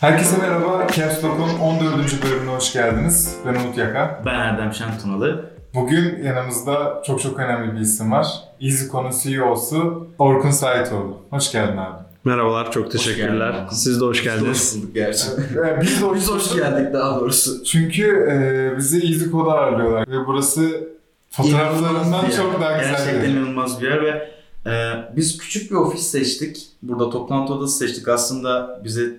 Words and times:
Herkese 0.00 0.36
merhaba. 0.38 0.86
Caps 0.96 1.24
Lock'un 1.24 1.58
14. 1.58 2.22
bölümüne 2.24 2.50
hoş 2.50 2.72
geldiniz. 2.72 3.36
Ben 3.46 3.54
Umut 3.54 3.78
Yaka. 3.78 4.22
Ben 4.26 4.34
Erdem 4.34 4.72
Şentunalı. 4.74 5.50
Bugün 5.74 6.22
yanımızda 6.24 7.02
çok 7.06 7.20
çok 7.20 7.38
önemli 7.38 7.74
bir 7.74 7.80
isim 7.80 8.12
var. 8.12 8.26
EasyCon'un 8.60 9.12
CEO'su 9.22 10.06
Orkun 10.18 10.50
Saitoğlu. 10.50 11.16
Hoş 11.30 11.52
geldin 11.52 11.76
abi. 11.76 12.04
Merhabalar, 12.24 12.70
çok 12.72 12.90
teşekkürler. 12.92 13.50
geldin. 13.52 13.66
Siz 13.70 14.00
de 14.00 14.04
hoş 14.04 14.24
geldiniz. 14.24 14.74
Hoş 14.76 14.82
bulduk 14.82 14.94
gerçekten. 14.94 15.42
Ee, 15.64 15.80
Biz 15.80 16.02
de 16.02 16.14
Biz 16.14 16.30
hoş 16.30 16.54
geldik 16.54 16.94
daha 16.94 17.20
doğrusu. 17.20 17.64
Çünkü 17.64 18.04
e, 18.30 18.76
bizi 18.78 18.96
EasyCo'da 18.98 19.52
ağırlıyorlar 19.52 20.08
ve 20.08 20.26
burası 20.26 20.88
fotoğraflarından 21.36 22.30
çok 22.30 22.60
daha 22.60 22.78
güzel. 22.78 22.90
Gerçekten 22.90 23.22
yer. 23.22 23.28
inanılmaz 23.28 23.80
bir 23.82 23.86
yer 23.86 24.02
ve 24.02 24.30
e, 24.66 24.72
biz 25.16 25.38
küçük 25.38 25.70
bir 25.70 25.76
ofis 25.76 26.06
seçtik. 26.06 26.66
Burada 26.82 27.10
toplantı 27.10 27.54
odası 27.54 27.78
seçtik. 27.78 28.08
Aslında 28.08 28.80
bize 28.84 29.16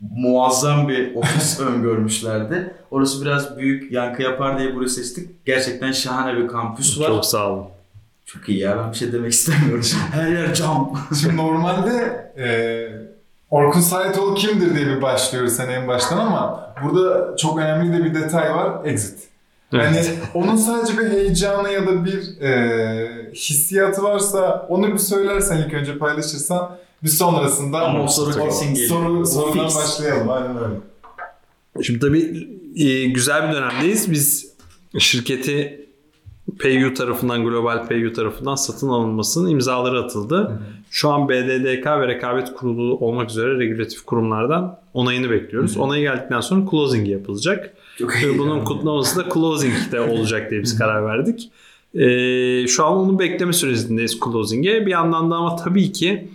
muazzam 0.00 0.88
bir 0.88 1.14
ofis 1.14 1.60
öngörmüşlerdi. 2.00 2.74
Orası 2.90 3.22
biraz 3.22 3.58
büyük 3.58 3.92
yankı 3.92 4.22
yapar 4.22 4.58
diye 4.58 4.74
burayı 4.74 4.90
seçtik. 4.90 5.46
Gerçekten 5.46 5.92
şahane 5.92 6.36
bir 6.36 6.48
kampüs 6.48 7.00
var. 7.00 7.06
Çok 7.06 7.14
Çok, 7.14 7.24
sağ 7.24 7.50
olun. 7.52 7.66
iyi 8.46 8.58
ya 8.58 8.78
ben 8.78 8.92
bir 8.92 8.96
şey 8.96 9.12
demek 9.12 9.32
istemiyorum. 9.32 9.84
Her 10.12 10.28
yer 10.28 10.54
cam. 10.54 10.92
Şimdi 11.20 11.36
normalde 11.36 11.90
e, 12.38 12.46
Orkun 13.50 13.80
Saitoğlu 13.80 14.34
kimdir 14.34 14.74
diye 14.74 14.86
bir 14.86 15.02
başlıyoruz 15.02 15.52
sen 15.52 15.68
en 15.68 15.88
baştan 15.88 16.18
ama 16.18 16.74
burada 16.84 17.36
çok 17.36 17.58
önemli 17.58 17.98
de 17.98 18.04
bir 18.04 18.14
detay 18.14 18.54
var. 18.54 18.84
Exit. 18.84 19.33
Yani 19.74 20.00
onun 20.34 20.56
sadece 20.56 20.98
bir 20.98 21.10
heyecanı 21.10 21.70
ya 21.70 21.86
da 21.86 22.04
bir 22.04 22.40
e, 22.40 23.32
hissiyatı 23.34 24.02
varsa 24.02 24.66
onu 24.68 24.92
bir 24.92 24.98
söylersen 24.98 25.56
ilk 25.66 25.74
önce 25.74 25.98
paylaşırsan 25.98 26.76
biz 27.02 27.18
sonrasında 27.18 27.78
Ama 27.80 28.04
o 28.04 28.08
soru 28.08 28.44
kesin 28.44 28.74
geliyor. 28.74 28.88
soru, 28.88 29.26
sorudan 29.26 29.66
fix. 29.68 29.76
başlayalım. 29.76 30.30
Aynen 30.30 30.56
öyle. 30.56 30.74
Şimdi 31.82 32.00
tabii 32.00 32.48
e, 32.76 33.04
güzel 33.04 33.48
bir 33.48 33.54
dönemdeyiz. 33.54 34.10
Biz 34.10 34.54
şirketi 34.98 35.86
PayU 36.62 36.94
tarafından, 36.94 37.44
Global 37.44 37.88
PayU 37.88 38.12
tarafından 38.12 38.54
satın 38.54 38.88
alınmasının 38.88 39.50
imzaları 39.50 40.00
atıldı. 40.00 40.62
Şu 40.94 41.10
an 41.10 41.28
BDDK 41.28 41.86
ve 41.86 42.08
Rekabet 42.08 42.52
Kurulu 42.52 42.98
olmak 42.98 43.30
üzere 43.30 43.58
regülatif 43.58 44.04
kurumlardan 44.04 44.78
onayını 44.92 45.30
bekliyoruz. 45.30 45.76
Onayı 45.76 46.02
geldikten 46.02 46.40
sonra 46.40 46.70
closing 46.70 47.08
yapılacak. 47.08 47.74
Çok 47.98 48.22
iyi. 48.22 48.38
bunun 48.38 48.64
kutlaması 48.64 49.18
da 49.18 49.34
closing'de 49.34 50.00
olacak 50.00 50.50
diye 50.50 50.62
biz 50.62 50.78
karar 50.78 51.06
verdik. 51.06 51.50
Ee, 51.94 52.66
şu 52.66 52.84
an 52.84 52.92
onun 52.92 53.18
bekleme 53.18 53.52
sürecindeyiz 53.52 54.20
closing'e. 54.24 54.86
Bir 54.86 54.90
yandan 54.90 55.30
da 55.30 55.34
ama 55.34 55.56
tabii 55.56 55.92
ki 55.92 56.28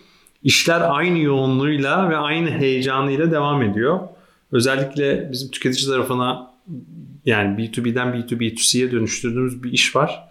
işler 0.44 0.82
aynı 0.96 1.20
yoğunluğuyla 1.20 2.10
ve 2.10 2.18
aynı 2.18 2.50
heyecanıyla 2.50 3.32
devam 3.32 3.62
ediyor. 3.62 4.00
Özellikle 4.52 5.30
bizim 5.32 5.52
tüketici 5.52 5.88
tarafına 5.88 6.52
yani 7.26 7.58
B2B'den 7.62 8.08
B2B2C'ye 8.08 8.92
dönüştürdüğümüz 8.92 9.64
bir 9.64 9.72
iş 9.72 9.96
var. 9.96 10.30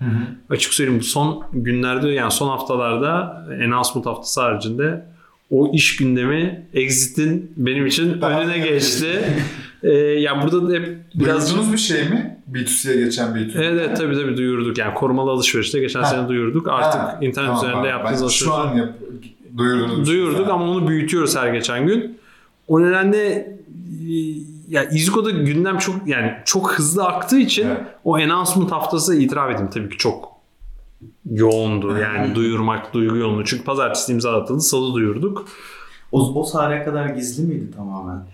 Açık 0.50 0.74
söyleyeyim 0.74 1.00
bu 1.00 1.04
son 1.04 1.44
günlerde 1.52 2.08
yani 2.08 2.30
son 2.30 2.48
haftalarda 2.48 3.44
announcement 3.64 4.06
haftası 4.06 4.40
haricinde 4.40 5.04
o 5.50 5.72
iş 5.72 5.96
gündemi 5.96 6.66
Exit'in 6.74 7.52
benim 7.56 7.86
için 7.86 8.20
Daha 8.20 8.42
önüne 8.42 8.58
geçti. 8.58 9.24
Ee, 9.82 9.90
ya 9.98 10.42
burada 10.42 10.68
da 10.68 10.74
hep 10.74 10.96
biraz 11.14 11.48
Duyurdunuz 11.50 11.72
bir 11.72 11.78
şey 11.78 12.02
mi? 12.08 12.38
B2C'ye 12.52 13.04
geçen 13.04 13.28
B2C. 13.28 13.52
Evet, 13.64 13.80
evet 13.86 13.96
tabii 13.96 14.14
tabii 14.14 14.36
duyurduk. 14.36 14.78
Yani 14.78 14.94
korumalı 14.94 15.30
alışverişte 15.30 15.78
geçen 15.80 16.00
Ha. 16.00 16.06
sene 16.06 16.28
duyurduk. 16.28 16.68
Artık 16.68 17.00
Ha, 17.00 17.18
internet 17.22 17.34
tamam 17.48 17.56
üzerinde 17.64 17.78
abi. 17.80 17.88
yaptığımız 17.88 18.22
alışveriş. 18.22 18.44
Şu 18.44 18.54
an 18.54 18.76
yap, 18.76 18.94
duyurdunuz. 19.58 20.08
Duyurduk 20.08 20.48
ama 20.48 20.64
onu 20.70 20.88
büyütüyoruz 20.88 21.36
her 21.36 21.52
geçen 21.52 21.86
gün. 21.86 22.18
O 22.68 22.82
nedenle 22.82 23.56
ya 24.68 24.84
İziko'da 24.84 25.30
gündem 25.30 25.78
çok 25.78 25.94
yani 26.06 26.32
çok 26.44 26.72
hızlı 26.72 27.04
aktığı 27.06 27.38
için 27.38 27.66
Evet. 27.66 27.80
o 28.04 28.16
announcement 28.16 28.72
haftası 28.72 29.14
itiraf 29.16 29.50
edeyim 29.50 29.70
tabii 29.70 29.88
ki 29.88 29.96
çok 29.98 30.28
yoğundu. 31.30 31.98
Yani 31.98 32.34
duyurmak, 32.34 32.94
duygu 32.94 33.16
yoğunluğu. 33.16 33.44
Çünkü 33.44 33.64
pazartesi 33.64 34.12
imza 34.12 34.40
atıldı, 34.42 34.60
salı 34.60 34.94
duyurduk. 34.94 35.44
O, 36.12 36.40
o 36.40 36.50
tarihe 36.52 36.84
kadar 36.84 37.06
gizli 37.08 37.42
miydi 37.44 37.70
tamamen? 37.76 38.24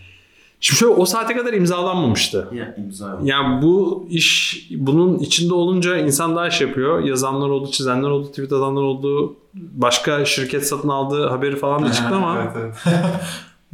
Şimdi 0.61 0.79
şöyle 0.79 0.95
o 0.95 1.05
saate 1.07 1.37
kadar 1.37 1.53
imzalanmamıştı. 1.53 2.49
Ya 2.53 2.75
imza. 2.79 3.19
Yani 3.23 3.63
bu 3.63 4.07
iş 4.11 4.61
bunun 4.77 5.19
içinde 5.19 5.55
olunca 5.55 5.97
insan 5.97 6.37
daha 6.37 6.49
iş 6.49 6.61
yapıyor. 6.61 7.01
Yazanlar 7.05 7.49
oldu, 7.49 7.71
çizenler 7.71 8.09
oldu, 8.09 8.29
tweet 8.29 8.53
atanlar 8.53 8.83
oldu. 8.83 9.37
Başka 9.55 10.25
şirket 10.25 10.67
satın 10.69 10.89
aldığı 10.89 11.29
haberi 11.29 11.57
falan 11.57 11.85
da 11.85 11.93
çıktı 11.93 12.15
ama 12.15 12.39
Evet, 12.43 12.53
evet. 12.57 12.75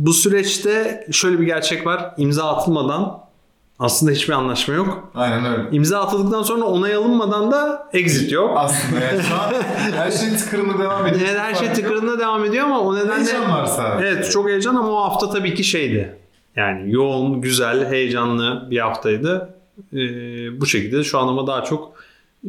bu 0.01 0.13
süreçte 0.13 1.07
şöyle 1.13 1.41
bir 1.41 1.47
gerçek 1.47 1.87
var. 1.87 2.15
İmza 2.17 2.45
atılmadan 2.57 3.21
aslında 3.79 4.13
hiçbir 4.13 4.33
anlaşma 4.33 4.75
yok. 4.75 5.11
Aynen 5.15 5.45
öyle. 5.45 5.69
İmza 5.73 6.01
atıldıktan 6.01 6.43
sonra 6.43 6.65
onay 6.65 6.95
alınmadan 6.95 7.53
da 7.53 7.89
exit 7.93 8.33
yok. 8.33 8.53
Aslında 8.57 9.01
yani 9.05 9.23
şu 9.23 9.35
an 9.35 9.55
her 9.97 10.11
şey 10.11 10.37
tıkırında 10.37 10.79
devam 10.79 11.07
ediyor. 11.07 11.27
Evet, 11.31 11.41
her 11.41 11.55
şey 11.55 11.73
tıkırında 11.73 12.19
devam 12.19 12.45
ediyor 12.45 12.65
ama 12.65 12.81
o 12.81 12.97
nedenle 12.97 13.15
Heyecan 13.15 13.51
var 13.51 13.67
sadece. 13.67 14.09
Evet 14.09 14.31
çok 14.31 14.49
heyecan 14.49 14.75
ama 14.75 14.89
o 14.89 15.03
hafta 15.03 15.31
tabii 15.31 15.55
ki 15.55 15.65
şeydi. 15.65 16.17
Yani 16.57 16.93
yoğun, 16.93 17.41
güzel, 17.41 17.91
heyecanlı 17.91 18.71
bir 18.71 18.79
haftaydı. 18.79 19.55
Ee, 19.93 19.97
bu 20.61 20.67
şekilde 20.67 21.05
şu 21.05 21.19
an 21.19 21.29
ama 21.29 21.47
daha 21.47 21.65
çok 21.65 21.93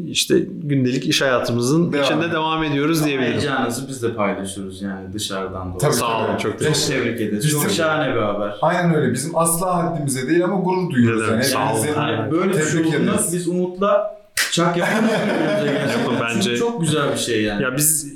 işte 0.07 0.39
gündelik 0.63 1.05
iş 1.07 1.21
hayatımızın 1.21 1.93
Devam 1.93 2.05
içinde 2.05 2.31
devam 2.31 2.63
ediyoruz 2.63 3.05
diyebilirim. 3.05 3.31
Heyecanınızı 3.33 3.87
biz 3.87 4.03
de 4.03 4.13
paylaşıyoruz 4.15 4.81
yani 4.81 5.13
dışarıdan 5.13 5.65
dolayı. 5.67 5.79
Tabii, 5.79 5.93
Sağ 5.93 6.17
olun, 6.19 6.27
tabii. 6.27 6.41
çok 6.41 6.51
Çok 6.51 6.59
teşekkür 6.59 7.03
tebrik 7.03 7.21
ederiz. 7.21 7.49
Çok 7.51 7.69
şahane 7.71 8.15
bir 8.15 8.21
haber. 8.21 8.55
Aynen 8.61 8.95
öyle. 8.95 9.13
Bizim 9.13 9.37
asla 9.37 9.75
haddimize 9.75 10.27
değil 10.29 10.43
ama 10.43 10.55
gurur 10.59 10.89
duyuyoruz. 10.89 11.21
Demek, 11.21 11.31
Yani. 11.33 11.43
sağ 11.43 11.73
olun. 11.75 11.87
Aynen. 11.97 12.31
Böyle 12.31 12.49
bir 12.49 12.57
şey 12.63 12.63
tebrik 12.71 12.85
olduğunda 12.87 13.11
ederiz. 13.11 13.33
biz 13.33 13.47
Umut'la 13.47 14.17
çak 14.51 14.77
yapamıyoruz. 14.77 15.91
Yapın 15.99 16.15
bence. 16.21 16.41
Çünkü 16.41 16.59
çok 16.59 16.81
güzel 16.81 17.11
bir 17.13 17.17
şey 17.17 17.41
yani. 17.43 17.63
Ya 17.63 17.77
biz 17.77 18.13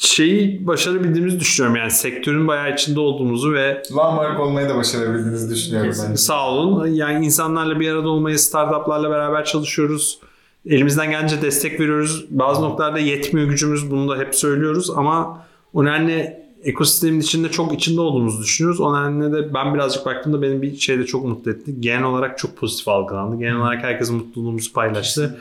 şeyi 0.00 0.66
başarabildiğimizi 0.66 1.40
düşünüyorum 1.40 1.76
yani 1.76 1.90
sektörün 1.90 2.48
bayağı 2.48 2.72
içinde 2.74 3.00
olduğumuzu 3.00 3.52
ve 3.52 3.82
Landmark 3.96 4.40
olmayı 4.40 4.68
da 4.68 4.76
başarabildiğinizi 4.76 5.50
düşünüyorum 5.54 5.90
Kesin. 5.90 6.10
ben. 6.10 6.14
sağ 6.14 6.48
olun 6.50 6.86
yani 6.86 7.26
insanlarla 7.26 7.80
bir 7.80 7.90
arada 7.92 8.08
olmayı 8.08 8.38
startuplarla 8.38 9.10
beraber 9.10 9.44
çalışıyoruz. 9.44 10.18
Elimizden 10.66 11.10
gelince 11.10 11.42
destek 11.42 11.80
veriyoruz. 11.80 12.26
Bazı 12.30 12.62
noktalarda 12.62 12.98
yetmiyor 12.98 13.48
gücümüz 13.48 13.90
bunu 13.90 14.08
da 14.08 14.18
hep 14.18 14.34
söylüyoruz 14.34 14.90
ama 14.90 15.46
o 15.72 15.84
nedenle 15.84 16.48
ekosistemin 16.64 17.20
içinde 17.20 17.48
çok 17.48 17.74
içinde 17.74 18.00
olduğumuzu 18.00 18.42
düşünüyoruz. 18.42 18.80
O 18.80 19.00
nedenle 19.00 19.32
de 19.32 19.54
ben 19.54 19.74
birazcık 19.74 20.06
baktığımda 20.06 20.42
beni 20.42 20.62
bir 20.62 20.76
şeyde 20.76 21.06
çok 21.06 21.24
mutlu 21.24 21.50
etti. 21.50 21.80
Genel 21.80 22.04
olarak 22.04 22.38
çok 22.38 22.56
pozitif 22.56 22.88
algılandı. 22.88 23.38
Genel 23.38 23.56
olarak 23.56 23.82
herkes 23.82 24.10
mutluluğumuzu 24.10 24.72
paylaştı. 24.72 25.38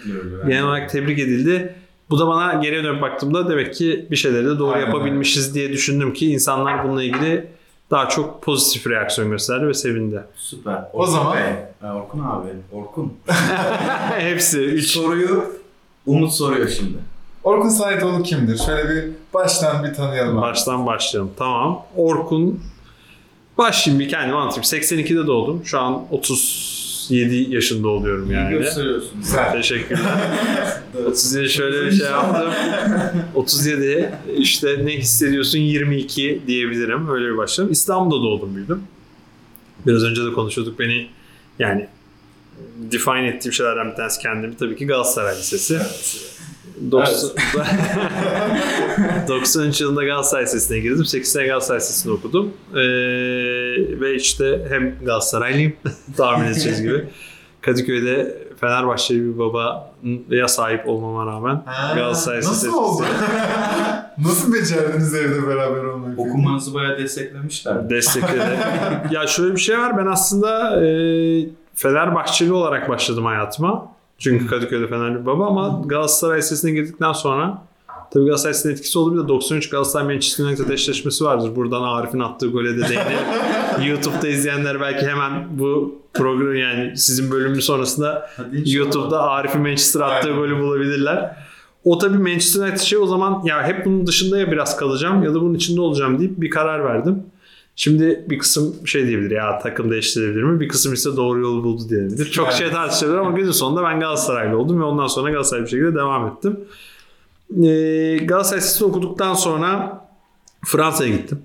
Genel 0.48 0.64
olarak 0.64 0.90
tebrik 0.90 1.20
edildi. 1.20 1.76
Bu 2.10 2.20
da 2.20 2.28
bana 2.28 2.54
geriye 2.54 2.84
dönüp 2.84 3.02
baktığımda 3.02 3.50
demek 3.50 3.74
ki 3.74 4.06
bir 4.12 4.16
şeyleri 4.16 4.46
de 4.46 4.60
doğru 4.60 4.74
Aynen 4.74 4.86
yapabilmişiz 4.86 5.56
diye 5.56 5.72
düşündüm 5.72 6.14
ki 6.14 6.32
insanlar 6.32 6.84
bununla 6.84 7.04
ilgili 7.04 7.48
daha 7.92 8.10
çok 8.10 8.42
pozitif 8.42 8.88
reaksiyon 8.88 9.32
gösterdi 9.32 9.68
ve 9.68 9.74
sevindi. 9.74 10.24
Süper. 10.36 10.82
O 10.94 11.06
zaman- 11.06 11.38
Bey, 11.38 11.90
Orkun 11.92 12.20
abi. 12.20 12.48
Orkun. 12.72 13.14
Hepsi 14.18 14.60
3. 14.60 14.88
Soruyu 14.92 15.44
Umut 16.06 16.32
soruyor 16.34 16.70
şimdi. 16.70 16.98
Orkun 17.44 17.70
Saitoğlu 17.70 18.24
kimdir? 18.24 18.58
Şöyle 18.58 18.90
bir 18.90 19.12
baştan 19.34 19.84
bir 19.84 19.94
tanıyalım. 19.94 20.38
abi. 20.38 20.42
Baştan 20.42 20.86
başlayalım. 20.86 21.32
Tamam. 21.38 21.86
Orkun 21.96 22.60
başlayayım 23.58 24.00
bir 24.06 24.10
kendime 24.10 24.38
anlatayım. 24.38 24.64
82'de 24.64 25.28
doğdum. 25.28 25.62
Şu 25.66 25.80
an 25.80 26.02
37 27.08 27.56
yaşında 27.56 27.88
oluyorum 27.88 28.32
yani. 28.32 28.50
Gösteriyorsun. 28.50 29.10
Güzel. 29.22 29.52
Teşekkürler. 29.52 30.02
37 31.08 31.50
şöyle 31.54 31.86
bir 31.86 31.92
şey 31.92 32.06
yaptım. 32.08 32.54
37 33.36 34.12
işte 34.38 34.86
ne 34.86 34.98
hissediyorsun 34.98 35.60
22 35.60 36.42
diyebilirim. 36.48 37.10
Öyle 37.10 37.26
bir 37.26 37.38
başladım. 37.38 37.72
İstanbul'da 37.72 38.24
doğdum 38.24 38.56
büyüdüm. 38.56 38.84
Biraz 39.88 40.04
önce 40.04 40.26
de 40.26 40.32
konuşuyorduk 40.34 40.80
beni 40.80 41.08
yani 41.60 41.88
define 42.92 43.28
ettiğim 43.28 43.54
şeylerden 43.54 43.92
bir 43.92 43.96
tanesi 43.96 44.22
kendimi 44.22 44.58
tabii 44.58 44.76
ki 44.76 44.86
Galatasaray 44.88 45.36
Lisesi. 45.38 45.80
90, 46.92 47.30
93 49.28 49.82
yılında 49.82 50.04
Galatasaray 50.04 50.44
Lisesi'ne 50.44 50.80
girdim. 50.80 51.06
8 51.06 51.32
sene 51.32 51.46
Galatasaray 51.48 51.80
Lisesi'nde 51.80 52.14
okudum. 52.14 52.54
Ee, 52.74 52.78
ve 54.02 54.16
işte 54.16 54.66
hem 54.70 54.96
Galatasaraylıyım 55.06 55.74
tahmin 56.18 56.46
edeceğiz 56.48 56.82
gibi. 56.82 57.06
Kadıköy'de 57.62 58.38
Fenerbahçeli 58.62 59.26
bir 59.34 59.40
babaya 59.40 60.48
sahip 60.48 60.88
olmama 60.88 61.26
rağmen 61.26 61.62
Ha, 61.66 61.96
Galatasaray 61.96 62.38
Nasıl 62.38 62.52
Lisesi- 62.68 62.76
oldu? 62.76 63.04
Nasıl 64.18 64.54
becerdiniz 64.54 65.16
evde 65.16 65.48
beraber 65.48 65.84
olmayı? 65.84 66.14
Okumanızı 66.18 66.74
bayağı 66.74 66.98
desteklemişler. 66.98 67.90
destekledi. 67.90 68.58
ya 69.12 69.28
şöyle 69.28 69.56
bir 69.56 69.60
şey 69.60 69.78
var. 69.80 69.98
Ben 69.98 70.06
aslında 70.06 70.82
e, 70.86 70.90
Fenerbahçeli 71.76 72.54
olarak 72.54 72.90
başladım 72.90 73.26
hayatıma. 73.26 73.97
Çünkü 74.18 74.48
Kadıköy'de 74.48 74.88
Fenerli 74.88 75.26
baba 75.26 75.48
ama 75.48 75.82
Galatasaray 75.86 76.42
sesine 76.42 76.72
girdikten 76.72 77.14
sonra 77.14 77.64
tabii 78.14 78.26
Galatasaray 78.26 78.54
sesinin 78.54 78.74
etkisi 78.74 79.00
oldu 79.00 79.16
bir 79.16 79.24
de 79.24 79.28
93 79.28 79.70
Galatasaray 79.70 80.08
Manchester 80.08 80.46
United 80.46 80.70
eşleşmesi 80.70 81.24
vardır. 81.24 81.56
Buradan 81.56 81.84
Arif'in 81.84 82.20
attığı 82.20 82.48
gole 82.48 82.78
de 82.78 82.82
değinelim. 82.82 83.20
YouTube'da 83.88 84.28
izleyenler 84.28 84.82
belki 84.82 85.08
hemen 85.08 85.48
bu 85.60 86.02
program 86.14 86.56
yani 86.56 86.98
sizin 86.98 87.32
bölümün 87.32 87.60
sonrasında. 87.60 88.30
YouTube'da 88.66 89.22
Arif'in 89.22 89.62
Manchester 89.62 90.02
attığı 90.02 90.32
golü 90.32 90.60
bulabilirler. 90.60 91.38
O 91.84 91.98
tabii 91.98 92.18
Manchester 92.18 92.62
United 92.62 92.80
şey 92.80 93.00
o 93.00 93.06
zaman 93.06 93.42
ya 93.46 93.68
hep 93.68 93.86
bunun 93.86 94.08
dışında 94.08 94.38
ya 94.38 94.52
biraz 94.52 94.78
kalacağım 94.78 95.24
ya 95.24 95.34
da 95.34 95.42
bunun 95.42 95.54
içinde 95.54 95.82
olacağım 95.82 96.20
deyip 96.20 96.42
bir 96.42 96.50
karar 96.50 96.86
verdim. 96.86 97.24
Şimdi 97.80 98.26
bir 98.30 98.40
kısım 98.40 98.76
şey 98.88 99.08
diyebilir 99.08 99.32
ya 99.32 99.60
takım 99.60 99.92
değiştirebilir 99.92 100.44
mi? 100.44 100.60
Bir 100.60 100.68
kısım 100.68 100.94
ise 100.94 101.16
doğru 101.18 101.42
yolu 101.42 101.64
buldu 101.64 101.90
diyebilir. 101.90 102.32
Çok 102.32 102.52
şey 102.52 102.70
tartışılır 102.70 103.18
ama 103.18 103.32
günün 103.32 103.52
sonunda 103.52 103.84
ben 103.84 104.00
Galatasaraylı 104.00 104.58
oldum 104.58 104.80
ve 104.80 104.84
ondan 104.84 105.08
sonra 105.08 105.30
Galatasaray 105.30 105.64
bir 105.64 105.70
şekilde 105.70 105.96
devam 105.96 106.28
ettim. 106.28 106.60
Ee, 107.64 108.18
Galatasaray 108.26 108.62
Lisesi'ni 108.62 108.88
okuduktan 108.88 109.34
sonra 109.34 110.02
Fransa'ya 110.66 111.16
gittim. 111.16 111.40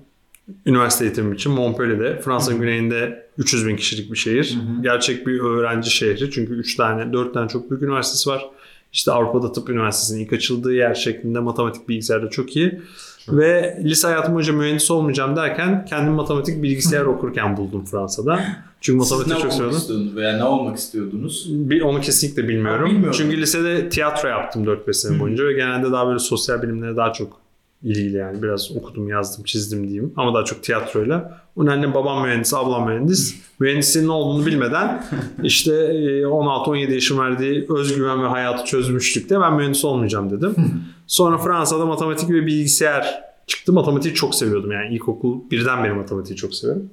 Üniversite 0.65 1.05
eğitimim 1.05 1.33
için 1.33 1.51
Montpellier'de. 1.51 2.21
Fransa'nın 2.21 2.59
güneyinde 2.59 3.27
300 3.37 3.67
bin 3.67 3.75
kişilik 3.75 4.11
bir 4.11 4.17
şehir. 4.17 4.57
Gerçek 4.81 5.27
bir 5.27 5.39
öğrenci 5.39 5.91
şehri. 5.91 6.31
Çünkü 6.31 6.53
3 6.53 6.75
tane, 6.75 7.13
4 7.13 7.33
tane 7.33 7.47
çok 7.49 7.71
büyük 7.71 7.83
üniversitesi 7.83 8.29
var. 8.29 8.49
İşte 8.93 9.11
Avrupa'da 9.11 9.51
tıp 9.51 9.69
üniversitesinin 9.69 10.25
ilk 10.25 10.33
açıldığı 10.33 10.73
yer 10.73 10.93
şeklinde 10.93 11.39
matematik 11.39 11.89
bilgisayarda 11.89 12.29
çok 12.29 12.55
iyi. 12.55 12.81
Ve 13.29 13.79
lise 13.83 14.07
hayatım 14.07 14.33
boyunca 14.33 14.53
mühendis 14.53 14.91
olmayacağım 14.91 15.35
derken 15.35 15.85
kendimi 15.85 16.15
matematik 16.15 16.63
bilgisayar 16.63 17.05
okurken 17.05 17.57
buldum 17.57 17.85
Fransa'da. 17.85 18.39
Çünkü 18.81 18.97
ne 18.97 18.99
matematik 18.99 19.31
çok 19.31 19.39
olmak 19.41 19.53
seviyordum. 19.53 19.77
istiyordunuz 19.77 20.15
veya 20.15 20.37
ne 20.37 20.43
olmak 20.43 20.77
istiyordunuz? 20.77 21.45
Bir, 21.49 21.81
onu 21.81 22.01
kesinlikle 22.01 22.47
bilmiyorum. 22.47 22.85
Ha, 22.85 22.91
bilmiyorum. 22.91 23.15
Çünkü 23.17 23.41
lisede 23.41 23.89
tiyatro 23.89 24.29
yaptım 24.29 24.65
4-5 24.65 24.93
sene 24.93 25.19
boyunca 25.19 25.45
ve 25.45 25.53
genelde 25.53 25.91
daha 25.91 26.07
böyle 26.07 26.19
sosyal 26.19 26.61
bilimlere 26.61 26.95
daha 26.95 27.13
çok 27.13 27.43
ilgili 27.83 28.17
yani. 28.17 28.43
Biraz 28.43 28.71
okudum, 28.75 29.09
yazdım, 29.09 29.43
çizdim 29.43 29.83
diyeyim. 29.83 30.13
Ama 30.15 30.33
daha 30.33 30.45
çok 30.45 30.63
tiyatroyla. 30.63 31.41
Onun 31.55 31.67
annem 31.67 31.93
babam 31.93 32.23
mühendis, 32.23 32.53
ablam 32.53 32.87
mühendis. 32.87 33.35
Mühendisliğin 33.59 34.07
ne 34.07 34.11
olduğunu 34.11 34.45
bilmeden 34.45 35.03
işte 35.43 35.71
e, 35.71 36.21
16-17 36.21 36.93
yaşım 36.93 37.19
verdiği 37.19 37.65
özgüven 37.69 38.23
ve 38.23 38.27
hayatı 38.27 38.65
çözmüştük 38.65 39.29
de 39.29 39.39
ben 39.39 39.53
mühendis 39.53 39.85
olmayacağım 39.85 40.29
dedim. 40.29 40.55
Sonra 41.07 41.37
Fransa'da 41.37 41.85
matematik 41.85 42.29
ve 42.29 42.45
bilgisayar 42.45 43.23
çıktı. 43.47 43.73
Matematiği 43.73 44.13
çok 44.13 44.35
seviyordum 44.35 44.71
yani 44.71 44.95
ilkokul 44.95 45.49
birden 45.51 45.83
beri 45.83 45.93
matematiği 45.93 46.37
çok 46.37 46.55
seviyorum. 46.55 46.89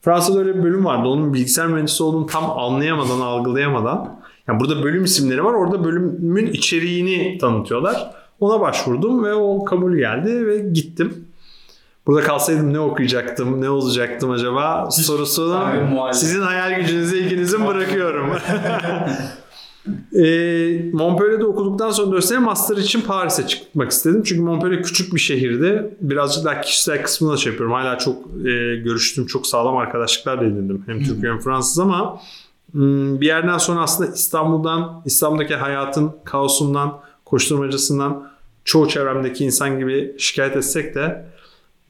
Fransa'da 0.00 0.38
öyle 0.38 0.58
bir 0.58 0.62
bölüm 0.62 0.84
vardı. 0.84 1.08
Onun 1.08 1.34
bilgisayar 1.34 1.66
mühendisi 1.66 2.02
olduğunu 2.02 2.26
tam 2.26 2.58
anlayamadan, 2.58 3.20
algılayamadan. 3.20 4.20
Yani 4.48 4.60
burada 4.60 4.82
bölüm 4.82 5.04
isimleri 5.04 5.44
var. 5.44 5.52
Orada 5.52 5.84
bölümün 5.84 6.46
içeriğini 6.46 7.38
tanıtıyorlar. 7.38 8.10
Ona 8.40 8.60
başvurdum 8.60 9.24
ve 9.24 9.34
o 9.34 9.64
kabul 9.64 9.96
geldi 9.96 10.46
ve 10.46 10.58
gittim. 10.58 11.24
Burada 12.06 12.22
kalsaydım 12.22 12.72
ne 12.72 12.80
okuyacaktım, 12.80 13.60
ne 13.60 13.70
olacaktım 13.70 14.30
acaba 14.30 14.90
sorusunu 14.90 15.64
sizin 16.12 16.42
hayal 16.42 16.80
gücünüze 16.80 17.18
ikinizin 17.18 17.66
bırakıyorum. 17.66 18.30
e, 20.14 20.90
Montpellier'de 20.92 21.44
okuduktan 21.44 21.90
sonra 21.90 22.12
4 22.12 22.24
sene 22.24 22.38
master 22.38 22.76
için 22.76 23.00
Paris'e 23.00 23.46
çıkmak 23.46 23.90
istedim. 23.90 24.22
Çünkü 24.26 24.42
Montpellier 24.42 24.82
küçük 24.82 25.14
bir 25.14 25.20
şehirdi. 25.20 25.94
Birazcık 26.00 26.44
daha 26.44 26.60
kişisel 26.60 27.02
kısmını 27.02 27.32
da 27.32 27.36
şey 27.36 27.52
yapıyorum. 27.52 27.74
Hala 27.74 27.98
çok 27.98 28.26
e, 28.26 28.76
görüştüğüm 28.76 29.26
çok 29.26 29.46
sağlam 29.46 29.76
arkadaşlıklar 29.76 30.40
da 30.40 30.44
edindim. 30.44 30.82
Hem 30.86 31.04
Türk 31.04 31.24
hem 31.24 31.38
Fransız 31.38 31.78
ama 31.78 32.20
hmm, 32.72 33.20
bir 33.20 33.26
yerden 33.26 33.58
sonra 33.58 33.80
aslında 33.80 34.12
İstanbul'dan, 34.12 35.02
İstanbul'daki 35.04 35.54
hayatın 35.54 36.12
kaosundan, 36.24 36.98
koşturmacasından 37.24 38.30
çoğu 38.64 38.88
çevremdeki 38.88 39.44
insan 39.44 39.78
gibi 39.78 40.14
şikayet 40.18 40.56
etsek 40.56 40.94
de 40.94 41.24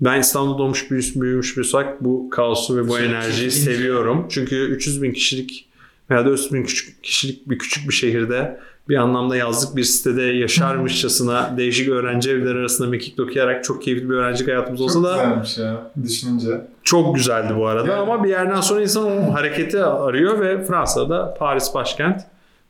ben 0.00 0.20
İstanbul'da 0.20 0.58
doğmuş 0.58 0.90
büyümüş, 0.90 1.16
büyümüş 1.16 1.56
bir 1.56 1.74
olarak 1.74 2.04
bu 2.04 2.30
kaosu 2.30 2.76
ve 2.76 2.88
bu 2.88 2.98
enerjiyi 2.98 3.50
seviyorum. 3.50 4.26
Çünkü 4.28 4.56
300 4.56 5.02
bin 5.02 5.12
kişilik 5.12 5.71
veya 6.12 6.24
da 6.24 6.30
400 6.30 6.52
bin 6.52 6.64
küçük 6.64 7.04
kişilik 7.04 7.50
bir 7.50 7.58
küçük 7.58 7.88
bir 7.88 7.94
şehirde 7.94 8.60
bir 8.88 8.96
anlamda 8.96 9.36
yazlık 9.36 9.76
bir 9.76 9.84
sitede 9.84 10.22
yaşarmışçasına 10.22 11.54
değişik 11.56 11.88
öğrenci 11.88 12.30
evleri 12.30 12.58
arasında 12.58 12.88
mekik 12.88 13.18
dokuyarak 13.18 13.64
çok 13.64 13.82
keyifli 13.82 14.10
bir 14.10 14.14
öğrencilik 14.14 14.48
hayatımız 14.48 14.80
olsa 14.80 14.94
Çok 14.94 15.04
da 15.04 15.12
güzelmiş 15.16 15.58
ya 15.58 15.90
düşününce. 16.04 16.66
çok 16.84 17.14
güzeldi 17.14 17.54
bu 17.56 17.66
arada 17.66 17.88
Yani. 17.90 18.00
ama 18.00 18.24
bir 18.24 18.28
yerden 18.28 18.60
sonra 18.60 18.82
insan 18.82 19.04
o 19.06 19.34
hareketi 19.34 19.84
arıyor 19.84 20.40
ve 20.40 20.64
Fransa'da 20.64 21.34
Paris 21.38 21.74
başkent. 21.74 22.22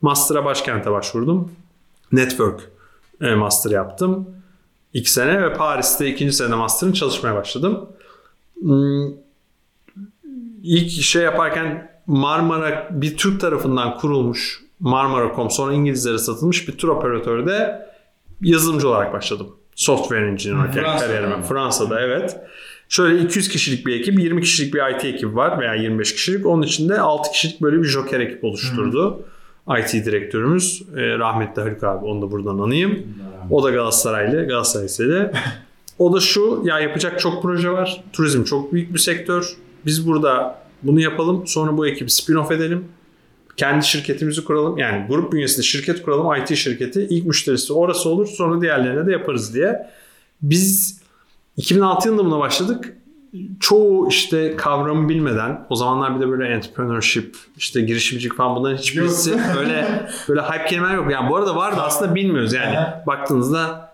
Master'a 0.03 0.45
başkente 0.45 0.91
başvurdum. 0.91 1.53
Network 2.13 2.61
e, 3.21 3.35
master 3.35 3.71
yaptım. 3.71 4.29
İlk 4.93 5.09
sene 5.09 5.43
ve 5.43 5.53
Paris'te 5.53 6.07
ikinci 6.09 6.33
sene 6.33 6.55
master'ın 6.55 6.93
çalışmaya 6.93 7.35
başladım. 7.35 7.89
Hmm, 8.61 9.09
İlk 10.63 10.91
şey 10.91 11.23
yaparken 11.23 11.92
Marmara 12.07 12.89
bir 12.91 13.17
Türk 13.17 13.41
tarafından 13.41 13.99
kurulmuş 13.99 14.63
Marmara.com 14.81 15.51
sonra 15.51 15.73
İngilizlere 15.73 16.19
satılmış 16.19 16.69
bir 16.69 16.73
tur 16.73 16.89
operatörde 16.89 17.87
yazılımcı 18.41 18.89
olarak 18.89 19.13
başladım. 19.13 19.57
Software 19.75 20.29
engineer 20.29 20.57
olarak 20.57 20.75
Fransa'da 20.75 21.07
kariyerime. 21.07 21.43
Fransa'da 21.43 22.01
evet. 22.01 22.37
Şöyle 22.89 23.23
200 23.23 23.49
kişilik 23.49 23.87
bir 23.87 24.01
ekip, 24.01 24.19
20 24.19 24.41
kişilik 24.41 24.75
bir 24.75 24.95
IT 24.95 25.05
ekibi 25.05 25.37
var 25.37 25.61
veya 25.61 25.75
25 25.75 26.15
kişilik. 26.15 26.47
Onun 26.47 26.63
içinde 26.63 27.01
6 27.01 27.31
kişilik 27.33 27.63
böyle 27.63 27.79
bir 27.79 27.85
joker 27.85 28.21
ekip 28.21 28.45
oluşturdu. 28.45 29.23
IT 29.79 29.93
direktörümüz 29.93 30.83
e, 30.97 31.19
rahmetli 31.19 31.63
Haluk 31.63 31.85
abi 31.85 32.05
onu 32.07 32.23
da 32.23 32.31
buradan 32.31 32.59
anayım. 32.59 33.07
O 33.51 33.63
da 33.63 33.71
Galatasaraylı, 33.71 34.49
Galatasaraylı. 34.49 35.33
O 35.99 36.13
da 36.13 36.21
şu 36.21 36.63
ya 36.65 36.81
yapacak 36.81 37.21
çok 37.21 37.43
proje 37.43 37.71
var. 37.71 38.05
Turizm 38.13 38.45
çok 38.45 38.73
büyük 38.73 38.95
bir 38.95 38.99
sektör. 38.99 39.57
Biz 39.87 40.09
burada 40.09 40.62
bunu 40.83 41.01
yapalım. 41.01 41.47
Sonra 41.47 41.77
bu 41.77 41.87
ekibi 41.87 42.11
spin-off 42.11 42.55
edelim. 42.55 42.85
Kendi 43.57 43.87
şirketimizi 43.87 44.45
kuralım. 44.45 44.79
Yani 44.79 45.07
grup 45.09 45.33
bünyesinde 45.33 45.67
şirket 45.67 46.03
kuralım. 46.03 46.43
IT 46.43 46.57
şirketi. 46.57 47.07
İlk 47.11 47.27
müşterisi 47.27 47.73
orası 47.73 48.09
olur. 48.09 48.27
Sonra 48.27 48.61
diğerlerine 48.61 49.07
de 49.07 49.13
yaparız 49.13 49.55
diye. 49.55 49.87
Biz 50.43 51.01
2006 51.57 52.09
yılında 52.09 52.25
buna 52.25 52.39
başladık. 52.39 52.97
Çoğu 53.61 54.09
işte 54.09 54.57
kavramı 54.57 55.09
bilmeden 55.09 55.67
o 55.71 55.77
zamanlar 55.77 56.17
bir 56.17 56.21
de 56.21 56.29
böyle 56.29 56.49
entrepreneurship 56.49 57.37
işte 57.57 57.81
girişimcilik 57.81 58.37
falan 58.37 58.57
bunların 58.57 58.77
hiçbirisi 58.77 59.33
öyle 59.59 60.07
böyle 60.29 60.41
hype 60.41 60.65
kelimeler 60.65 60.95
yok. 60.95 61.13
Yani 61.13 61.31
bu 61.31 61.37
arada 61.37 61.57
vardı 61.57 61.81
aslında 61.81 62.15
bilmiyoruz 62.15 62.53
yani. 62.53 62.77
Baktığınızda 63.07 63.93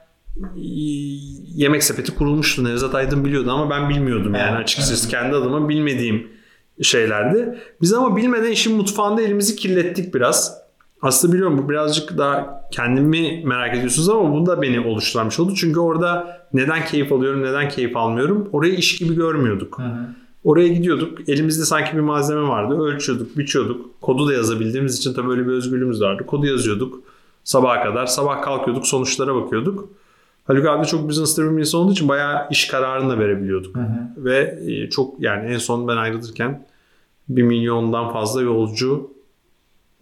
yemek 1.54 1.84
sepeti 1.84 2.14
kurulmuştu. 2.14 2.64
Nevzat 2.64 2.94
Aydın 2.94 3.24
biliyordu 3.24 3.50
ama 3.50 3.70
ben 3.70 3.88
bilmiyordum 3.88 4.34
yani 4.34 4.56
açıkçası 4.56 5.08
kendi 5.08 5.36
adıma 5.36 5.68
bilmediğim 5.68 6.37
şeylerdi. 6.82 7.58
Biz 7.80 7.92
ama 7.92 8.16
bilmeden 8.16 8.50
işin 8.50 8.76
mutfağında 8.76 9.22
elimizi 9.22 9.56
kirlettik 9.56 10.14
biraz. 10.14 10.58
Aslında 11.02 11.32
biliyorum 11.32 11.58
bu 11.58 11.68
birazcık 11.68 12.18
daha 12.18 12.64
kendimi 12.70 13.42
merak 13.44 13.76
ediyorsunuz 13.76 14.08
ama 14.08 14.32
bu 14.32 14.46
da 14.46 14.62
beni 14.62 14.80
oluşturmuş 14.80 15.40
oldu. 15.40 15.54
Çünkü 15.56 15.80
orada 15.80 16.40
neden 16.52 16.84
keyif 16.84 17.12
alıyorum, 17.12 17.42
neden 17.42 17.68
keyif 17.68 17.96
almıyorum 17.96 18.48
orayı 18.52 18.74
iş 18.74 18.98
gibi 18.98 19.14
görmüyorduk. 19.14 19.80
Oraya 20.44 20.68
gidiyorduk. 20.68 21.28
Elimizde 21.28 21.64
sanki 21.64 21.96
bir 21.96 22.00
malzeme 22.00 22.42
vardı. 22.42 22.82
Ölçüyorduk, 22.82 23.38
biçiyorduk. 23.38 24.00
Kodu 24.00 24.28
da 24.28 24.32
yazabildiğimiz 24.32 24.98
için 24.98 25.14
tabii 25.14 25.28
böyle 25.28 25.46
bir 25.46 25.52
özgürlüğümüz 25.52 26.00
vardı. 26.02 26.26
Kodu 26.26 26.46
yazıyorduk 26.46 27.00
sabaha 27.44 27.82
kadar. 27.82 28.06
Sabah 28.06 28.42
kalkıyorduk, 28.42 28.86
sonuçlara 28.86 29.34
bakıyorduk. 29.34 29.88
Haluk 30.44 30.66
abi 30.66 30.86
çok 30.86 31.08
business 31.08 31.38
driven 31.38 31.56
bir 31.56 31.60
insan 31.60 31.80
olduğu 31.80 31.92
için 31.92 32.08
bayağı 32.08 32.48
iş 32.50 32.66
kararını 32.66 33.10
da 33.10 33.18
verebiliyorduk. 33.18 33.76
Ve 34.16 34.58
e, 34.66 34.90
çok 34.90 35.20
yani 35.20 35.52
en 35.52 35.58
son 35.58 35.88
ben 35.88 35.96
ayrılırken 35.96 36.66
1 37.28 37.42
milyondan 37.42 38.12
fazla 38.12 38.42
yolcu 38.42 39.10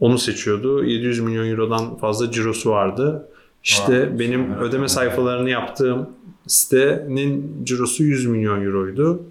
onu 0.01 0.19
seçiyordu. 0.19 0.85
700 0.85 1.21
milyon 1.21 1.51
eurodan 1.51 1.97
fazla 1.97 2.31
cirosu 2.31 2.71
vardı. 2.71 3.29
İşte 3.65 4.01
Vay, 4.01 4.19
benim 4.19 4.53
evet. 4.53 4.63
ödeme 4.63 4.89
sayfalarını 4.89 5.51
yaptığım 5.51 6.11
sitenin 6.47 7.61
cirosu 7.65 8.03
100 8.05 8.27
milyon 8.27 8.65
euroydu. 8.65 9.23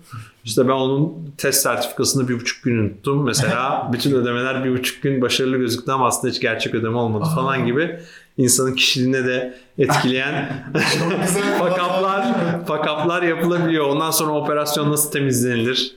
İşte 0.43 0.67
ben 0.67 0.73
onun 0.73 1.13
test 1.37 1.61
sertifikasını 1.61 2.27
bir 2.27 2.39
buçuk 2.39 2.63
gün 2.63 2.77
unuttum. 2.77 3.23
Mesela 3.23 3.89
bütün 3.93 4.11
ödemeler 4.11 4.65
bir 4.65 4.71
buçuk 4.71 5.03
gün 5.03 5.21
başarılı 5.21 5.57
gözüktü 5.57 5.91
ama 5.91 6.07
aslında 6.07 6.33
hiç 6.33 6.41
gerçek 6.41 6.75
ödeme 6.75 6.97
olmadı 6.97 7.25
falan 7.35 7.65
gibi 7.65 7.99
insanın 8.37 8.73
kişiliğine 8.75 9.25
de 9.25 9.57
etkileyen 9.77 10.63
fakaplar 11.59 12.35
fakaplar 12.65 13.23
yapılabiliyor. 13.23 13.85
Ondan 13.85 14.11
sonra 14.11 14.31
operasyon 14.31 14.91
nasıl 14.91 15.11
temizlenilir? 15.11 15.95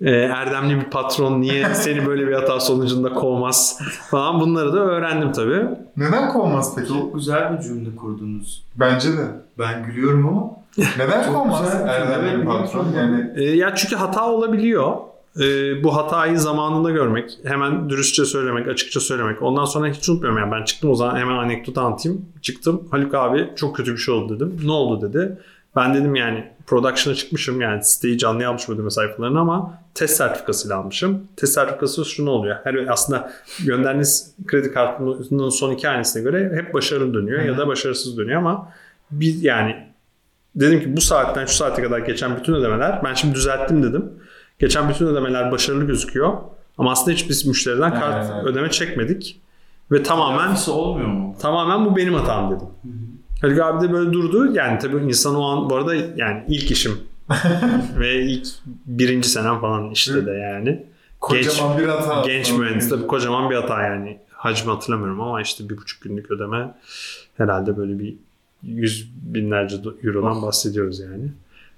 Ee, 0.00 0.10
erdemli 0.10 0.76
bir 0.80 0.84
patron 0.90 1.40
niye 1.40 1.68
seni 1.74 2.06
böyle 2.06 2.26
bir 2.28 2.32
hata 2.32 2.60
sonucunda 2.60 3.12
kovmaz 3.14 3.78
falan 4.10 4.40
bunları 4.40 4.72
da 4.72 4.78
öğrendim 4.78 5.32
tabii. 5.32 5.66
Neden 5.96 6.32
kovmaz 6.32 6.74
peki? 6.76 6.88
Çok 6.88 7.14
güzel 7.14 7.56
bir 7.56 7.62
cümle 7.62 7.96
kurdunuz. 7.96 8.64
Bence 8.76 9.12
de. 9.12 9.26
Ben 9.58 9.84
gülüyorum 9.86 10.28
ama. 10.28 10.50
Neden 10.98 11.22
Çok 11.24 11.34
kovmaz. 11.34 11.74
Erdemli 11.86 12.30
Evet, 12.34 12.46
patron? 12.46 12.86
Yani 12.96 13.30
Ee, 13.36 13.42
ya 13.44 13.74
çünkü 13.74 13.96
hata 13.96 14.30
olabiliyor. 14.30 14.92
e, 15.40 15.44
bu 15.84 15.96
hatayı 15.96 16.38
zamanında 16.40 16.90
görmek, 16.90 17.30
hemen 17.44 17.90
dürüstçe 17.90 18.24
söylemek, 18.24 18.68
açıkça 18.68 19.00
söylemek. 19.00 19.42
Ondan 19.42 19.64
sonra 19.64 19.88
hiç 19.88 20.08
unutmuyorum 20.08 20.38
yani 20.40 20.52
ben 20.52 20.64
çıktım 20.64 20.90
o 20.90 20.94
zaman 20.94 21.16
hemen 21.16 21.34
anekdot 21.36 21.78
anlatayım. 21.78 22.26
Çıktım 22.42 22.82
Haluk 22.90 23.14
abi 23.14 23.48
çok 23.56 23.76
kötü 23.76 23.92
bir 23.92 23.98
şey 23.98 24.14
oldu 24.14 24.36
dedim. 24.36 24.60
Ne 24.64 24.72
oldu 24.72 25.08
dedi. 25.12 25.38
Ben 25.76 25.94
dedim 25.94 26.14
yani 26.14 26.50
production'a 26.66 27.16
çıkmışım 27.16 27.60
yani 27.60 27.84
siteyi 27.84 28.18
canlı 28.18 28.48
almış 28.48 28.68
ödeme 28.68 28.90
sayfalarını 28.90 29.40
ama 29.40 29.78
test 29.94 30.16
sertifikasıyla 30.16 30.76
almışım. 30.76 31.22
Test 31.36 31.52
sertifikası 31.52 32.04
şunu 32.04 32.30
oluyor. 32.30 32.56
Her 32.64 32.74
aslında 32.74 33.32
gönderdiğiniz 33.64 34.34
kredi 34.46 34.72
kartının 34.72 35.48
son 35.48 35.72
iki 35.72 35.88
hanesine 35.88 36.22
göre 36.22 36.52
hep 36.54 36.74
başarılı 36.74 37.14
dönüyor 37.14 37.42
ya 37.42 37.58
da 37.58 37.66
başarısız 37.68 38.18
dönüyor 38.18 38.38
ama 38.38 38.72
bir 39.10 39.42
yani 39.42 39.76
dedim 40.56 40.80
ki 40.80 40.96
bu 40.96 41.00
saatten 41.00 41.46
şu 41.46 41.54
saate 41.54 41.82
kadar 41.82 41.98
geçen 41.98 42.36
bütün 42.36 42.54
ödemeler 42.54 43.00
ben 43.04 43.14
şimdi 43.14 43.34
düzelttim 43.34 43.82
dedim. 43.82 44.12
Geçen 44.58 44.88
bütün 44.88 45.06
ödemeler 45.06 45.52
başarılı 45.52 45.84
gözüküyor. 45.84 46.32
Ama 46.78 46.92
aslında 46.92 47.10
hiç 47.10 47.28
biz 47.28 47.46
müşteriden 47.46 47.94
kart 47.94 48.30
Evet. 48.34 48.44
ödeme 48.44 48.70
çekmedik. 48.70 49.40
Ve 49.92 50.02
tamamen 50.02 50.56
olmuyor 50.68 51.08
mu? 51.08 51.36
tamamen 51.40 51.84
bu 51.84 51.96
benim 51.96 52.14
hatam 52.14 52.56
dedim. 52.56 52.66
Haluk 53.40 53.60
abi 53.60 53.88
de 53.88 53.92
böyle 53.92 54.12
durdu. 54.12 54.54
Yani 54.54 54.78
tabii 54.78 54.96
insan 55.04 55.34
o 55.34 55.42
an 55.42 55.70
bu 55.70 55.76
arada 55.76 55.94
yani 55.94 56.44
ilk 56.48 56.70
işim. 56.70 56.98
Ve 57.98 58.22
ilk 58.22 58.46
birinci 58.86 59.28
senem 59.28 59.60
falan 59.60 59.90
işte 59.90 60.26
de 60.26 60.30
yani. 60.30 60.86
Kocaman 61.20 61.78
bir 61.78 61.84
hata. 61.86 62.22
Genç 62.26 62.52
mühendis 62.52 62.88
tabii 62.88 63.06
kocaman 63.06 63.50
bir 63.50 63.54
hata 63.54 63.82
yani. 63.82 64.18
Hacmi 64.30 64.70
hatırlamıyorum 64.72 65.20
ama 65.20 65.42
işte 65.42 65.68
bir 65.68 65.76
buçuk 65.76 66.02
günlük 66.02 66.30
ödeme 66.30 66.74
herhalde 67.36 67.76
böyle 67.76 67.98
bir 67.98 68.14
yüz 68.62 69.10
binlerce 69.16 69.76
eurodan 70.04 70.42
bahsediyoruz 70.42 71.00
yani. 71.00 71.24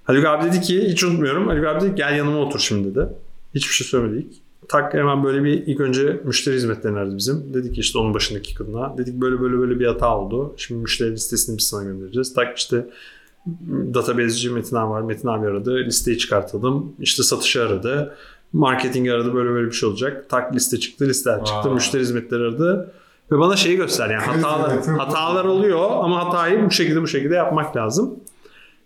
Haluk 0.05 0.25
abi 0.27 0.45
dedi 0.45 0.61
ki 0.61 0.89
hiç 0.89 1.05
unutmuyorum. 1.05 1.49
Haluk 1.49 1.67
abi 1.67 1.81
dedi 1.81 1.95
gel 1.95 2.17
yanıma 2.17 2.39
otur 2.39 2.59
şimdi 2.59 2.95
dedi. 2.95 3.09
Hiçbir 3.55 3.73
şey 3.75 3.87
söylemedik. 3.87 4.43
Tak 4.69 4.95
hemen 4.95 5.25
böyle 5.25 5.45
bir 5.45 5.67
ilk 5.67 5.81
önce 5.81 6.21
müşteri 6.25 6.55
hizmetlerini 6.55 6.99
aradı 6.99 7.17
bizim. 7.17 7.55
Dedik 7.55 7.75
ki 7.75 7.81
işte 7.81 7.99
onun 7.99 8.15
başındaki 8.15 8.55
kadına. 8.55 8.99
Dedik 8.99 9.15
böyle 9.15 9.41
böyle 9.41 9.59
böyle 9.59 9.81
bir 9.81 9.87
hata 9.87 10.19
oldu. 10.19 10.55
Şimdi 10.57 10.81
müşteri 10.81 11.13
listesini 11.13 11.59
biz 11.59 11.69
sana 11.69 11.85
göndereceğiz. 11.85 12.35
Tak 12.35 12.59
işte 12.59 12.87
database'ci 13.95 14.51
Metin 14.51 14.77
abi 14.77 14.91
var. 14.91 15.01
Metin 15.03 15.29
abi 15.29 15.47
aradı. 15.47 15.77
Listeyi 15.77 16.19
çıkartalım. 16.19 16.93
İşte 17.01 17.23
satışı 17.23 17.63
aradı. 17.63 18.15
Marketing 18.53 19.09
aradı. 19.09 19.35
Böyle 19.35 19.51
böyle 19.51 19.67
bir 19.67 19.73
şey 19.73 19.89
olacak. 19.89 20.27
Tak 20.29 20.55
liste 20.55 20.81
çıktı. 20.81 21.09
Listeler 21.09 21.45
çıktı. 21.45 21.69
Aa. 21.71 21.75
Müşteri 21.75 22.03
hizmetleri 22.03 22.43
aradı. 22.43 22.93
Ve 23.33 23.39
bana 23.39 23.57
şeyi 23.57 23.77
göster 23.77 24.11
yani 24.11 24.23
hatalar, 24.23 24.87
hatalar 24.87 25.45
oluyor 25.45 25.91
ama 25.91 26.25
hatayı 26.25 26.67
bu 26.67 26.71
şekilde 26.71 27.03
bu 27.03 27.07
şekilde 27.07 27.35
yapmak 27.35 27.77
lazım. 27.77 28.15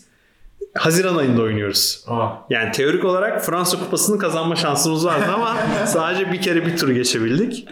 Haziran 0.77 1.17
ayında 1.17 1.41
oynuyoruz. 1.41 2.05
Aa, 2.07 2.27
Yani 2.49 2.71
teorik 2.71 3.05
olarak 3.05 3.45
Fransa 3.45 3.79
Kupası'nı 3.79 4.17
kazanma 4.17 4.55
şansımız 4.55 5.05
vardı 5.05 5.25
ama 5.35 5.57
sadece 5.85 6.31
bir 6.31 6.41
kere 6.41 6.65
bir 6.65 6.77
tur 6.77 6.89
geçebildik. 6.89 7.67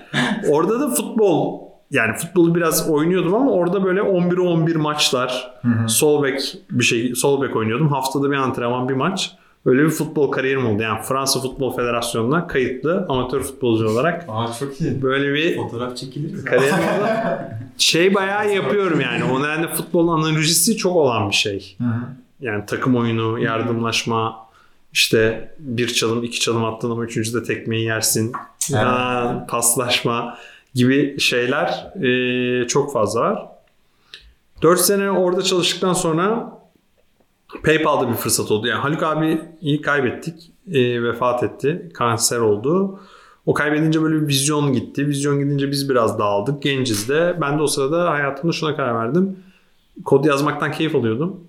Orada 0.50 0.79
da 0.79 0.89
futbol 0.89 1.60
yani 1.91 2.13
futbolu 2.18 2.56
biraz 2.56 2.89
oynuyordum 2.89 3.36
ama 3.36 3.51
orada 3.51 3.84
böyle 3.84 4.00
11'e 4.00 4.41
11 4.41 4.75
maçlar. 4.75 5.53
Sol 5.88 6.24
bek 6.24 6.58
bir 6.72 6.84
şey 6.84 7.15
sol 7.15 7.41
bek 7.41 7.56
oynuyordum. 7.56 7.89
Haftada 7.89 8.32
bir 8.32 8.36
antrenman 8.36 8.89
bir 8.89 8.94
maç. 8.94 9.32
Öyle 9.65 9.84
bir 9.84 9.89
futbol 9.89 10.32
kariyerim 10.32 10.65
oldu. 10.68 10.82
Yani 10.82 11.01
Fransa 11.01 11.39
Futbol 11.39 11.75
Federasyonu'na 11.75 12.48
kayıtlı 12.48 13.06
amatör 13.10 13.41
futbolcu 13.41 13.89
olarak 13.89 14.25
aa 14.29 14.48
çok 14.60 14.82
iyi. 14.82 15.01
böyle 15.01 15.34
bir 15.34 15.56
Fotoğraf 15.58 15.98
çekilir. 15.98 16.46
kariyerim 16.46 16.75
oldu. 16.77 17.08
Şey 17.77 18.13
bayağı 18.15 18.53
yapıyorum 18.53 19.01
yani. 19.01 19.24
O 19.24 19.44
nedenle 19.44 19.68
futbol 19.68 20.08
analojisi 20.08 20.77
çok 20.77 20.96
olan 20.96 21.29
bir 21.29 21.36
şey. 21.36 21.75
Hı 21.77 21.84
hı. 21.84 22.00
Yani 22.41 22.65
takım 22.65 22.96
oyunu, 22.96 23.39
yardımlaşma, 23.39 24.50
işte 24.93 25.51
bir 25.60 25.88
çalım, 25.88 26.24
iki 26.24 26.39
çalım 26.39 26.65
attın 26.65 26.91
ama 26.91 27.03
üçüncüde 27.03 27.43
tekmeyi 27.43 27.86
yersin. 27.86 28.31
Evet. 28.72 28.84
Ha, 28.84 29.46
paslaşma 29.50 30.38
gibi 30.74 31.19
şeyler 31.19 31.93
e, 32.03 32.67
çok 32.67 32.93
fazla 32.93 33.22
var. 33.22 33.46
4 34.62 34.79
sene 34.79 35.12
orada 35.12 35.41
çalıştıktan 35.41 35.93
sonra 35.93 36.60
PayPal'da 37.63 38.10
bir 38.10 38.13
fırsat 38.13 38.51
oldu. 38.51 38.67
Yani 38.67 38.79
Haluk 38.79 39.03
abi 39.03 39.41
iyi 39.62 39.81
kaybettik. 39.81 40.51
E, 40.72 41.03
vefat 41.03 41.43
etti. 41.43 41.89
Kanser 41.93 42.39
oldu. 42.39 43.00
O 43.46 43.53
kaybedince 43.53 44.01
böyle 44.01 44.22
bir 44.22 44.27
vizyon 44.27 44.74
gitti. 44.74 45.08
Vizyon 45.08 45.39
gidince 45.39 45.72
biz 45.72 45.89
biraz 45.89 46.19
dağıldık. 46.19 46.62
Genciz 46.62 47.10
de. 47.10 47.38
Ben 47.41 47.58
de 47.60 47.62
o 47.63 47.67
sırada 47.67 48.12
hayatımda 48.12 48.53
şuna 48.53 48.75
karar 48.75 48.96
verdim. 48.96 49.39
Kod 50.05 50.25
yazmaktan 50.25 50.72
keyif 50.72 50.96
alıyordum. 50.96 51.49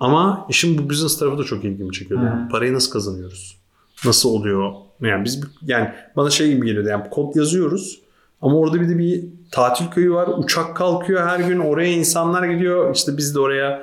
Ama 0.00 0.46
işin 0.48 0.78
bu 0.78 0.90
business 0.90 1.18
tarafı 1.18 1.38
da 1.38 1.44
çok 1.44 1.64
ilgimi 1.64 1.92
çekiyordu. 1.92 2.24
Hı. 2.24 2.48
Parayı 2.48 2.74
nasıl 2.74 2.92
kazanıyoruz? 2.92 3.56
Nasıl 4.04 4.28
oluyor? 4.28 4.72
Yani 5.00 5.24
biz 5.24 5.40
yani 5.62 5.90
bana 6.16 6.30
şey 6.30 6.54
gibi 6.54 6.66
geliyordu. 6.66 6.88
Yani 6.88 7.10
kod 7.10 7.36
yazıyoruz 7.36 8.00
ama 8.42 8.56
orada 8.56 8.80
bir 8.80 8.88
de 8.88 8.98
bir 8.98 9.24
tatil 9.50 9.86
köyü 9.86 10.12
var. 10.12 10.28
Uçak 10.38 10.76
kalkıyor 10.76 11.26
her 11.26 11.40
gün. 11.40 11.58
Oraya 11.58 11.92
insanlar 11.92 12.48
gidiyor. 12.48 12.94
İşte 12.94 13.16
biz 13.16 13.34
de 13.34 13.40
oraya 13.40 13.82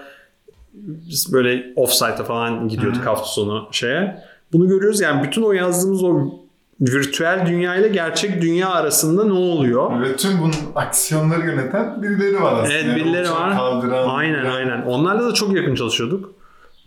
biz 0.73 1.33
böyle 1.33 1.73
offsite'a 1.75 2.23
falan 2.23 2.67
gidiyorduk 2.67 3.05
hafta 3.05 3.25
sonu 3.25 3.67
şeye. 3.71 4.23
Bunu 4.53 4.67
görüyoruz. 4.67 5.01
Yani 5.01 5.23
bütün 5.23 5.41
o 5.41 5.51
yazdığımız 5.51 6.03
o 6.03 6.29
virtüel 6.81 7.43
dünya 7.47 7.75
ile 7.75 7.87
gerçek 7.87 8.41
dünya 8.41 8.69
arasında 8.69 9.23
ne 9.23 9.33
oluyor? 9.33 10.01
Ve 10.01 10.15
tüm 10.15 10.31
bunun 10.41 10.53
aksiyonları 10.75 11.45
yöneten 11.45 12.01
birileri 12.03 12.41
var 12.41 12.53
aslında. 12.53 12.73
Evet 12.73 12.85
Yani 12.85 12.95
birileri 12.95 13.31
var. 13.31 13.55
Kaldıran, 13.55 14.09
Aynen 14.09 14.45
aynen. 14.45 14.81
Onlarla 14.81 15.25
da 15.27 15.33
çok 15.33 15.55
yakın 15.55 15.75
çalışıyorduk. 15.75 16.37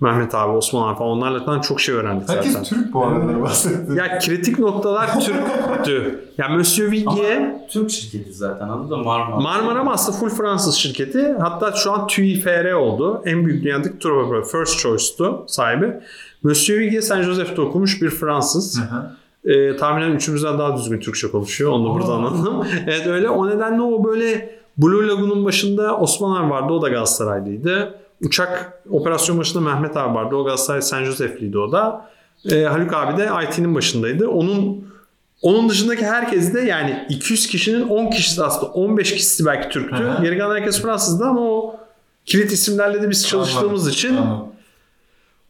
Mehmet 0.01 0.35
abi, 0.35 0.53
Osman 0.53 0.89
abi 0.89 0.99
falan 0.99 1.11
onlarla 1.11 1.45
falan 1.45 1.61
çok 1.61 1.81
şey 1.81 1.95
öğrendik 1.95 2.29
Herkes 2.29 2.53
zaten. 2.53 2.65
Türk 2.65 2.95
bu 2.95 3.07
arada 3.07 3.43
bahsetti. 3.43 3.93
Ya 3.95 4.19
kritik 4.19 4.59
noktalar 4.59 5.21
Türk'tü. 5.21 6.25
Ya 6.39 6.49
Monsieur 6.49 6.91
Viguier 6.93 7.37
Ama 7.37 7.67
Türk 7.71 7.91
şirketi 7.91 8.33
zaten 8.33 8.69
adı 8.69 8.91
da 8.91 8.97
Marmara. 8.97 9.41
Marmara 9.41 9.79
ama 9.81 9.93
aslında 9.93 10.19
full 10.19 10.29
Fransız 10.29 10.75
şirketi. 10.75 11.35
Hatta 11.41 11.73
şu 11.73 11.93
an 11.93 12.07
TUI 12.07 12.41
FR 12.41 12.73
oldu. 12.73 13.23
En 13.27 13.47
büyük 13.47 13.65
dünyadaki 13.65 13.99
tur 13.99 14.11
operator. 14.11 14.51
First 14.51 14.79
Choice'tu 14.79 15.45
sahibi. 15.47 16.01
Monsieur 16.43 16.81
Viguier 16.81 17.01
Saint 17.01 17.25
Joseph'te 17.25 17.61
okumuş 17.63 18.03
bir 18.03 18.11
Fransız. 18.11 18.81
Hı 18.81 18.85
hı. 18.97 19.20
Ee, 19.45 19.77
tahminen 19.77 20.11
üçümüzden 20.11 20.59
daha 20.59 20.77
düzgün 20.77 21.01
Türkçe 21.01 21.31
konuşuyor. 21.31 21.71
Onu 21.73 21.91
da 21.91 21.95
burada 21.95 22.13
Aa. 22.13 22.17
anladım. 22.17 22.67
evet 22.87 23.07
öyle. 23.07 23.29
O 23.29 23.51
nedenle 23.51 23.83
o 23.83 24.05
böyle 24.05 24.59
Blue 24.79 25.09
Lagoon'un 25.09 25.45
başında 25.45 25.97
Osman 25.97 26.43
abi 26.43 26.51
vardı. 26.51 26.73
O 26.73 26.83
da 26.83 26.89
Galatasaraylıydı. 26.89 27.95
Uçak 28.23 28.83
operasyon 28.91 29.39
başında 29.39 29.61
Mehmet 29.61 29.97
abi 29.97 30.15
vardı. 30.15 30.37
O 30.37 30.45
Galatasaray 30.45 30.83
Saint 30.83 31.07
Joseph'liydi 31.07 31.59
o 31.59 31.73
da. 31.73 32.11
Ee, 32.51 32.63
Haluk 32.63 32.95
abi 32.95 33.17
de 33.19 33.29
IT'nin 33.49 33.75
başındaydı. 33.75 34.29
Onun 34.29 34.91
onun 35.43 35.69
dışındaki 35.69 36.07
herkes 36.07 36.55
de 36.55 36.61
yani 36.61 37.07
200 37.09 37.47
kişinin 37.47 37.89
10 37.89 38.11
kişisi 38.11 38.45
aslında 38.45 38.73
15 38.73 39.13
kişisi 39.15 39.47
belki 39.47 39.69
Türktü. 39.69 39.97
Hı. 39.97 40.23
Geri 40.23 40.39
kalan 40.39 40.57
herkes 40.57 40.83
Fransızdı 40.83 41.25
ama 41.25 41.41
o 41.41 41.77
kilit 42.27 42.53
isimlerle 42.53 43.03
de 43.03 43.11
biz 43.11 43.29
çalıştığımız 43.29 43.83
Anladım, 43.83 43.89
için 43.89 44.17
anladım. 44.17 44.47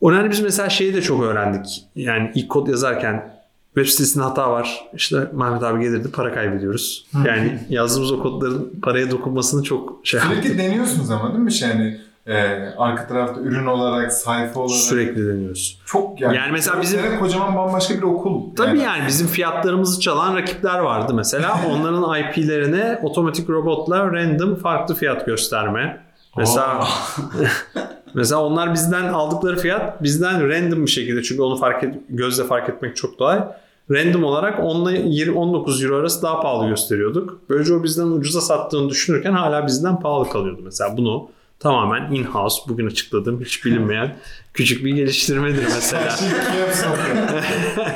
O 0.01 0.13
nedenle 0.13 0.31
biz 0.31 0.41
mesela 0.41 0.69
şeyi 0.69 0.95
de 0.95 1.03
çok 1.03 1.23
öğrendik. 1.23 1.85
Yani 1.97 2.33
ilk 2.35 2.49
kod 2.49 2.69
yazarken 2.69 3.40
web 3.75 3.87
sitesinde 3.87 4.25
hata 4.25 4.51
var. 4.51 4.81
İşte 4.95 5.17
Mehmet 5.33 5.63
abi 5.63 5.81
gelirdi 5.83 6.11
para 6.11 6.35
kaybediyoruz. 6.35 7.07
Yani 7.27 7.59
yazdığımız 7.69 8.13
o 8.13 8.23
kodların 8.23 8.73
paraya 8.83 9.11
dokunmasını 9.11 9.63
çok 9.63 10.01
şey 10.05 10.21
Sürekli 10.21 10.37
yaptık. 10.37 10.59
deniyorsunuz 10.59 11.11
ama 11.11 11.29
değil 11.29 11.45
mi? 11.45 11.53
Şey 11.53 11.69
yani 11.69 12.01
e, 12.27 12.35
arka 12.79 13.07
tarafta 13.07 13.41
ürün 13.41 13.67
olarak, 13.67 14.13
sayfa 14.13 14.61
olarak. 14.61 14.81
Sürekli 14.81 15.29
deniyoruz. 15.29 15.79
Çok 15.87 16.21
yani. 16.21 16.37
Yani 16.37 16.53
mesela 16.53 16.81
bizim- 16.83 17.19
kocaman 17.19 17.57
bambaşka 17.57 17.95
bir 17.95 18.03
okul. 18.03 18.55
Tabii 18.57 18.79
yani 18.79 19.03
bizim 19.09 19.27
fiyatlarımızı 19.27 20.01
çalan 20.01 20.37
rakipler 20.37 20.79
vardı 20.79 21.15
mesela. 21.15 21.61
Onların 21.71 22.21
IP'lerine 22.21 23.01
otomatik 23.03 23.51
robotla 23.51 24.13
random 24.13 24.57
farklı 24.57 24.95
fiyat 24.95 25.27
gösterme. 25.27 26.01
Mesela 26.37 26.85
mesela 28.15 28.45
onlar 28.45 28.75
bizden 28.75 29.09
aldıkları 29.09 29.59
fiyat 29.59 30.03
bizden 30.03 30.49
random 30.49 30.87
bir 30.87 30.91
şekilde 30.91 31.23
çünkü 31.23 31.43
onu 31.43 31.57
fark 31.57 31.85
et, 31.85 31.95
gözle 32.09 32.45
fark 32.45 32.69
etmek 32.69 32.97
çok 32.97 33.19
kolay. 33.19 33.45
Random 33.91 34.25
olarak 34.25 34.61
onunla 34.65 34.93
20 34.93 35.39
19 35.39 35.85
euro 35.85 35.97
arası 35.97 36.23
daha 36.23 36.41
pahalı 36.41 36.69
gösteriyorduk. 36.69 37.39
Böylece 37.49 37.75
o 37.75 37.83
bizden 37.83 38.07
ucuza 38.07 38.41
sattığını 38.41 38.89
düşünürken 38.89 39.33
hala 39.33 39.67
bizden 39.67 40.01
pahalı 40.01 40.29
kalıyordu. 40.29 40.61
Mesela 40.65 40.97
bunu 40.97 41.31
tamamen 41.61 42.13
in-house 42.13 42.63
bugün 42.69 42.87
açıkladığım 42.87 43.41
hiç 43.41 43.65
bilinmeyen 43.65 44.17
küçük 44.55 44.85
bir 44.85 44.95
geliştirmedir 44.95 45.63
mesela. 45.63 46.11
Şey, 46.11 46.29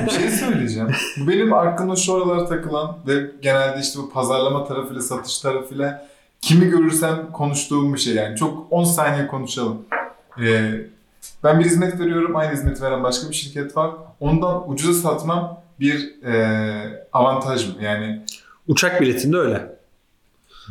bir 0.06 0.10
şey 0.10 0.30
söyleyeceğim. 0.30 0.88
Bu 1.20 1.28
benim 1.28 1.52
aklımda 1.52 1.96
şu 1.96 2.14
aralar 2.14 2.46
takılan 2.46 2.96
ve 3.06 3.30
genelde 3.42 3.80
işte 3.80 3.98
bu 3.98 4.10
pazarlama 4.10 4.64
tarafıyla, 4.64 5.02
satış 5.02 5.38
tarafıyla 5.38 6.08
kimi 6.40 6.66
görürsem 6.66 7.32
konuştuğum 7.32 7.94
bir 7.94 7.98
şey 7.98 8.14
yani. 8.14 8.36
Çok 8.36 8.66
10 8.70 8.84
saniye 8.84 9.26
konuşalım. 9.26 9.78
Ee, 10.42 10.80
ben 11.44 11.60
bir 11.60 11.64
hizmet 11.64 12.00
veriyorum, 12.00 12.36
aynı 12.36 12.52
hizmet 12.52 12.82
veren 12.82 13.02
başka 13.02 13.28
bir 13.30 13.34
şirket 13.34 13.76
var. 13.76 13.90
Ondan 14.20 14.70
ucuza 14.70 15.08
satmam 15.08 15.60
bir 15.80 16.22
e, 16.24 17.06
avantaj 17.12 17.66
mı? 17.68 17.74
Yani 17.82 18.22
Uçak 18.68 19.00
biletinde 19.00 19.36
öyle. 19.36 19.66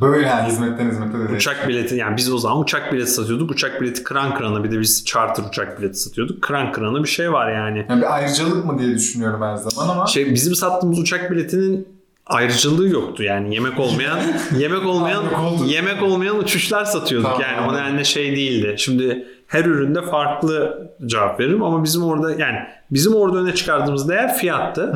böyle 0.01 0.27
yani 0.27 0.47
hizmetten 0.47 0.89
hizmete 0.91 1.19
de. 1.19 1.35
Uçak 1.35 1.67
bileti 1.67 1.95
yani 1.95 2.17
biz 2.17 2.33
o 2.33 2.37
zaman 2.37 2.59
uçak 2.59 2.93
bileti 2.93 3.11
satıyorduk. 3.11 3.51
Uçak 3.51 3.81
bileti 3.81 4.03
kıran 4.03 4.35
kırana 4.35 4.63
bir 4.63 4.71
de 4.71 4.79
biz 4.79 5.05
charter 5.05 5.43
uçak 5.43 5.79
bileti 5.81 5.99
satıyorduk. 5.99 6.41
Kıran 6.41 6.71
kırana 6.71 7.03
bir 7.03 7.09
şey 7.09 7.31
var 7.31 7.51
yani. 7.51 7.85
Yani 7.89 8.01
bir 8.01 8.15
ayrıcalık 8.15 8.65
mı 8.65 8.79
diye 8.79 8.95
düşünüyorum 8.95 9.41
her 9.41 9.55
zaman 9.55 9.89
ama 9.95 10.07
Şey 10.07 10.33
bizim 10.33 10.55
sattığımız 10.55 10.99
uçak 10.99 11.31
biletinin 11.31 11.87
ayrıcalığı 12.27 12.87
yoktu 12.87 13.23
yani 13.23 13.55
yemek 13.55 13.79
olmayan 13.79 14.19
yemek 14.57 14.85
olmayan 14.85 15.23
Yemek 15.65 16.03
olmayan 16.03 16.39
uçuşlar 16.39 16.85
satıyorduk 16.85 17.29
Tamam, 17.29 17.41
yani 17.41 17.69
o 17.69 17.73
nedenle 17.73 18.03
şey 18.03 18.35
değildi. 18.35 18.75
Şimdi 18.77 19.27
her 19.53 19.65
üründe 19.65 20.01
farklı 20.01 20.87
cevap 21.05 21.39
veririm 21.39 21.63
ama 21.63 21.83
bizim 21.83 22.03
orada 22.03 22.31
yani 22.31 22.57
bizim 22.91 23.15
orada 23.15 23.37
öne 23.37 23.55
çıkardığımız 23.55 24.09
değer 24.09 24.37
fiyattı 24.37 24.95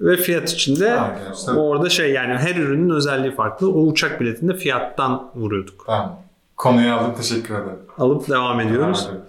ve 0.00 0.16
fiyat 0.16 0.52
içinde 0.52 1.00
Arkadaşlar. 1.00 1.54
orada 1.56 1.88
şey 1.90 2.12
yani 2.12 2.34
her 2.34 2.56
ürünün 2.56 2.90
özelliği 2.90 3.34
farklı. 3.34 3.70
O 3.72 3.80
uçak 3.86 4.20
biletinde 4.20 4.56
fiyattan 4.56 5.30
vuruyorduk. 5.34 5.84
Tamam. 5.86 6.20
Konuyu 6.56 6.92
aldım. 6.92 7.14
Teşekkür 7.16 7.54
ederim. 7.54 7.78
Alıp 7.98 8.28
devam 8.28 8.60
ediyoruz. 8.60 9.08
Devam. 9.08 9.20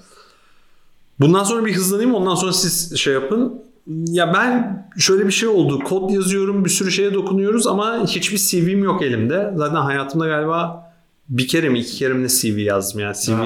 Bundan 1.19 1.43
sonra 1.43 1.65
bir 1.65 1.75
hızlanayım 1.75 2.15
ondan 2.15 2.35
sonra 2.35 2.53
siz 2.53 2.97
şey 2.97 3.13
yapın. 3.13 3.61
Ya 4.07 4.33
ben 4.33 4.85
şöyle 4.97 5.27
bir 5.27 5.31
şey 5.31 5.49
oldu. 5.49 5.79
Kod 5.79 6.09
yazıyorum, 6.09 6.65
bir 6.65 6.69
sürü 6.69 6.91
şeye 6.91 7.13
dokunuyoruz 7.13 7.67
ama 7.67 8.03
hiçbir 8.07 8.37
CV'm 8.37 8.83
yok 8.83 9.01
elimde. 9.01 9.53
Zaten 9.55 9.75
hayatımda 9.75 10.27
galiba 10.27 10.91
bir 11.29 11.47
kere 11.47 11.69
mi 11.69 11.79
iki 11.79 11.97
kere 11.97 12.13
mi 12.13 12.23
ne 12.23 12.27
CV 12.27 12.59
yazdım 12.59 12.99
yani 13.01 13.15
CV. 13.15 13.31
Ha. 13.31 13.45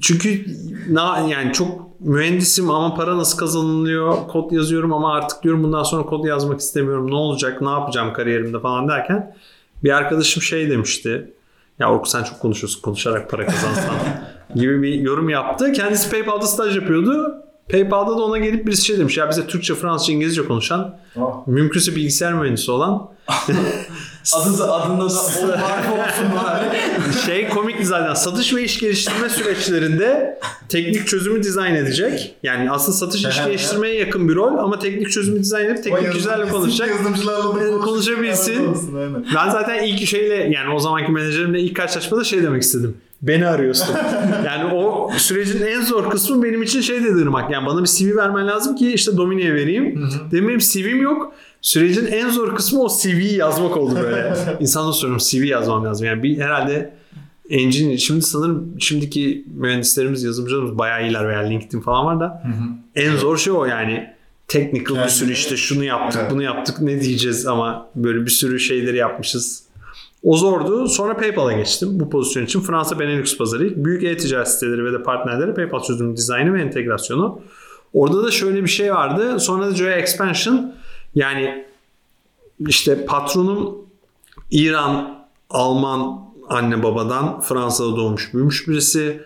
Çünkü 0.00 0.46
na, 0.90 1.18
yani 1.28 1.52
çok 1.52 2.00
mühendisim 2.00 2.70
ama 2.70 2.94
para 2.94 3.18
nasıl 3.18 3.38
kazanılıyor? 3.38 4.28
Kod 4.28 4.52
yazıyorum 4.52 4.92
ama 4.92 5.14
artık 5.14 5.42
diyorum 5.42 5.62
bundan 5.62 5.82
sonra 5.82 6.06
kod 6.06 6.24
yazmak 6.24 6.60
istemiyorum. 6.60 7.10
Ne 7.10 7.14
olacak? 7.14 7.62
Ne 7.62 7.70
yapacağım 7.70 8.12
kariyerimde 8.12 8.60
falan 8.60 8.88
derken 8.88 9.36
bir 9.84 9.90
arkadaşım 9.90 10.42
şey 10.42 10.70
demişti. 10.70 11.32
Ya 11.78 11.90
Orkun 11.92 12.10
sen 12.10 12.22
çok 12.22 12.40
konuşuyorsun. 12.40 12.82
Konuşarak 12.82 13.30
para 13.30 13.46
kazansan 13.46 13.94
gibi 14.54 14.82
bir 14.82 14.94
yorum 14.94 15.28
yaptı. 15.28 15.72
Kendisi 15.72 16.10
PayPal'da 16.10 16.46
staj 16.46 16.76
yapıyordu. 16.76 17.42
PayPal'da 17.72 18.10
da 18.10 18.22
ona 18.24 18.38
gelip 18.38 18.66
birisi 18.66 18.84
şey 18.84 18.98
demiş. 18.98 19.16
Ya 19.18 19.30
bize 19.30 19.46
Türkçe, 19.46 19.74
Fransızca, 19.74 20.14
İngilizce 20.14 20.44
konuşan, 20.44 20.96
Oh. 21.16 21.46
mümkünse 21.46 21.96
bilgisayar 21.96 22.32
mühendisi 22.32 22.70
olan 22.70 23.08
Adı 24.36 24.58
da, 24.58 24.72
adında 24.72 25.02
da 25.10 25.14
o 25.42 25.46
marka 25.46 25.92
olsun 25.92 26.26
bari. 26.44 26.66
şey 27.26 27.48
komik 27.48 27.84
zaten. 27.86 28.14
Satış 28.14 28.54
ve 28.54 28.64
iş 28.64 28.78
geliştirme 28.80 29.28
süreçlerinde 29.28 30.40
teknik 30.68 31.06
çözümü 31.08 31.42
dizayn 31.42 31.74
edecek. 31.74 32.34
Yani 32.42 32.70
aslında 32.70 32.96
satış 32.98 33.24
iş 33.24 33.44
geliştirmeye 33.44 33.94
yakın 33.98 34.28
bir 34.28 34.34
rol 34.34 34.58
ama 34.58 34.78
teknik 34.78 35.10
çözümü 35.10 35.38
dizayn 35.40 35.66
edip 35.68 35.84
teknik 35.84 36.14
yüzlerle 36.14 36.48
konuşacak. 36.48 36.88
Yazılımcılarla 36.96 37.42
konuşacak. 37.42 37.82
konuşabilsin. 37.82 38.76
Ben 39.34 39.50
zaten 39.50 39.82
ilk 39.84 40.06
şeyle 40.08 40.34
yani 40.34 40.74
o 40.74 40.78
zamanki 40.78 41.12
menajerimle 41.12 41.60
ilk 41.60 41.76
karşılaşmada 41.76 42.24
şey 42.24 42.42
demek 42.42 42.62
istedim. 42.62 42.96
Beni 43.22 43.46
arıyorsun. 43.46 43.96
yani 44.46 44.74
o 44.74 45.10
sürecin 45.16 45.62
en 45.66 45.80
zor 45.80 46.10
kısmı 46.10 46.42
benim 46.42 46.62
için 46.62 46.80
şey 46.80 47.04
dedi 47.04 47.20
Irmak. 47.20 47.50
Yani 47.50 47.66
bana 47.66 47.82
bir 47.82 47.86
CV 47.88 48.16
vermen 48.16 48.46
lazım 48.46 48.76
ki 48.76 48.92
işte 48.92 49.16
Domine'ye 49.16 49.54
vereyim. 49.54 50.08
Dedim 50.30 50.48
benim 50.48 50.58
CV'm 50.58 51.02
yok. 51.02 51.32
Sürecin 51.60 52.06
en 52.06 52.28
zor 52.30 52.56
kısmı 52.56 52.82
o 52.82 52.88
CV'yi 53.02 53.36
yazmak 53.36 53.76
oldu 53.76 53.98
böyle. 54.02 54.34
İnsanlara 54.60 54.92
soruyorum 54.92 55.24
CV 55.30 55.44
yazmam 55.44 55.84
lazım. 55.84 56.06
Yani 56.06 56.22
bir 56.22 56.38
herhalde 56.40 56.94
engine 57.50 57.98
şimdi 57.98 58.22
sanırım 58.22 58.76
şimdiki 58.78 59.44
mühendislerimiz, 59.54 60.22
yazılımcılarımız 60.24 60.78
bayağı 60.78 61.02
iyiler 61.06 61.28
veya 61.28 61.40
LinkedIn 61.40 61.80
falan 61.80 62.06
var 62.06 62.20
da 62.20 62.42
en 62.94 63.16
zor 63.16 63.36
şey 63.36 63.52
o 63.52 63.64
yani 63.64 64.06
technical 64.48 64.94
bir 64.94 65.00
Yani- 65.00 65.10
sürü 65.10 65.32
işte 65.32 65.56
şunu 65.56 65.84
yaptık 65.84 66.20
Evet. 66.22 66.32
bunu 66.32 66.42
yaptık 66.42 66.80
ne 66.80 67.00
diyeceğiz 67.00 67.46
ama 67.46 67.90
böyle 67.94 68.24
bir 68.26 68.30
sürü 68.30 68.60
şeyleri 68.60 68.96
yapmışız. 68.96 69.62
O 70.22 70.36
zordu. 70.36 70.88
Sonra 70.88 71.16
PayPal'a 71.16 71.52
geçtim 71.52 71.88
bu 71.92 72.10
pozisyon 72.10 72.44
için. 72.44 72.60
Fransa 72.60 72.98
Benelux 72.98 73.38
pazarı. 73.38 73.84
Büyük 73.84 74.04
e-ticaret 74.04 74.48
siteleri 74.48 74.84
ve 74.84 74.92
de 74.92 75.02
partnerleri 75.02 75.54
PayPal 75.54 75.82
çözümü 75.82 76.16
dizaynı 76.16 76.54
ve 76.54 76.62
entegrasyonu. 76.62 77.40
Orada 77.92 78.24
da 78.24 78.30
şöyle 78.30 78.62
bir 78.62 78.68
şey 78.68 78.94
vardı. 78.94 79.40
Sonra 79.40 79.66
da 79.66 79.74
Joya 79.74 79.96
Expansion 79.96 80.74
yani 81.14 81.66
işte 82.68 83.06
patronum 83.06 83.78
İran, 84.50 85.24
Alman 85.50 86.20
anne 86.48 86.82
babadan 86.82 87.40
Fransa'da 87.40 87.96
doğmuş 87.96 88.34
büyümüş 88.34 88.68
birisi. 88.68 89.22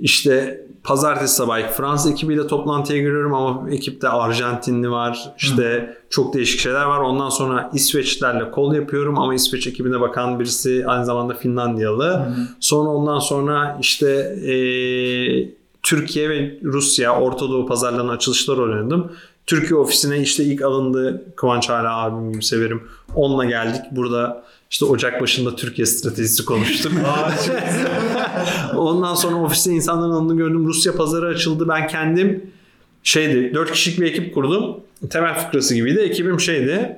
İşte 0.00 0.64
pazartesi 0.84 1.34
sabah 1.34 1.68
Fransa 1.68 2.10
ekibiyle 2.10 2.46
toplantıya 2.46 2.98
giriyorum 2.98 3.34
ama 3.34 3.70
ekipte 3.70 4.08
Arjantinli 4.08 4.90
var. 4.90 5.32
İşte 5.38 5.96
çok 6.10 6.34
değişik 6.34 6.60
şeyler 6.60 6.84
var. 6.84 7.00
Ondan 7.00 7.28
sonra 7.28 7.70
İsveçlerle 7.74 8.50
kol 8.50 8.74
yapıyorum 8.74 9.18
ama 9.18 9.34
İsveç 9.34 9.66
ekibine 9.66 10.00
bakan 10.00 10.40
birisi 10.40 10.84
aynı 10.86 11.04
zamanda 11.04 11.34
Finlandiyalı. 11.34 12.34
Sonra 12.60 12.88
ondan 12.88 13.18
sonra 13.18 13.78
işte 13.80 14.36
eee, 14.44 15.54
Türkiye 15.82 16.28
ve 16.30 16.58
Rusya 16.64 17.20
Orta 17.20 17.48
Doğu 17.48 17.66
pazarlarının 17.66 18.12
açılışları 18.12 18.62
oynadım. 18.62 19.12
Türkiye 19.46 19.80
ofisine 19.80 20.20
işte 20.20 20.44
ilk 20.44 20.62
alındı 20.62 21.24
Kıvanç 21.36 21.68
hala 21.68 21.96
abim 22.02 22.32
gibi 22.32 22.44
severim. 22.44 22.82
Onunla 23.14 23.44
geldik. 23.44 23.80
Burada 23.90 24.44
işte 24.70 24.84
Ocak 24.84 25.20
başında 25.20 25.56
Türkiye 25.56 25.86
stratejisi 25.86 26.44
konuştuk. 26.44 26.92
Ondan 28.76 29.14
sonra 29.14 29.36
ofiste 29.36 29.70
insanların 29.70 30.12
alındığını 30.12 30.38
gördüm. 30.38 30.66
Rusya 30.66 30.96
pazarı 30.96 31.26
açıldı. 31.26 31.68
Ben 31.68 31.88
kendim 31.88 32.50
şeydi 33.02 33.54
4 33.54 33.72
kişilik 33.72 34.00
bir 34.00 34.06
ekip 34.06 34.34
kurdum. 34.34 34.76
Temel 35.10 35.34
fıkrası 35.38 35.74
gibiydi. 35.74 35.98
Ekibim 36.00 36.40
şeydi. 36.40 36.96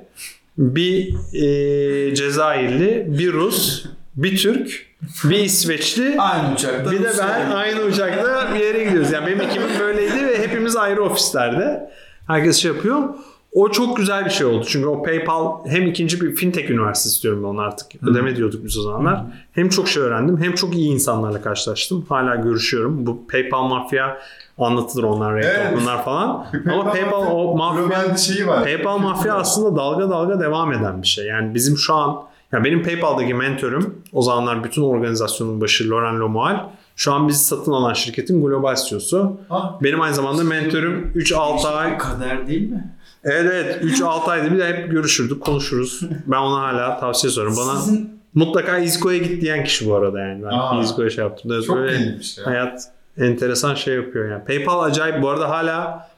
Bir 0.57 1.15
e, 1.33 2.15
Cezayirli, 2.15 3.05
bir 3.07 3.33
Rus, 3.33 3.85
bir 4.15 4.37
Türk, 4.37 4.85
bir 5.23 5.39
İsveçli, 5.39 6.15
Aynı 6.19 6.53
uçakta. 6.53 6.91
bir 6.91 7.03
de 7.03 7.11
ben 7.19 7.51
aynı 7.51 7.81
uçakta 7.81 8.49
bir 8.55 8.59
yere 8.59 8.83
gidiyoruz. 8.83 9.11
Yani 9.11 9.27
benim 9.27 9.41
ekibim 9.41 9.79
böyleydi 9.79 10.25
ve 10.27 10.39
hepimiz 10.39 10.75
ayrı 10.75 11.03
ofislerde. 11.03 11.91
Herkes 12.27 12.57
şey 12.57 12.71
yapıyor. 12.71 13.09
O 13.53 13.71
çok 13.71 13.97
güzel 13.97 14.25
bir 14.25 14.29
şey 14.29 14.47
oldu. 14.47 14.65
Çünkü 14.67 14.87
o 14.87 15.03
PayPal 15.03 15.65
hem 15.65 15.87
ikinci 15.87 16.21
bir 16.21 16.35
fintech 16.35 16.69
üniversitesi 16.69 17.23
diyorum 17.23 17.43
ben 17.43 17.47
ona 17.47 17.61
artık. 17.61 18.03
Ödeme 18.03 18.35
diyorduk 18.35 18.65
biz 18.65 18.77
o 18.77 18.81
zamanlar. 18.81 19.23
Hem 19.51 19.69
çok 19.69 19.87
şey 19.89 20.03
öğrendim 20.03 20.37
hem 20.41 20.55
çok 20.55 20.75
iyi 20.75 20.91
insanlarla 20.91 21.41
karşılaştım. 21.41 22.05
Hala 22.09 22.35
görüşüyorum. 22.35 23.05
Bu 23.05 23.27
PayPal 23.27 23.63
mafya 23.67 24.17
anlatılır 24.57 25.03
onlar 25.03 25.37
Evet. 25.37 25.77
bunlar 25.81 26.05
falan. 26.05 26.45
Ama 26.71 26.91
PayPal 26.91 27.27
o 27.31 27.57
mafya 27.57 28.17
şeyi 28.17 28.47
var. 28.47 28.63
PayPal 28.63 28.97
mafya 28.97 29.33
aslında 29.35 29.75
dalga 29.75 30.09
dalga 30.09 30.39
devam 30.39 30.73
eden 30.73 31.01
bir 31.01 31.07
şey. 31.07 31.25
Yani 31.25 31.53
bizim 31.53 31.77
şu 31.77 31.93
an 31.95 32.23
ya 32.51 32.63
benim 32.63 32.83
PayPal'daki 32.83 33.33
mentorum 33.33 33.95
o 34.13 34.21
zamanlar 34.21 34.63
bütün 34.63 34.81
organizasyonun 34.81 35.61
başı 35.61 35.89
Laurent 35.89 36.19
Lomual. 36.19 36.69
Şu 36.95 37.13
an 37.13 37.27
bizi 37.27 37.43
satın 37.43 37.71
alan 37.71 37.93
şirketin 37.93 38.41
global 38.45 38.75
CEO'su. 38.75 39.37
Ah, 39.49 39.81
Benim 39.83 40.01
aynı 40.01 40.15
zamanda 40.15 40.43
mentorum 40.43 41.11
3-6 41.15 41.67
ay. 41.67 41.97
Kader 41.97 42.47
değil 42.47 42.69
mi? 42.69 42.93
Evet 43.23 43.51
evet 43.53 43.83
3-6 43.83 44.29
ayda 44.29 44.51
bir 44.51 44.59
de 44.59 44.67
hep 44.67 44.91
görüşürdük 44.91 45.41
konuşuruz. 45.41 46.01
Ben 46.27 46.37
ona 46.37 46.61
hala 46.61 46.99
tavsiye 46.99 47.31
soruyorum. 47.31 47.57
Bana 47.57 47.79
Sizin 47.79 48.21
mutlaka 48.33 48.77
İzko'ya 48.77 49.17
git 49.17 49.41
diyen 49.41 49.63
kişi 49.63 49.89
bu 49.89 49.95
arada 49.95 50.19
yani. 50.19 50.43
Ben. 50.43 50.81
İzko'ya 50.81 51.09
şey 51.09 51.23
yaptım. 51.23 51.51
Evet, 51.53 51.65
çok 51.65 51.77
böyle 51.77 51.93
ya. 51.93 52.19
hayat 52.43 52.83
enteresan 53.17 53.75
şey 53.75 53.95
yapıyor 53.95 54.31
yani. 54.31 54.45
PayPal 54.45 54.83
acayip 54.83 55.21
bu 55.21 55.29
arada 55.29 55.49
hala 55.49 56.11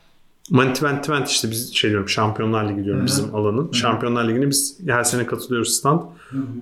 Management 0.50 1.30
işte 1.30 1.52
biz 1.52 1.76
şey 1.76 1.90
diyorum 1.90 2.10
Şampiyonlar 2.10 2.70
Ligi 2.70 2.84
diyorum 2.84 3.00
Hı-hı. 3.00 3.08
bizim 3.08 3.36
alanın. 3.36 3.64
Hı-hı. 3.64 3.74
Şampiyonlar 3.74 4.28
Ligi'ne 4.28 4.50
biz 4.50 4.80
her 4.88 5.04
sene 5.04 5.26
katılıyoruz 5.26 5.76
stand. 5.76 6.02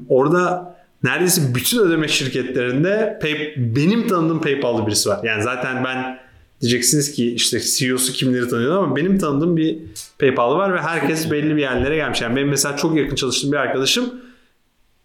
Orada 0.09 0.75
neredeyse 1.03 1.55
bütün 1.55 1.79
ödeme 1.79 2.07
şirketlerinde 2.07 3.19
pay, 3.21 3.53
benim 3.57 4.07
tanıdığım 4.07 4.41
PayPal'lı 4.41 4.87
birisi 4.87 5.09
var. 5.09 5.19
Yani 5.23 5.43
zaten 5.43 5.83
ben 5.83 6.19
diyeceksiniz 6.61 7.11
ki 7.11 7.33
işte 7.33 7.59
CEO'su 7.59 8.13
kimleri 8.13 8.47
tanıyor 8.47 8.83
ama 8.83 8.95
benim 8.95 9.17
tanıdığım 9.17 9.57
bir 9.57 9.79
PayPal'lı 10.19 10.55
var 10.55 10.73
ve 10.73 10.81
herkes 10.81 11.31
belli 11.31 11.55
bir 11.55 11.61
yerlere 11.61 11.95
gelmiş. 11.95 12.21
Yani 12.21 12.35
benim 12.35 12.49
mesela 12.49 12.77
çok 12.77 12.97
yakın 12.97 13.15
çalıştığım 13.15 13.51
bir 13.51 13.57
arkadaşım 13.57 14.13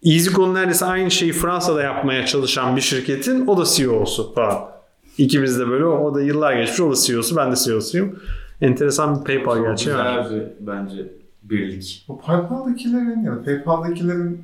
EasyGo'nun 0.07 0.55
neredeyse 0.55 0.85
aynı 0.85 1.11
şeyi 1.11 1.33
Fransa'da 1.33 1.83
yapmaya 1.83 2.27
çalışan 2.27 2.77
bir 2.77 2.81
şirketin 2.81 3.47
o 3.47 3.59
da 3.59 3.65
CEO'su 3.65 4.35
falan. 4.35 4.59
İkimiz 5.19 5.59
de 5.59 5.69
böyle 5.69 5.85
o 5.85 6.15
da 6.15 6.23
yıllar 6.23 6.53
geçmiş 6.53 6.81
o 6.81 6.91
da 6.91 6.95
CEO'su 6.95 7.37
ben 7.37 7.53
de 7.53 7.57
CEO'suyum. 7.57 8.19
Enteresan 8.61 9.21
bir 9.21 9.25
PayPal 9.25 9.63
gerçeği 9.63 9.97
var. 9.97 10.23
Güzel 10.23 10.41
bir 10.41 10.67
bence 10.67 11.13
birlik. 11.43 12.05
Bu 12.09 12.21
PayPal'dakilerin 12.21 13.25
ya 13.25 13.33
da 13.33 13.45
PayPal'dakilerin 13.45 14.43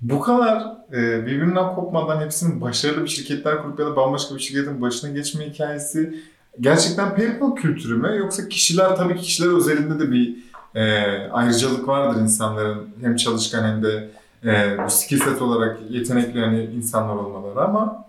bu 0.00 0.20
kadar 0.20 0.62
e, 0.92 1.26
birbirinden 1.26 1.74
kopmadan 1.74 2.20
hepsinin 2.20 2.60
başarılı 2.60 3.04
bir 3.04 3.08
şirketler 3.08 3.62
kurup 3.62 3.78
ya 3.78 3.86
da 3.86 3.96
bambaşka 3.96 4.34
bir 4.34 4.40
şirketin 4.40 4.80
başına 4.80 5.10
geçme 5.10 5.50
hikayesi 5.50 6.14
gerçekten 6.60 7.16
PayPal 7.16 7.54
kültürü 7.54 7.96
mü? 7.96 8.16
Yoksa 8.18 8.48
kişiler 8.48 8.96
tabii 8.96 9.16
ki 9.16 9.22
kişiler 9.22 9.56
özelinde 9.56 10.00
de 10.00 10.12
bir 10.12 10.36
e, 10.74 11.04
ayrıcalık 11.32 11.88
vardır 11.88 12.20
insanların 12.20 12.88
hem 13.00 13.16
çalışkan 13.16 13.64
hem 13.64 13.82
de 13.82 14.10
e, 14.44 14.78
bu 14.84 14.90
skill 14.90 15.18
set 15.18 15.42
olarak 15.42 15.78
yetenekli 15.90 16.40
yani 16.40 16.64
insanlar 16.64 17.14
olmaları 17.14 17.60
ama 17.60 18.04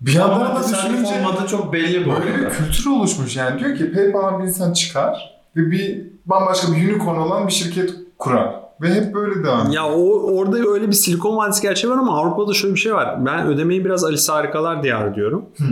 bir 0.00 0.12
yandan 0.12 0.56
da 0.56 0.68
düşününce 0.68 1.14
olmadığı 1.14 1.46
çok 1.46 1.72
belli 1.72 2.06
bu 2.06 2.10
Böyle 2.10 2.38
bir 2.38 2.50
kültür 2.50 2.90
oluşmuş 2.90 3.36
yani. 3.36 3.60
Diyor 3.60 3.76
ki 3.76 3.92
PayPal'dan 3.92 4.42
bir 4.42 4.44
insan 4.44 4.72
çıkar 4.72 5.40
ve 5.56 5.70
bir 5.70 6.06
bambaşka 6.26 6.72
bir 6.72 6.88
unicorn 6.88 7.16
olan 7.16 7.46
bir 7.46 7.52
şirket 7.52 7.94
kurar. 8.18 8.64
Ve 8.80 8.94
hep 8.94 9.14
böyle 9.14 9.44
devam 9.44 9.66
ediyor. 9.66 9.74
Ya 9.74 9.92
o 9.92 10.36
orada 10.36 10.56
öyle 10.56 10.88
bir 10.88 10.92
Silikon 10.92 11.36
Vadisi 11.36 11.62
gerçeği 11.62 11.92
var 11.92 11.98
ama 11.98 12.18
Avrupa'da 12.18 12.54
şöyle 12.54 12.74
bir 12.74 12.80
şey 12.80 12.94
var. 12.94 13.26
Ben 13.26 13.46
ödemeyi 13.46 13.84
biraz 13.84 14.04
Alice 14.04 14.32
Harikalar 14.32 14.82
diyarı 14.82 15.14
diyorum. 15.14 15.44
Hı. 15.56 15.64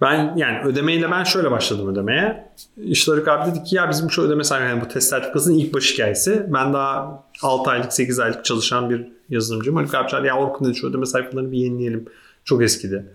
Ben 0.00 0.36
yani 0.36 0.64
ödemeyle 0.64 1.10
ben 1.10 1.24
şöyle 1.24 1.50
başladım 1.50 1.88
ödemeye. 1.88 2.50
İşte 2.76 3.12
abi 3.12 3.50
dedi 3.50 3.64
ki 3.64 3.76
ya 3.76 3.90
bizim 3.90 4.10
şu 4.10 4.22
ödeme 4.22 4.44
sahibi 4.44 4.68
yani 4.68 4.80
bu 4.80 4.88
test 4.88 5.08
sertifikasının 5.08 5.58
ilk 5.58 5.74
baş 5.74 5.92
hikayesi. 5.92 6.46
Ben 6.48 6.72
daha 6.72 7.22
6 7.42 7.70
aylık 7.70 7.92
8 7.92 8.18
aylık 8.18 8.44
çalışan 8.44 8.90
bir 8.90 9.08
yazılımcıyım. 9.28 9.76
Haluk 9.76 9.94
abi 9.94 10.08
çağırdı 10.08 10.26
ya 10.26 10.36
Orkun 10.36 10.68
dedi 10.68 10.76
şu 10.76 10.86
ödeme 10.86 11.06
sayfalarını 11.06 11.52
bir 11.52 11.58
yenileyelim. 11.58 12.04
Çok 12.44 12.62
eskidi. 12.62 13.06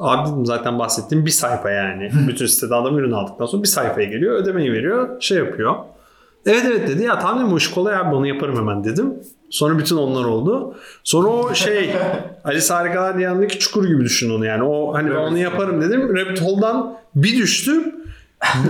Abi 0.00 0.30
dedim 0.30 0.46
zaten 0.46 0.78
bahsettiğim 0.78 1.26
bir 1.26 1.30
sayfa 1.30 1.70
yani. 1.70 2.10
Bütün 2.28 2.46
sitede 2.46 2.74
adam 2.74 2.98
ürün 2.98 3.12
aldıktan 3.12 3.46
sonra 3.46 3.62
bir 3.62 3.68
sayfaya 3.68 4.08
geliyor. 4.08 4.36
Ödemeyi 4.36 4.72
veriyor. 4.72 5.20
Şey 5.20 5.38
yapıyor. 5.38 5.76
Evet 6.46 6.64
evet 6.66 6.88
dedi 6.88 7.02
ya 7.02 7.18
tamam 7.18 7.38
dedim 7.38 7.52
o 7.52 7.56
iş 7.56 7.70
kolay 7.70 7.96
abi 7.96 8.14
onu 8.14 8.26
yaparım 8.26 8.56
hemen 8.56 8.84
dedim. 8.84 9.14
Sonra 9.50 9.78
bütün 9.78 9.96
onlar 9.96 10.24
oldu. 10.24 10.74
Sonra 11.04 11.28
o 11.28 11.54
şey 11.54 11.90
Alice 12.44 12.74
Harikalar 12.74 13.14
yanındaki 13.14 13.58
çukur 13.58 13.88
gibi 13.88 14.04
düşün 14.04 14.30
onu 14.30 14.46
yani. 14.46 14.62
O 14.62 14.94
hani 14.94 15.10
ben 15.10 15.16
onu 15.16 15.38
yaparım 15.38 15.82
dedim. 15.82 16.16
Rabbit 16.16 16.42
Hole'dan 16.42 16.96
bir 17.14 17.38
düştüm. 17.38 17.94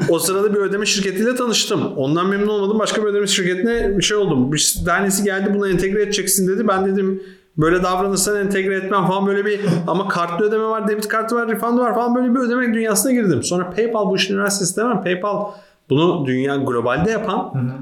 o 0.09 0.19
sırada 0.19 0.55
bir 0.55 0.59
ödeme 0.59 0.87
şirketiyle 0.87 1.35
tanıştım. 1.35 1.97
Ondan 1.97 2.29
memnun 2.29 2.49
olmadım. 2.49 2.79
Başka 2.79 3.03
bir 3.03 3.07
ödeme 3.07 3.27
şirketine 3.27 3.99
bir 3.99 4.03
şey 4.03 4.17
oldum. 4.17 4.53
Bir 4.53 4.75
tanesi 4.87 5.25
geldi 5.25 5.51
bunu 5.55 5.69
entegre 5.69 6.03
edeceksin 6.03 6.49
dedi. 6.49 6.69
Ben 6.69 6.87
dedim 6.87 7.23
böyle 7.57 7.83
davranırsan 7.83 8.37
entegre 8.37 8.77
etmem 8.77 9.07
falan 9.07 9.27
böyle 9.27 9.45
bir 9.45 9.61
ama 9.87 10.09
kartlı 10.09 10.47
ödeme 10.47 10.65
var, 10.65 10.89
debit 10.89 11.09
kartı 11.09 11.37
var, 11.37 11.49
refund 11.49 11.79
var 11.79 11.95
falan 11.95 12.15
böyle 12.15 12.35
bir 12.35 12.41
ödeme 12.41 12.75
dünyasına 12.75 13.13
girdim. 13.13 13.43
Sonra 13.43 13.71
PayPal 13.71 14.11
bu 14.11 14.17
işin 14.17 14.35
üniversitesi 14.35 14.77
demem. 14.77 15.03
PayPal 15.03 15.51
bunu 15.91 16.27
dünya 16.27 16.57
globalde 16.57 17.11
yapan, 17.11 17.51
Hı 17.55 17.59
hı. 17.59 17.73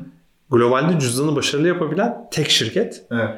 globalde 0.50 1.00
cüzdanı 1.00 1.36
başarılı 1.36 1.68
yapabilen 1.68 2.28
tek 2.30 2.50
şirket. 2.50 3.04
Evet. 3.10 3.30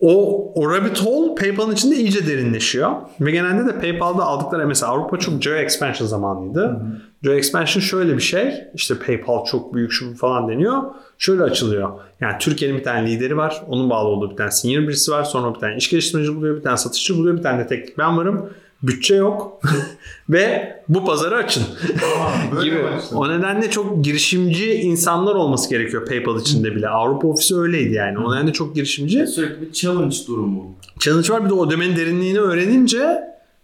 O, 0.00 0.52
o 0.54 0.70
rabbit 0.70 1.06
hole 1.06 1.34
PayPal'ın 1.34 1.72
içinde 1.72 1.96
iyice 1.96 2.26
derinleşiyor. 2.26 2.92
Ve 3.20 3.30
genelde 3.30 3.66
de 3.66 3.80
PayPal'da 3.80 4.22
aldıkları 4.24 4.66
mesela 4.66 4.92
Avrupa 4.92 5.18
çok 5.18 5.42
geo 5.42 5.54
expansion 5.54 6.06
zamanıydı. 6.06 6.80
Geo 7.22 7.32
expansion 7.32 7.80
şöyle 7.82 8.16
bir 8.16 8.22
şey. 8.22 8.54
İşte 8.74 8.94
PayPal 9.06 9.44
çok 9.44 9.74
büyük 9.74 9.92
şu 9.92 10.14
falan 10.14 10.48
deniyor. 10.48 10.82
Şöyle 11.18 11.42
açılıyor. 11.42 11.90
Yani 12.20 12.34
Türkiye'nin 12.40 12.78
bir 12.78 12.84
tane 12.84 13.10
lideri 13.10 13.36
var. 13.36 13.62
Onun 13.68 13.90
bağlı 13.90 14.08
olduğu 14.08 14.30
bir 14.30 14.36
tane 14.36 14.50
senior 14.50 14.82
birisi 14.82 15.10
var. 15.10 15.24
Sonra 15.24 15.54
bir 15.54 15.60
tane 15.60 15.76
iş 15.76 15.90
geliştirmeci 15.90 16.36
buluyor. 16.36 16.56
Bir 16.56 16.62
tane 16.62 16.76
satışçı 16.76 17.16
buluyor. 17.16 17.36
Bir 17.36 17.42
tane 17.42 17.58
de 17.64 17.66
teknik 17.66 17.98
ben 17.98 18.16
varım. 18.18 18.50
Bütçe 18.82 19.14
yok. 19.14 19.60
Ve 20.28 20.76
bu 20.88 21.04
pazarı 21.04 21.36
açın. 21.36 21.62
Aa, 21.62 22.62
gibi. 22.62 22.84
başladı. 22.84 23.14
O 23.14 23.28
nedenle 23.28 23.70
çok 23.70 24.04
girişimci 24.04 24.72
insanlar 24.72 25.34
olması 25.34 25.70
gerekiyor 25.70 26.06
PayPal 26.06 26.40
içinde 26.40 26.74
bile. 26.74 26.88
Avrupa 26.88 27.28
ofisi 27.28 27.56
öyleydi 27.56 27.94
yani. 27.94 28.18
O 28.18 28.34
nedenle 28.34 28.52
çok 28.52 28.74
girişimci. 28.74 29.26
Sürekli 29.26 29.60
bir 29.60 29.72
challenge 29.72 30.16
durumu. 30.28 30.76
Challenge 31.00 31.28
var 31.28 31.44
bir 31.44 31.50
de 31.50 31.54
ödemenin 31.54 31.96
derinliğini 31.96 32.40
öğrenince 32.40 33.20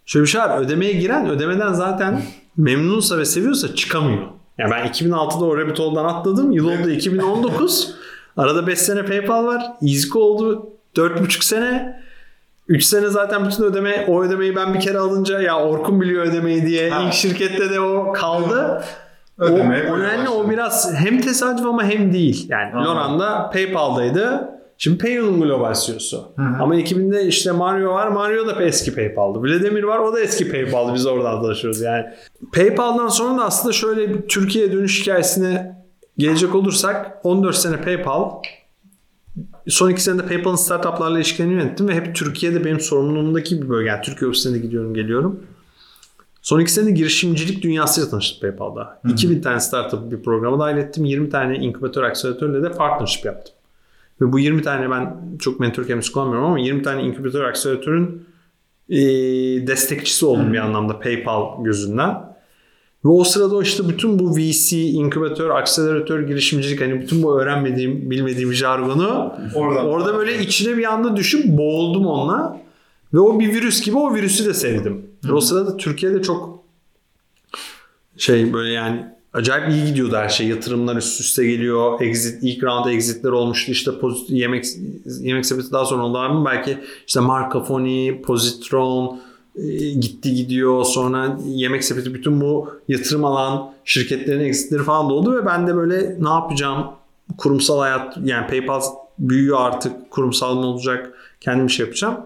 şöyle 0.07 0.25
bir 0.25 0.31
şey 0.31 0.41
var. 0.41 0.61
Ödemeye 0.61 0.93
giren 0.93 1.29
ödemeden 1.29 1.73
zaten 1.73 2.23
memnunsa 2.57 3.19
ve 3.19 3.25
seviyorsa 3.25 3.75
çıkamıyor. 3.75 4.23
Yani 4.59 4.71
ben 4.71 4.87
2006'da 4.87 5.45
o 5.45 5.59
Rabbit 5.59 5.79
Hole'dan 5.79 6.05
atladım. 6.05 6.53
Yıl 6.53 6.69
oldu 6.69 6.91
2019. 6.91 7.95
Arada 8.37 8.67
5 8.67 8.79
sene 8.79 9.05
PayPal 9.05 9.45
var. 9.47 9.63
Easyco 9.83 10.21
oldu 10.21 10.73
4,5 10.97 11.45
sene. 11.45 12.04
3 12.69 12.85
sene 12.85 13.09
zaten 13.09 13.45
bütün 13.47 13.65
ödeme, 13.65 14.05
o 14.09 14.23
ödemeyi 14.23 14.57
ben 14.57 14.75
bir 14.75 14.81
kere 14.81 14.99
alınca 14.99 15.41
ya 15.41 15.61
Orkun 15.61 16.01
biliyor 16.01 16.27
ödemeyi 16.27 16.67
diye 16.67 16.91
Ha. 16.91 17.03
ilk 17.03 17.13
şirkette 17.13 17.71
de 17.71 17.81
o 17.81 18.13
kaldı. 18.13 18.85
Ödemeye 19.39 19.93
o, 19.93 19.99
nedenle 19.99 20.29
o 20.29 20.51
biraz 20.51 20.95
hem 20.95 21.21
tesadüf 21.21 21.67
ama 21.67 21.85
hem 21.85 22.13
değil. 22.13 22.47
Yani 22.49 22.73
Anladım. 22.75 22.93
Loran 22.97 23.21
da 23.21 23.51
PayPal'daydı. 23.53 24.49
Şimdi 24.79 24.99
Paypal'ın 24.99 25.41
global 25.41 25.75
CEO'su. 25.75 26.33
Ama 26.61 26.77
ekibinde 26.77 27.25
işte 27.25 27.53
Mario 27.53 27.93
var. 27.93 28.09
Mario 28.09 28.47
da 28.47 28.63
eski 28.63 28.95
PayPal'dı. 28.95 29.39
Vladimir 29.39 29.83
var. 29.83 29.99
O 29.99 30.13
da 30.13 30.21
eski 30.21 30.51
PayPal'dı. 30.51 30.95
Biz 30.95 31.07
oradan 31.07 31.43
tanışıyoruz 31.43 31.81
yani. 31.81 32.05
PayPal'dan 32.53 33.09
sonra 33.09 33.39
da 33.39 33.45
aslında 33.45 33.73
şöyle 33.73 34.11
bir 34.15 34.29
Türkiye 34.29 34.73
dönüş 34.73 35.01
hikayesine 35.03 35.77
gelecek 36.19 36.55
olursak 36.55 37.21
14 37.25 37.57
sene 37.57 37.77
PayPal 37.81 38.31
Son 39.69 39.91
iki 39.91 40.03
senede 40.03 40.27
PayPal'ın 40.27 40.57
startuplarla 40.57 41.19
ilişkilerini 41.19 41.53
yönettim 41.53 41.89
ve 41.89 41.95
hep 41.95 42.15
Türkiye'de 42.15 42.65
benim 42.65 42.81
sorumluluğumdaki 42.81 43.63
bir 43.63 43.69
bölge. 43.69 43.89
Yani 43.89 44.03
Türkiye 44.03 44.29
ofisine 44.29 44.59
gidiyorum 44.59 44.95
geliyorum. 44.95 45.41
Son 46.43 46.61
iki 46.61 46.73
senede 46.73 46.91
girişimcilik 46.91 47.63
dünyasıyla 47.63 48.11
tanıştım 48.11 48.41
PayPal'da. 48.41 49.01
2000 49.09 49.41
tane 49.41 49.61
startup 49.61 50.13
bir 50.13 50.23
programa 50.23 50.59
dahil 50.59 50.77
ettim. 50.77 51.05
20 51.05 51.31
tane 51.31 51.57
inkübatör 51.57 52.03
akseleratörle 52.03 52.63
de 52.63 52.73
partnership 52.73 53.25
yaptım. 53.25 53.55
Ve 54.21 54.33
bu 54.33 54.39
20 54.39 54.63
tane 54.63 54.91
ben 54.91 55.17
çok 55.39 55.61
mentor 55.61 55.85
kelimesi 55.85 56.13
kullanmıyorum 56.13 56.49
ama 56.49 56.59
20 56.59 56.83
tane 56.83 57.03
inkübatör 57.03 57.45
akseleratörün 57.45 58.27
e, 58.89 58.97
destekçisi 59.67 60.27
oldum 60.27 60.53
bir 60.53 60.59
anlamda 60.59 61.01
PayPal 61.01 61.65
gözünden. 61.65 62.34
Ve 63.05 63.09
o 63.09 63.25
sırada 63.25 63.63
işte 63.63 63.89
bütün 63.89 64.19
bu 64.19 64.37
VC, 64.37 64.81
inkübatör, 64.81 65.51
akseleratör, 65.51 66.21
girişimcilik 66.29 66.81
hani 66.81 67.01
bütün 67.01 67.23
bu 67.23 67.41
öğrenmediğim, 67.41 68.11
bilmediğim 68.11 68.53
jargonu 68.53 69.35
Oradan. 69.55 69.87
orada 69.87 70.15
böyle 70.15 70.43
içine 70.43 70.77
bir 70.77 70.93
anda 70.93 71.17
düşüp 71.17 71.45
boğuldum 71.47 72.07
onunla. 72.07 72.61
Ve 73.15 73.21
o 73.21 73.41
bir 73.41 73.49
virüs 73.49 73.83
gibi 73.83 73.97
o 73.97 74.15
virüsü 74.15 74.45
de 74.45 74.55
sevdim. 74.55 75.07
Ve 75.25 75.33
o 75.33 75.41
sırada 75.41 75.77
Türkiye'de 75.77 76.23
çok 76.23 76.65
şey 78.17 78.53
böyle 78.53 78.73
yani 78.73 79.07
acayip 79.33 79.69
iyi 79.71 79.87
gidiyordu 79.87 80.17
her 80.17 80.29
şey. 80.29 80.47
Yatırımlar 80.49 80.97
üst 80.97 81.21
üste 81.21 81.47
geliyor. 81.47 82.01
Exit, 82.01 82.43
ilk 82.43 82.65
round 82.65 82.87
exitler 82.87 83.31
olmuştu. 83.31 83.73
İşte 83.73 83.99
pozit, 83.99 84.31
yemek 84.31 84.65
yemek 85.21 85.47
sepeti 85.47 85.73
daha 85.73 85.85
sonra 85.85 86.03
oldu 86.03 86.19
ama 86.19 86.51
belki 86.51 86.79
işte 87.07 87.21
Markafoni, 87.21 88.23
Positron 88.23 89.21
gitti 90.01 90.35
gidiyor. 90.35 90.85
Sonra 90.85 91.39
yemek 91.47 91.85
sepeti 91.85 92.15
bütün 92.15 92.41
bu 92.41 92.71
yatırım 92.89 93.25
alan 93.25 93.73
şirketlerin 93.85 94.41
exitleri 94.41 94.83
falan 94.83 95.11
da 95.11 95.15
oldu 95.15 95.37
ve 95.37 95.47
ben 95.47 95.67
de 95.67 95.77
böyle 95.77 96.17
ne 96.21 96.29
yapacağım? 96.29 96.87
Kurumsal 97.39 97.81
hayat 97.81 98.17
yani 98.25 98.47
PayPal 98.47 98.83
büyüyor 99.19 99.59
artık. 99.61 100.11
Kurumsal 100.11 100.55
mı 100.55 100.67
olacak? 100.67 101.15
Kendim 101.41 101.67
bir 101.67 101.73
şey 101.73 101.87
yapacağım. 101.87 102.17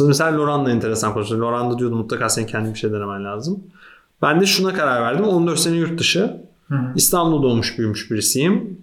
Mesela 0.00 0.38
Loran'la 0.38 0.70
enteresan 0.70 1.14
konuştu. 1.14 1.40
Loran 1.40 1.70
da 1.70 1.78
diyordu 1.78 1.96
mutlaka 1.96 2.28
senin 2.28 2.46
kendi 2.46 2.70
bir 2.74 2.78
şey 2.78 2.92
denemen 2.92 3.24
lazım. 3.24 3.64
Ben 4.22 4.40
de 4.40 4.46
şuna 4.46 4.74
karar 4.74 5.02
verdim. 5.02 5.24
14 5.24 5.58
sene 5.58 5.76
yurt 5.76 5.98
dışı. 6.00 6.36
İstanbul'da 6.94 7.42
doğmuş 7.42 7.78
büyümüş 7.78 8.10
birisiyim. 8.10 8.78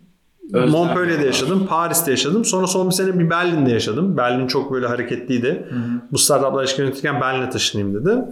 Özlem 0.53 0.69
Montpellier'de 0.69 1.25
yaşadım. 1.25 1.65
Paris'te 1.69 2.11
yaşadım. 2.11 2.45
Sonra 2.45 2.67
son 2.67 2.89
bir 2.89 2.93
sene 2.93 3.19
bir 3.19 3.29
Berlin'de 3.29 3.71
yaşadım. 3.71 4.17
Berlin 4.17 4.47
çok 4.47 4.71
böyle 4.71 4.87
hareketliydi. 4.87 5.67
Bu 6.11 6.17
startuplar 6.17 6.63
ilişki 6.63 6.81
yönetirken 6.81 7.21
Berlin'e 7.21 7.49
taşınayım 7.49 7.93
dedim. 7.93 8.25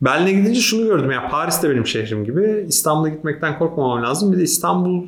Berlin'e 0.00 0.32
gidince 0.32 0.60
şunu 0.60 0.86
gördüm 0.86 1.10
ya 1.10 1.28
Paris 1.28 1.62
de 1.62 1.70
benim 1.70 1.86
şehrim 1.86 2.24
gibi. 2.24 2.64
İstanbul'a 2.68 3.08
gitmekten 3.08 3.58
korkmamam 3.58 4.02
lazım. 4.02 4.32
Bir 4.32 4.38
de 4.38 4.42
İstanbul 4.42 5.06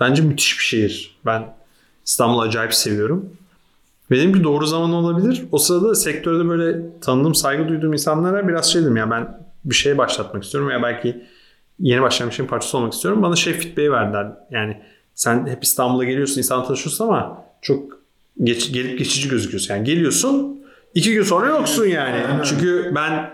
bence 0.00 0.22
müthiş 0.22 0.58
bir 0.58 0.64
şehir. 0.64 1.18
Ben 1.26 1.54
İstanbul'u 2.06 2.40
acayip 2.40 2.74
seviyorum. 2.74 3.30
Benim 4.10 4.32
ki 4.32 4.44
doğru 4.44 4.66
zaman 4.66 4.92
olabilir. 4.92 5.44
O 5.52 5.58
sırada 5.58 5.94
sektörde 5.94 6.48
böyle 6.48 7.00
tanıdığım, 7.00 7.34
saygı 7.34 7.68
duyduğum 7.68 7.92
insanlara 7.92 8.48
biraz 8.48 8.72
şey 8.72 8.82
dedim 8.82 8.96
ya 8.96 9.10
ben 9.10 9.40
bir 9.64 9.74
şey 9.74 9.98
başlatmak 9.98 10.44
istiyorum 10.44 10.70
veya 10.70 10.82
belki 10.82 11.24
yeni 11.80 12.02
başlayan 12.02 12.30
bir 12.30 12.34
şeyin 12.34 12.48
parçası 12.48 12.78
olmak 12.78 12.92
istiyorum. 12.92 13.22
Bana 13.22 13.36
şey 13.36 13.52
feedback'i 13.52 13.92
verdiler. 13.92 14.32
Yani 14.50 14.82
sen 15.18 15.46
hep 15.46 15.64
İstanbul'a 15.64 16.04
geliyorsun, 16.04 16.38
insan 16.38 16.64
tanışıyorsun 16.64 17.04
ama 17.04 17.44
çok 17.62 17.98
geç, 18.44 18.72
gelip 18.72 18.98
geçici 18.98 19.28
gözüküyorsun. 19.28 19.74
Yani 19.74 19.84
geliyorsun, 19.84 20.60
iki 20.94 21.14
gün 21.14 21.22
sonra 21.22 21.48
yoksun 21.48 21.86
yani. 21.86 22.44
Çünkü 22.44 22.92
ben 22.94 23.30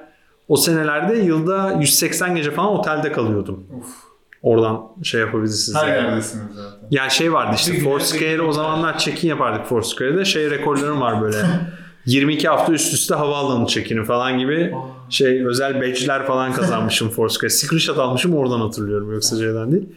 o 0.48 0.56
senelerde 0.56 1.16
yılda 1.16 1.76
180 1.80 2.36
gece 2.36 2.50
falan 2.50 2.68
otelde 2.68 3.12
kalıyordum. 3.12 3.66
Oradan 4.42 4.82
şey 5.02 5.20
yapabilirsiniz. 5.20 5.78
Her 5.82 5.88
yani. 5.88 6.06
yerdesiniz 6.06 6.44
zaten. 6.54 6.86
Yani 6.90 7.10
şey 7.10 7.32
vardı 7.32 7.56
işte 7.56 7.80
Foursquare 7.80 8.42
o 8.42 8.52
zamanlar 8.52 8.98
check-in 8.98 9.28
yapardık 9.28 9.66
Foursquare'de. 9.66 10.24
Şey 10.24 10.50
rekorlarım 10.50 11.00
var 11.00 11.22
böyle. 11.22 11.36
22 12.06 12.48
hafta 12.48 12.72
üst 12.72 12.94
üste 12.94 13.14
havaalanı 13.14 13.66
check-in'i 13.66 14.04
falan 14.04 14.38
gibi 14.38 14.74
şey 15.10 15.46
özel 15.46 15.80
badge'ler 15.80 16.26
falan 16.26 16.52
kazanmışım 16.52 17.10
Foursquare. 17.10 17.50
Screenshot 17.50 17.98
almışım 17.98 18.34
oradan 18.34 18.60
hatırlıyorum 18.60 19.12
yoksa 19.12 19.36
şeyden 19.36 19.72
değil. 19.72 19.88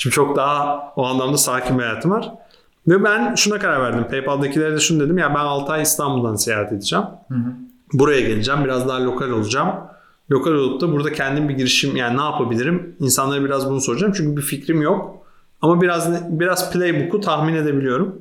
Şimdi 0.00 0.14
çok 0.14 0.36
daha 0.36 0.92
o 0.96 1.06
anlamda 1.06 1.36
sakin 1.36 1.78
bir 1.78 1.82
hayatım 1.82 2.10
var. 2.10 2.32
Ve 2.88 3.04
ben 3.04 3.34
şuna 3.34 3.58
karar 3.58 3.82
verdim. 3.82 4.06
PayPal'dakilere 4.10 4.74
de 4.74 4.80
şunu 4.80 5.00
dedim. 5.00 5.18
Ya 5.18 5.34
ben 5.34 5.40
6 5.40 5.72
ay 5.72 5.82
İstanbul'dan 5.82 6.34
seyahat 6.34 6.72
edeceğim. 6.72 7.04
Buraya 7.92 8.20
geleceğim. 8.20 8.64
Biraz 8.64 8.88
daha 8.88 9.04
lokal 9.04 9.30
olacağım. 9.30 9.74
Lokal 10.30 10.50
olup 10.50 10.80
da 10.80 10.92
burada 10.92 11.12
kendim 11.12 11.48
bir 11.48 11.54
girişim 11.54 11.96
yani 11.96 12.16
ne 12.16 12.22
yapabilirim? 12.22 12.96
İnsanlara 13.00 13.44
biraz 13.44 13.70
bunu 13.70 13.80
soracağım. 13.80 14.12
Çünkü 14.16 14.36
bir 14.36 14.42
fikrim 14.42 14.82
yok. 14.82 15.26
Ama 15.62 15.80
biraz 15.80 16.30
biraz 16.40 16.72
playbook'u 16.72 17.20
tahmin 17.20 17.54
edebiliyorum. 17.54 18.18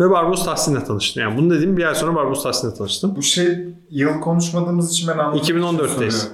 Ve 0.00 0.10
Barbaros 0.10 0.44
Tahsin'le 0.44 0.80
tanıştım. 0.80 1.22
Yani 1.22 1.38
bunu 1.38 1.50
dediğim 1.50 1.76
bir 1.76 1.84
ay 1.84 1.94
sonra 1.94 2.14
Barbaros 2.14 2.42
Tahsin'le 2.42 2.74
tanıştım. 2.74 3.16
Bu 3.16 3.22
şey 3.22 3.68
yıl 3.90 4.20
konuşmadığımız 4.20 4.90
için 4.90 5.08
ben 5.08 5.18
anladım. 5.18 5.40
2014'teyiz. 5.40 6.28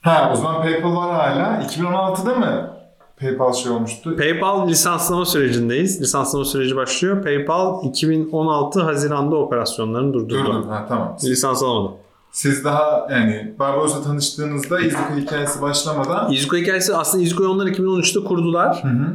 Ha 0.00 0.30
o 0.32 0.36
zaman 0.36 0.62
PayPal 0.62 0.96
var 0.96 1.14
hala. 1.14 1.62
2016'da 1.62 2.34
mı 2.34 2.75
PayPal 3.20 3.52
şey 3.52 3.72
olmuştu? 3.72 4.16
PayPal 4.16 4.68
lisanslama 4.68 5.24
sürecindeyiz. 5.24 6.00
Lisanslama 6.00 6.44
süreci 6.44 6.76
başlıyor. 6.76 7.22
PayPal 7.22 7.84
2016 7.84 8.82
Haziran'da 8.82 9.36
operasyonlarını 9.36 10.12
durdurdu. 10.14 10.44
Durdu. 10.54 10.70
Ha 10.70 10.86
tamam. 10.88 11.16
Lisans 11.24 11.62
alamadı. 11.62 11.94
Siz 12.30 12.64
daha 12.64 13.08
yani 13.10 13.54
Barbaros'la 13.58 14.02
tanıştığınızda 14.02 14.80
İzmir 14.80 15.22
hikayesi 15.22 15.62
başlamadan 15.62 16.32
Izuku 16.32 16.56
hikayesi 16.56 16.96
aslında 16.96 17.24
Izuku'yu 17.24 17.48
onlar 17.48 17.66
2013'te 17.66 18.24
kurdular. 18.24 18.82
Hı 18.82 18.88
hı. 18.88 19.06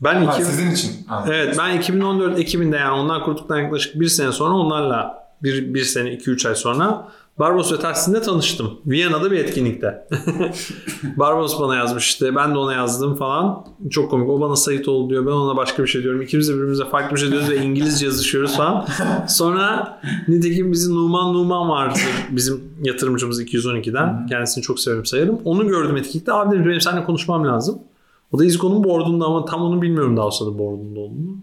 Ben 0.00 0.24
Ha, 0.24 0.34
iki, 0.34 0.44
sizin 0.44 0.70
için. 0.70 0.92
Anladım. 1.08 1.32
evet 1.32 1.56
ben 1.58 1.78
2014 1.78 2.38
Ekim'inde 2.38 2.76
yani 2.76 3.00
onlar 3.00 3.24
kurduktan 3.24 3.58
yaklaşık 3.58 4.00
bir 4.00 4.08
sene 4.08 4.32
sonra 4.32 4.54
onlarla 4.54 5.24
bir, 5.42 5.74
bir 5.74 5.84
sene 5.84 6.08
2-3 6.08 6.48
ay 6.48 6.54
sonra 6.54 7.08
Barbaros 7.38 7.72
ve 7.72 7.78
Tahsin'le 7.78 8.20
tanıştım. 8.22 8.70
Viyana'da 8.86 9.30
bir 9.30 9.38
etkinlikte. 9.38 10.08
Barbaros 11.16 11.60
bana 11.60 11.76
yazmış 11.76 12.08
işte 12.08 12.36
ben 12.36 12.54
de 12.54 12.58
ona 12.58 12.72
yazdım 12.72 13.14
falan. 13.14 13.66
Çok 13.90 14.10
komik. 14.10 14.28
O 14.28 14.40
bana 14.40 14.56
Sait 14.56 14.88
ol 14.88 15.10
diyor. 15.10 15.26
Ben 15.26 15.30
ona 15.30 15.56
başka 15.56 15.82
bir 15.82 15.88
şey 15.88 16.02
diyorum. 16.02 16.22
İkimiz 16.22 16.48
de 16.48 16.54
birbirimize 16.54 16.84
farklı 16.84 17.16
bir 17.16 17.20
şey 17.20 17.30
diyoruz 17.30 17.50
ve 17.50 17.56
İngilizce 17.56 18.06
yazışıyoruz 18.06 18.56
falan. 18.56 18.86
Sonra 19.28 20.00
nitekim 20.28 20.72
bizim 20.72 20.94
Numan 20.94 21.34
Numan 21.34 21.68
vardı. 21.68 21.98
Bizim 22.30 22.64
yatırımcımız 22.82 23.42
212'den. 23.42 24.26
Kendisini 24.26 24.62
çok 24.62 24.80
severim 24.80 25.06
sayarım. 25.06 25.40
Onu 25.44 25.68
gördüm 25.68 25.96
etkinlikte. 25.96 26.32
Abi 26.32 26.54
dedim 26.54 26.68
benim 26.68 26.80
seninle 26.80 27.04
konuşmam 27.04 27.46
lazım. 27.46 27.78
O 28.32 28.38
da 28.38 28.44
İzgo'nun 28.44 28.84
board'unda 28.84 29.24
ama 29.24 29.44
tam 29.44 29.62
onu 29.62 29.82
bilmiyorum 29.82 30.16
daha 30.16 30.30
sırada 30.30 30.58
board'unda 30.58 31.00
olduğunu. 31.00 31.36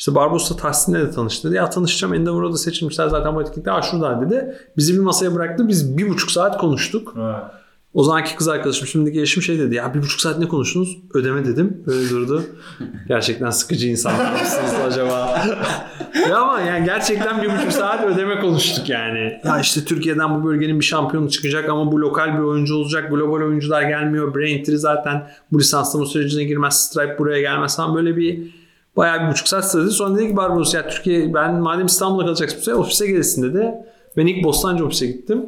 İşte 0.00 0.14
Barbos'la 0.14 0.56
Tahsin'le 0.56 0.94
de 0.94 1.10
tanıştı 1.10 1.48
dedi. 1.48 1.56
Ya 1.56 1.70
tanışacağım 1.70 2.14
Endeavor'da 2.14 2.52
da 2.52 2.56
seçilmişler 2.56 3.08
zaten 3.08 3.34
bu 3.34 3.42
etkinlikte. 3.42 3.72
Aa 3.72 3.82
şurada 3.82 4.20
dedi. 4.20 4.56
Bizi 4.76 4.94
bir 4.94 4.98
masaya 4.98 5.34
bıraktı. 5.34 5.68
Biz 5.68 5.98
bir 5.98 6.08
buçuk 6.08 6.30
saat 6.30 6.58
konuştuk. 6.58 7.16
Ha. 7.16 7.52
O 7.94 8.04
zamanki 8.04 8.36
kız 8.36 8.48
arkadaşım 8.48 8.86
şimdiki 8.86 9.20
eşim 9.20 9.42
şey 9.42 9.58
dedi. 9.58 9.74
Ya 9.74 9.94
bir 9.94 10.02
buçuk 10.02 10.20
saat 10.20 10.38
ne 10.38 10.48
konuştunuz? 10.48 10.98
Ödeme 11.14 11.44
dedim. 11.44 11.82
Böyle 11.86 12.10
durdu. 12.10 12.42
Gerçekten 13.08 13.50
sıkıcı 13.50 13.86
insanlar 13.86 14.32
mısınız 14.32 14.74
acaba? 14.86 15.44
ya 16.28 16.38
ama 16.38 16.60
yani 16.60 16.84
gerçekten 16.84 17.42
bir 17.42 17.56
buçuk 17.56 17.72
saat 17.72 18.04
ödeme 18.04 18.40
konuştuk 18.40 18.88
yani. 18.88 19.40
Ya 19.44 19.60
işte 19.60 19.84
Türkiye'den 19.84 20.40
bu 20.40 20.48
bölgenin 20.48 20.80
bir 20.80 20.84
şampiyonu 20.84 21.30
çıkacak 21.30 21.68
ama 21.68 21.92
bu 21.92 22.00
lokal 22.00 22.38
bir 22.38 22.42
oyuncu 22.42 22.76
olacak. 22.76 23.10
Global 23.10 23.46
oyuncular 23.46 23.82
gelmiyor. 23.82 24.34
Braintree 24.34 24.76
zaten 24.76 25.30
bu 25.52 25.58
lisanslama 25.58 26.06
sürecine 26.06 26.44
girmez. 26.44 26.86
Stripe 26.86 27.18
buraya 27.18 27.40
gelmez 27.40 27.76
falan 27.76 27.94
böyle 27.94 28.16
bir 28.16 28.59
bayağı 29.00 29.26
bir 29.26 29.30
buçuk 29.30 29.48
saat 29.48 29.70
sürdü. 29.70 29.90
Sonra 29.90 30.18
dedi 30.18 30.28
ki 30.28 30.36
Barbaros 30.36 30.74
ya 30.74 30.88
Türkiye 30.88 31.34
ben 31.34 31.54
madem 31.54 31.86
İstanbul'da 31.86 32.24
kalacaksın 32.24 32.58
bu 32.58 32.64
sefer 32.64 32.78
ofise 32.78 33.06
gelirsin 33.06 33.42
dedi. 33.42 33.74
Ben 34.16 34.26
ilk 34.26 34.44
Bostancı 34.44 34.86
ofise 34.86 35.06
gittim. 35.06 35.46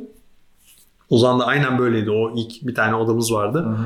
O 1.11 1.19
zaman 1.19 1.41
da 1.41 1.47
aynen 1.47 1.79
böyleydi. 1.79 2.11
O 2.11 2.33
ilk 2.37 2.67
bir 2.67 2.75
tane 2.75 2.95
odamız 2.95 3.33
vardı. 3.33 3.77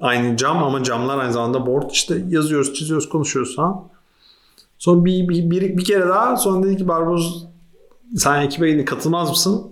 Aynı 0.00 0.36
cam 0.36 0.62
ama 0.62 0.82
camlar 0.82 1.18
aynı 1.18 1.32
zamanda 1.32 1.66
board. 1.66 1.90
İşte 1.90 2.24
yazıyoruz, 2.28 2.74
çiziyoruz, 2.74 3.08
konuşuyoruz 3.08 3.56
falan. 3.56 3.84
Sonra 4.78 5.04
bir, 5.04 5.28
bir, 5.28 5.50
bir, 5.50 5.76
bir 5.76 5.84
kere 5.84 6.08
daha 6.08 6.36
sonra 6.36 6.66
dedi 6.66 6.76
ki 6.76 6.88
Barbaros 6.88 7.44
sen 8.16 8.42
ekibe 8.42 8.84
katılmaz 8.84 9.30
mısın? 9.30 9.62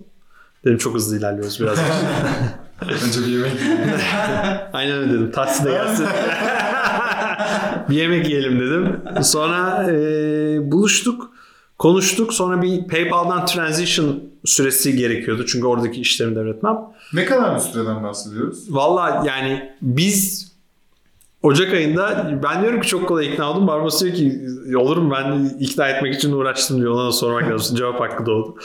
Dedim 0.65 0.79
çok 0.79 0.95
hızlı 0.95 1.19
ilerliyoruz 1.19 1.61
biraz. 1.61 1.79
Önce 2.89 3.21
bir 3.21 3.27
yemek. 3.27 3.53
Aynen 4.73 4.99
öyle 4.99 5.13
dedim. 5.13 5.31
Tahsin 5.31 5.65
de 5.65 5.71
gelsin. 5.71 6.07
bir 7.91 7.97
yemek 7.97 8.29
yiyelim 8.29 8.61
dedim. 8.61 9.01
Sonra 9.23 9.87
e, 9.93 9.97
buluştuk. 10.73 11.31
Konuştuk. 11.79 12.33
Sonra 12.33 12.63
bir 12.63 12.89
PayPal'dan 12.89 13.47
transition 13.47 14.23
süresi 14.45 14.97
gerekiyordu. 14.97 15.47
Çünkü 15.47 15.67
oradaki 15.67 16.01
işlerimi 16.01 16.37
devretmem. 16.37 16.77
ne 17.13 17.25
kadar 17.25 17.55
bir 17.55 17.61
süreden 17.61 18.03
bahsediyoruz? 18.03 18.75
Valla 18.75 19.23
yani 19.27 19.73
biz 19.83 20.54
Ocak 21.45 21.73
ayında 21.73 22.31
ben 22.43 22.63
diyorum 22.63 22.81
ki 22.81 22.89
çok 22.89 23.09
kolay 23.09 23.27
ikna 23.27 23.51
oldum. 23.51 23.67
Barbaros 23.67 24.03
diyor 24.03 24.15
ki 24.15 24.47
olur 24.77 24.97
mu 24.97 25.15
ben 25.15 25.51
ikna 25.61 25.89
etmek 25.89 26.15
için 26.15 26.33
uğraştım 26.33 26.81
diyor. 26.81 26.93
Ona 26.93 27.07
da 27.07 27.13
sormak 27.13 27.51
lazım. 27.51 27.77
Cevap 27.77 28.01
hakkı 28.01 28.27
doğdu. 28.27 28.57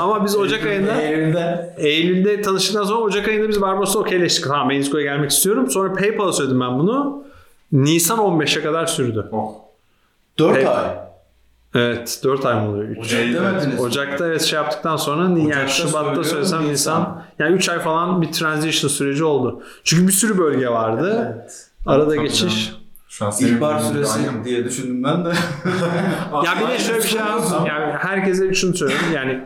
Ama 0.00 0.24
biz 0.24 0.36
Ocak 0.36 0.66
ayında 0.66 1.00
Eylül'de 1.00 1.74
Eylül'de 1.78 2.42
tanıştıktan 2.42 2.84
sonra 2.84 3.00
Ocak 3.00 3.28
ayında 3.28 3.48
biz 3.48 3.60
Barbaros'la 3.60 4.00
okeyleştik. 4.00 4.44
Tamam 4.44 4.70
ben 4.70 4.74
İsko'ya 4.74 5.04
gelmek 5.04 5.30
istiyorum. 5.30 5.70
Sonra 5.70 5.92
PayPal'a 5.92 6.32
söyledim 6.32 6.60
ben 6.60 6.78
bunu. 6.78 7.24
Nisan 7.72 8.18
15'e 8.18 8.62
kadar 8.62 8.86
sürdü. 8.86 9.28
Oh. 9.32 9.54
4 10.38 10.54
Peki. 10.54 10.68
ay. 10.68 10.90
Evet 11.74 12.20
4 12.24 12.46
ay 12.46 12.54
mı 12.54 12.70
oluyor? 12.70 12.88
3. 12.88 12.98
Ocak 12.98 13.34
demediniz. 13.34 13.80
Ocak'ta 13.80 14.26
evet 14.26 14.42
şey 14.42 14.56
yaptıktan 14.56 14.96
sonra 14.96 15.22
yani 15.22 15.46
Ocak'ta 15.46 15.68
Şubat'ta 15.68 15.98
söylüyorum, 16.00 16.24
söylesem 16.24 16.58
Nisan. 16.60 17.00
Nisan. 17.00 17.22
Yani 17.38 17.56
3 17.56 17.68
ay 17.68 17.78
falan 17.78 18.22
bir 18.22 18.32
transition 18.32 18.88
süreci 18.88 19.24
oldu. 19.24 19.62
Çünkü 19.84 20.06
bir 20.06 20.12
sürü 20.12 20.38
bölge 20.38 20.68
vardı. 20.68 21.36
Evet. 21.36 21.70
Arada 21.86 22.14
Tabii 22.14 22.22
geçiş. 22.22 22.40
canım. 22.66 22.80
Şu 23.08 23.26
an 23.26 23.32
İhbar 23.40 23.78
süresi 23.78 24.20
diye 24.44 24.64
düşündüm 24.64 25.04
ben 25.04 25.24
de. 25.24 25.28
Ya 26.44 26.54
bir 26.60 26.68
de 26.74 26.78
şöyle 26.78 26.98
bir 27.02 27.08
şey 27.08 27.20
var. 27.20 27.66
Yani 27.66 27.92
herkese 27.92 28.54
şunu 28.54 28.76
söyleyeyim. 28.76 29.02
Yani 29.14 29.40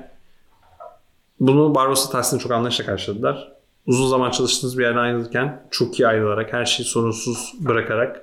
bunu 1.41 1.75
Barbaros'la 1.75 2.11
Tahsin'le 2.13 2.39
çok 2.39 2.53
anlayışla 2.53 2.87
karşıladılar. 2.87 3.53
Uzun 3.87 4.09
zaman 4.09 4.31
çalıştığınız 4.31 4.79
bir 4.79 4.83
yerden 4.85 4.99
ayrılırken 4.99 5.63
çok 5.71 6.01
iyi 6.01 6.07
ayrılarak, 6.09 6.53
her 6.53 6.65
şeyi 6.65 6.87
sorunsuz 6.87 7.53
bırakarak 7.61 8.21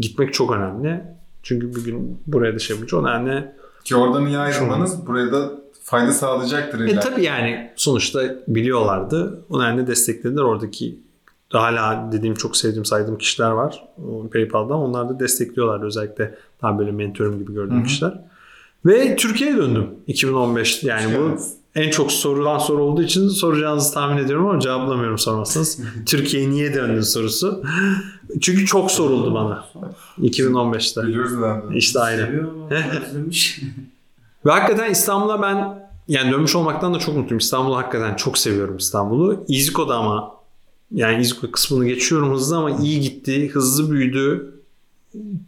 gitmek 0.00 0.34
çok 0.34 0.52
önemli. 0.52 1.04
Çünkü 1.42 1.74
bir 1.74 1.84
gün 1.84 2.20
buraya 2.26 2.54
da 2.54 2.58
şey 2.58 2.76
yapınca 2.76 2.98
o 2.98 3.02
nedenle 3.04 3.56
Ki 3.84 3.96
oradan 3.96 4.26
iyi 4.26 4.38
ayrılmanız 4.38 5.06
buraya 5.06 5.32
da 5.32 5.50
fayda 5.82 6.12
sağlayacaktır 6.12 6.80
E 6.80 6.90
illa. 6.90 7.00
tabii 7.00 7.22
yani 7.22 7.72
sonuçta 7.76 8.20
biliyorlardı. 8.48 9.44
O 9.50 9.60
nedenle 9.62 9.86
desteklediler. 9.86 10.42
Oradaki 10.42 10.98
hala 11.58 12.08
dediğim 12.12 12.34
çok 12.34 12.56
sevdiğim 12.56 12.84
saydığım 12.84 13.18
kişiler 13.18 13.50
var. 13.50 13.84
O 14.12 14.28
PayPal'dan. 14.28 14.78
Onlar 14.78 15.08
da 15.08 15.20
destekliyorlardı. 15.20 15.86
Özellikle 15.86 16.34
daha 16.62 16.78
böyle 16.78 16.92
mentorum 16.92 17.38
gibi 17.38 17.54
gördüğüm 17.54 17.76
Hı 17.76 17.80
hı. 17.80 17.84
kişiler. 17.84 18.20
Ve 18.86 19.16
Türkiye'ye 19.16 19.56
döndüm 19.56 19.86
2015. 20.06 20.82
Yani 20.84 21.18
bu 21.18 21.22
Evet. 21.28 21.40
en 21.74 21.90
çok 21.90 22.12
sorulan 22.12 22.58
soru 22.58 22.82
olduğu 22.82 23.02
için 23.02 23.28
soracağınızı 23.28 23.94
tahmin 23.94 24.24
ediyorum 24.24 24.46
ama 24.46 24.60
cevaplamıyorum 24.60 25.18
sormazsanız. 25.18 25.80
Türkiye'ye 26.06 26.50
niye 26.50 26.74
döndün 26.74 27.00
sorusu. 27.00 27.62
Çünkü 28.40 28.66
çok 28.66 28.90
soruldu 28.90 29.34
bana 29.34 29.64
2015'te. 30.20 31.02
Biliyoruz 31.02 31.32
zaten. 31.40 31.70
İşte 31.76 32.00
aynı. 32.00 32.48
Ve 34.46 34.50
hakikaten 34.50 34.90
İstanbul'a 34.90 35.42
ben 35.42 35.84
yani 36.08 36.32
dönmüş 36.32 36.56
olmaktan 36.56 36.94
da 36.94 36.98
çok 36.98 37.16
mutluyum. 37.16 37.38
İstanbul'u 37.38 37.76
hakikaten 37.76 38.14
çok 38.14 38.38
seviyorum 38.38 38.76
İstanbul'u. 38.76 39.44
İziko'da 39.48 39.96
ama 39.96 40.33
yani 40.94 41.22
İziko 41.22 41.50
kısmını 41.50 41.86
geçiyorum 41.86 42.32
hızlı 42.32 42.56
ama 42.56 42.70
iyi 42.70 43.00
gitti. 43.00 43.48
Hızlı 43.48 43.90
büyüdü. 43.90 44.54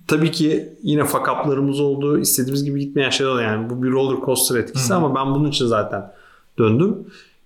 Tabii 0.07 0.31
ki 0.31 0.69
yine 0.83 1.05
fakaplarımız 1.05 1.81
oldu. 1.81 2.19
İstediğimiz 2.19 2.65
gibi 2.65 2.81
gitmeyen 2.81 3.11
şeyler 3.11 3.31
oldu. 3.31 3.41
Yani 3.41 3.71
bu 3.71 3.83
bir 3.83 3.91
roller 3.91 4.25
coaster 4.25 4.57
etkisi 4.57 4.95
ama 4.95 5.15
ben 5.15 5.35
bunun 5.35 5.49
için 5.49 5.67
zaten 5.67 6.13
döndüm. 6.59 6.97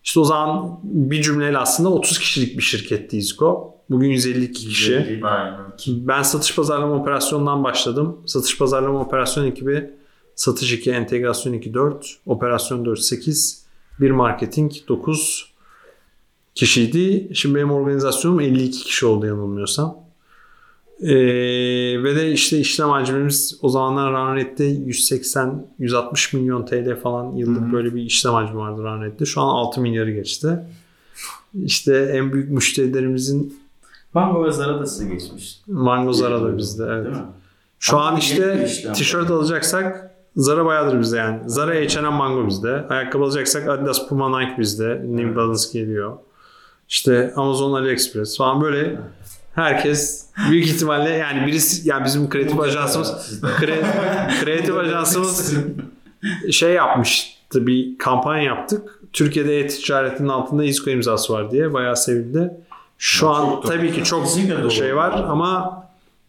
İşte 0.04 0.20
o 0.20 0.24
zaman 0.24 0.80
bir 0.82 1.22
cümleyle 1.22 1.58
aslında 1.58 1.88
30 1.88 2.18
kişilik 2.18 2.58
bir 2.58 2.62
şirketti 2.62 3.18
İziko. 3.18 3.74
Bugün 3.90 4.08
152 4.08 4.68
kişi. 4.68 5.22
Ben 5.88 6.22
satış 6.22 6.56
pazarlama 6.56 6.94
operasyonundan 6.94 7.64
başladım. 7.64 8.16
Satış 8.26 8.58
pazarlama 8.58 9.00
operasyon 9.00 9.46
ekibi 9.46 9.90
satış 10.34 10.72
2, 10.72 10.90
entegrasyon 10.90 11.52
2, 11.52 11.74
4, 11.74 12.16
operasyon 12.26 12.84
4, 12.84 13.00
8, 13.00 13.66
bir 14.00 14.10
marketing 14.10 14.72
9, 14.88 15.49
kişiydi. 16.54 17.34
Şimdi 17.34 17.54
benim 17.54 17.70
organizasyonum 17.70 18.40
52 18.40 18.84
kişi 18.84 19.06
oldu 19.06 19.26
yanılmıyorsam. 19.26 19.96
Ee, 21.02 21.14
ve 22.02 22.16
de 22.16 22.32
işte 22.32 22.58
işlem 22.58 22.88
hacmimiz 22.88 23.58
o 23.62 23.68
zamanlar 23.68 24.12
Runrate'de 24.12 24.70
180-160 24.70 26.36
milyon 26.36 26.66
TL 26.66 27.00
falan 27.00 27.32
yıllık 27.32 27.62
Hı 27.62 27.66
hı. 27.66 27.72
böyle 27.72 27.94
bir 27.94 28.02
işlem 28.02 28.34
hacmi 28.34 28.56
vardı 28.56 28.82
Runrate'de. 28.82 29.24
Şu 29.24 29.40
an 29.40 29.48
6 29.48 29.80
milyarı 29.80 30.10
geçti. 30.10 30.58
İşte 31.64 32.10
en 32.14 32.32
büyük 32.32 32.50
müşterilerimizin 32.50 33.60
Mango 34.14 34.44
ve 34.44 34.50
Zara 34.50 34.80
da 34.80 34.86
size 34.86 35.14
geçmiş. 35.14 35.60
Mango 35.66 36.12
Zara 36.12 36.42
da 36.42 36.58
bizde. 36.58 36.84
Evet. 36.84 37.04
Değil 37.04 37.16
mi? 37.16 37.22
Şu 37.78 37.96
Ama 37.96 38.06
an 38.06 38.16
işte 38.16 38.68
tişört 38.94 39.30
alacaksak 39.30 40.10
Zara 40.36 40.64
bayağıdır 40.64 41.00
bizde 41.00 41.16
yani. 41.16 41.40
Zara, 41.46 41.74
H&M, 41.74 42.08
Mango 42.08 42.46
bizde. 42.48 42.86
Ayakkabı 42.88 43.24
alacaksak 43.24 43.68
Adidas, 43.68 44.08
Puma, 44.08 44.40
Nike 44.40 44.58
bizde. 44.58 45.02
New 45.06 45.36
Balance 45.36 45.62
geliyor. 45.72 46.16
İşte 46.90 47.32
Amazon, 47.36 47.72
AliExpress 47.72 48.36
falan 48.38 48.60
böyle 48.60 48.98
herkes 49.54 50.26
büyük 50.50 50.66
ihtimalle 50.66 51.10
yani 51.10 51.46
birisi 51.46 51.88
yani 51.88 52.04
bizim 52.04 52.28
kreatif 52.28 52.60
ajansımız 52.60 53.40
kre, 53.60 53.82
kreatif 54.44 54.74
ajansımız 54.76 55.54
şey 56.50 56.72
yapmıştı 56.72 57.66
bir 57.66 57.98
kampanya 57.98 58.42
yaptık. 58.42 59.00
Türkiye'de 59.12 59.60
e-ticaretinin 59.60 60.28
altında 60.28 60.64
İSKO 60.64 60.90
imzası 60.90 61.32
var 61.32 61.50
diye 61.50 61.72
bayağı 61.72 61.96
sevildi. 61.96 62.50
Şu 62.98 63.26
Ya 63.26 63.32
an 63.32 63.50
doğru. 63.50 63.60
tabii 63.60 63.92
ki 63.92 64.04
çok 64.04 64.24
Kesinlikle 64.24 64.62
doğru. 64.62 64.70
şey 64.70 64.96
var 64.96 65.24
ama 65.28 65.82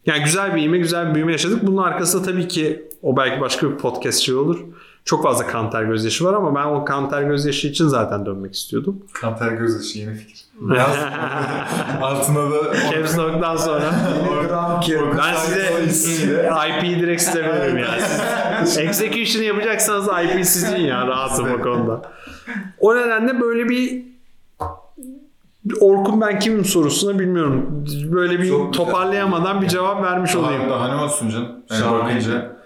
yani 0.06 0.24
güzel 0.24 0.54
bir 0.56 0.62
ivme, 0.62 0.78
güzel 0.78 1.08
bir 1.10 1.14
büyüme 1.14 1.32
yaşadık. 1.32 1.66
Bunun 1.66 1.82
arkasında 1.82 2.22
tabii 2.22 2.48
ki 2.48 2.88
o 3.02 3.16
belki 3.16 3.40
başka 3.40 3.70
bir 3.70 3.76
podcast 3.76 4.18
şey 4.20 4.34
olur. 4.34 4.60
Çok 5.04 5.22
fazla 5.22 5.46
kanter 5.46 5.82
gözyaşı 5.82 6.24
var 6.24 6.34
ama 6.34 6.54
ben 6.54 6.66
o 6.66 6.84
kanter 6.84 7.22
gözyaşı 7.22 7.68
için 7.68 7.88
zaten 7.88 8.26
dönmek 8.26 8.54
istiyordum. 8.54 9.02
Kanter 9.12 9.48
gözyaşı 9.52 9.98
yeni 9.98 10.14
fikir. 10.14 10.44
Yaz. 10.76 10.96
Altına 12.02 12.50
da 12.50 12.74
Caps 12.92 13.18
Lock'tan 13.18 13.56
sonra 13.56 13.92
ben 15.18 15.34
size 15.88 16.50
IP'yi 16.68 17.00
direkt 17.00 17.36
veririm 17.36 17.78
yani. 17.78 18.02
Execution 18.88 19.42
yapacaksanız 19.42 20.06
IP 20.06 20.46
sizin 20.46 20.76
ya 20.76 21.06
rahatım 21.06 21.52
o 21.52 21.62
konuda. 21.62 22.02
O 22.78 22.96
nedenle 22.96 23.40
böyle 23.40 23.68
bir 23.68 24.12
Orkun 25.80 26.20
ben 26.20 26.38
kimim 26.38 26.64
sorusuna 26.64 27.18
bilmiyorum. 27.18 27.84
Böyle 28.12 28.40
bir 28.40 28.48
Çok 28.48 28.72
güzel. 28.72 28.84
toparlayamadan 28.86 29.62
bir 29.62 29.68
cevap 29.68 30.02
vermiş 30.02 30.36
olayım. 30.36 30.62
Daha, 30.70 30.70
daha 30.70 30.88
ne 30.88 31.02
olsun 31.02 31.28
canım? 31.28 31.48
Yani 31.70 31.92
bakınca. 31.92 32.56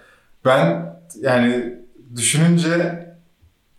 Ben 0.45 0.95
yani 1.21 1.76
düşününce 2.15 3.07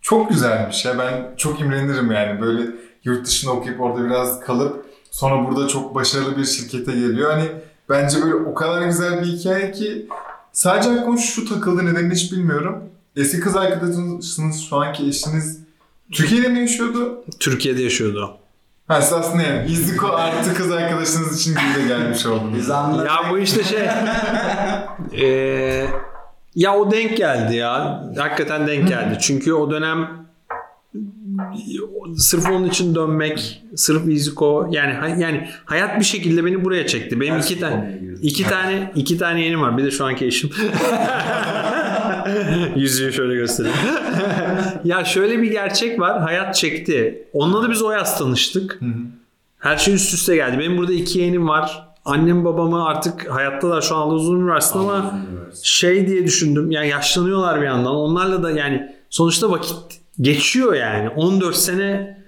çok 0.01 0.29
güzelmiş 0.29 0.85
ya. 0.85 0.99
Ben 0.99 1.35
çok 1.37 1.61
imrenirim 1.61 2.11
yani. 2.11 2.41
Böyle 2.41 2.71
yurt 3.03 3.25
dışında 3.27 3.51
okuyup 3.51 3.81
orada 3.81 4.05
biraz 4.05 4.39
kalıp 4.39 4.85
sonra 5.11 5.47
burada 5.49 5.67
çok 5.67 5.95
başarılı 5.95 6.37
bir 6.37 6.45
şirkete 6.45 6.91
geliyor. 6.91 7.31
Hani 7.31 7.45
bence 7.89 8.21
böyle 8.21 8.35
o 8.35 8.53
kadar 8.53 8.81
güzel 8.81 9.21
bir 9.21 9.25
hikaye 9.25 9.71
ki 9.71 10.07
sadece 10.51 10.89
aklıma 10.89 11.17
şu 11.17 11.49
takıldı 11.49 11.85
nedenini 11.85 12.13
hiç 12.13 12.31
bilmiyorum. 12.31 12.83
Eski 13.15 13.39
kız 13.39 13.55
arkadaşınız 13.55 14.61
şu 14.69 14.75
anki 14.77 15.07
eşiniz 15.07 15.59
Türkiye'de 16.11 16.47
mi 16.47 16.59
yaşıyordu? 16.59 17.23
Türkiye'de 17.39 17.81
yaşıyordu. 17.81 18.37
Ha 18.87 19.01
siz 19.01 19.13
aslında 19.13 19.43
yani 19.43 19.71
İzdiko 19.71 20.07
artı 20.07 20.53
kız 20.53 20.71
arkadaşınız 20.71 21.39
için 21.39 21.51
gibi 21.51 21.83
de 21.83 21.87
gelmiş 21.87 22.25
oldunuz. 22.25 22.57
Biz 22.57 22.69
anladık. 22.69 23.07
Ya 23.07 23.31
bu 23.31 23.39
işte 23.39 23.63
şey. 23.63 23.89
Eee, 25.11 25.89
ya 26.55 26.77
o 26.77 26.91
denk 26.91 27.17
geldi 27.17 27.55
ya. 27.55 28.03
Hakikaten 28.17 28.67
denk 28.67 28.87
geldi. 28.87 29.17
Çünkü 29.21 29.53
o 29.53 29.71
dönem 29.71 30.29
sırf 32.17 32.49
onun 32.49 32.65
için 32.69 32.95
dönmek, 32.95 33.63
sırf 33.75 34.07
Iziko 34.07 34.69
yani 34.71 35.21
yani 35.21 35.49
hayat 35.65 35.99
bir 35.99 36.05
şekilde 36.05 36.45
beni 36.45 36.65
buraya 36.65 36.87
çekti. 36.87 37.19
Benim 37.19 37.37
iki 37.37 37.59
tane 37.59 38.01
iki 38.21 38.43
tane 38.43 38.91
iki 38.95 39.17
tane 39.17 39.39
yeğenim 39.39 39.61
var. 39.61 39.77
Bir 39.77 39.83
de 39.83 39.91
şu 39.91 40.05
anki 40.05 40.25
eşim. 40.25 40.49
Yüzüğü 42.75 43.13
şöyle 43.13 43.35
göstereyim. 43.35 43.77
ya 44.83 45.05
şöyle 45.05 45.41
bir 45.41 45.51
gerçek 45.51 45.99
var. 45.99 46.21
Hayat 46.21 46.55
çekti. 46.55 47.27
Onunla 47.33 47.63
da 47.63 47.71
biz 47.71 47.81
o 47.81 47.91
yaz 47.91 48.19
tanıştık. 48.19 48.79
Her 49.59 49.77
şey 49.77 49.93
üst 49.93 50.13
üste 50.13 50.35
geldi. 50.35 50.59
Benim 50.59 50.77
burada 50.77 50.93
iki 50.93 51.19
yeğenim 51.19 51.47
var. 51.47 51.88
Annem 52.05 52.45
babamı 52.45 52.85
artık 52.85 53.31
hayattalar 53.31 53.81
şu 53.81 53.95
an 53.95 54.09
uzun 54.09 54.39
üniversite 54.41 54.79
ama 54.79 55.19
şey 55.63 56.07
diye 56.07 56.23
düşündüm. 56.25 56.71
Yani 56.71 56.87
yaşlanıyorlar 56.89 57.61
bir 57.61 57.65
yandan. 57.65 57.95
Onlarla 57.95 58.43
da 58.43 58.51
yani 58.51 58.95
sonuçta 59.09 59.51
vakit 59.51 59.75
geçiyor 60.21 60.73
yani. 60.73 61.09
14 61.09 61.55
sene 61.55 62.19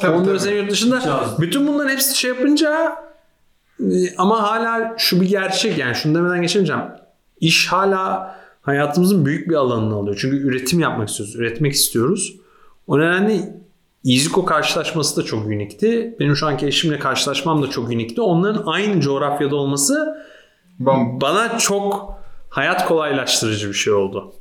Tabii, 0.00 0.12
14 0.16 0.26
tabii. 0.26 0.40
sene 0.40 0.54
yurt 0.54 0.70
dışında. 0.70 1.20
Bütün 1.40 1.66
bunların 1.66 1.90
hepsi 1.90 2.18
şey 2.18 2.30
yapınca 2.30 2.96
e, 3.80 4.16
ama 4.18 4.42
hala 4.42 4.94
şu 4.98 5.20
bir 5.20 5.28
gerçek 5.28 5.78
yani 5.78 5.94
şunu 5.94 6.14
demeden 6.18 6.42
geçemeyeceğim. 6.42 6.82
İş 7.40 7.68
hala 7.72 8.34
hayatımızın 8.62 9.26
büyük 9.26 9.48
bir 9.50 9.54
alanını 9.54 9.94
alıyor. 9.94 10.18
Çünkü 10.20 10.36
üretim 10.36 10.80
yapmak 10.80 11.08
istiyoruz. 11.08 11.36
Üretmek 11.36 11.72
istiyoruz. 11.72 12.36
O 12.86 12.98
nedenle 12.98 13.54
İziko 14.06 14.44
karşılaşması 14.44 15.16
da 15.16 15.24
çok 15.24 15.46
unikti. 15.46 16.16
Benim 16.20 16.36
şu 16.36 16.46
anki 16.46 16.66
eşimle 16.66 16.98
karşılaşmam 16.98 17.62
da 17.62 17.70
çok 17.70 17.88
unikti. 17.88 18.20
Onların 18.20 18.62
aynı 18.66 19.00
coğrafyada 19.00 19.56
olması 19.56 20.16
Ben- 20.80 21.20
bana 21.20 21.58
çok 21.58 22.14
hayat 22.48 22.88
kolaylaştırıcı 22.88 23.68
bir 23.68 23.74
şey 23.74 23.92
oldu. 23.92 24.32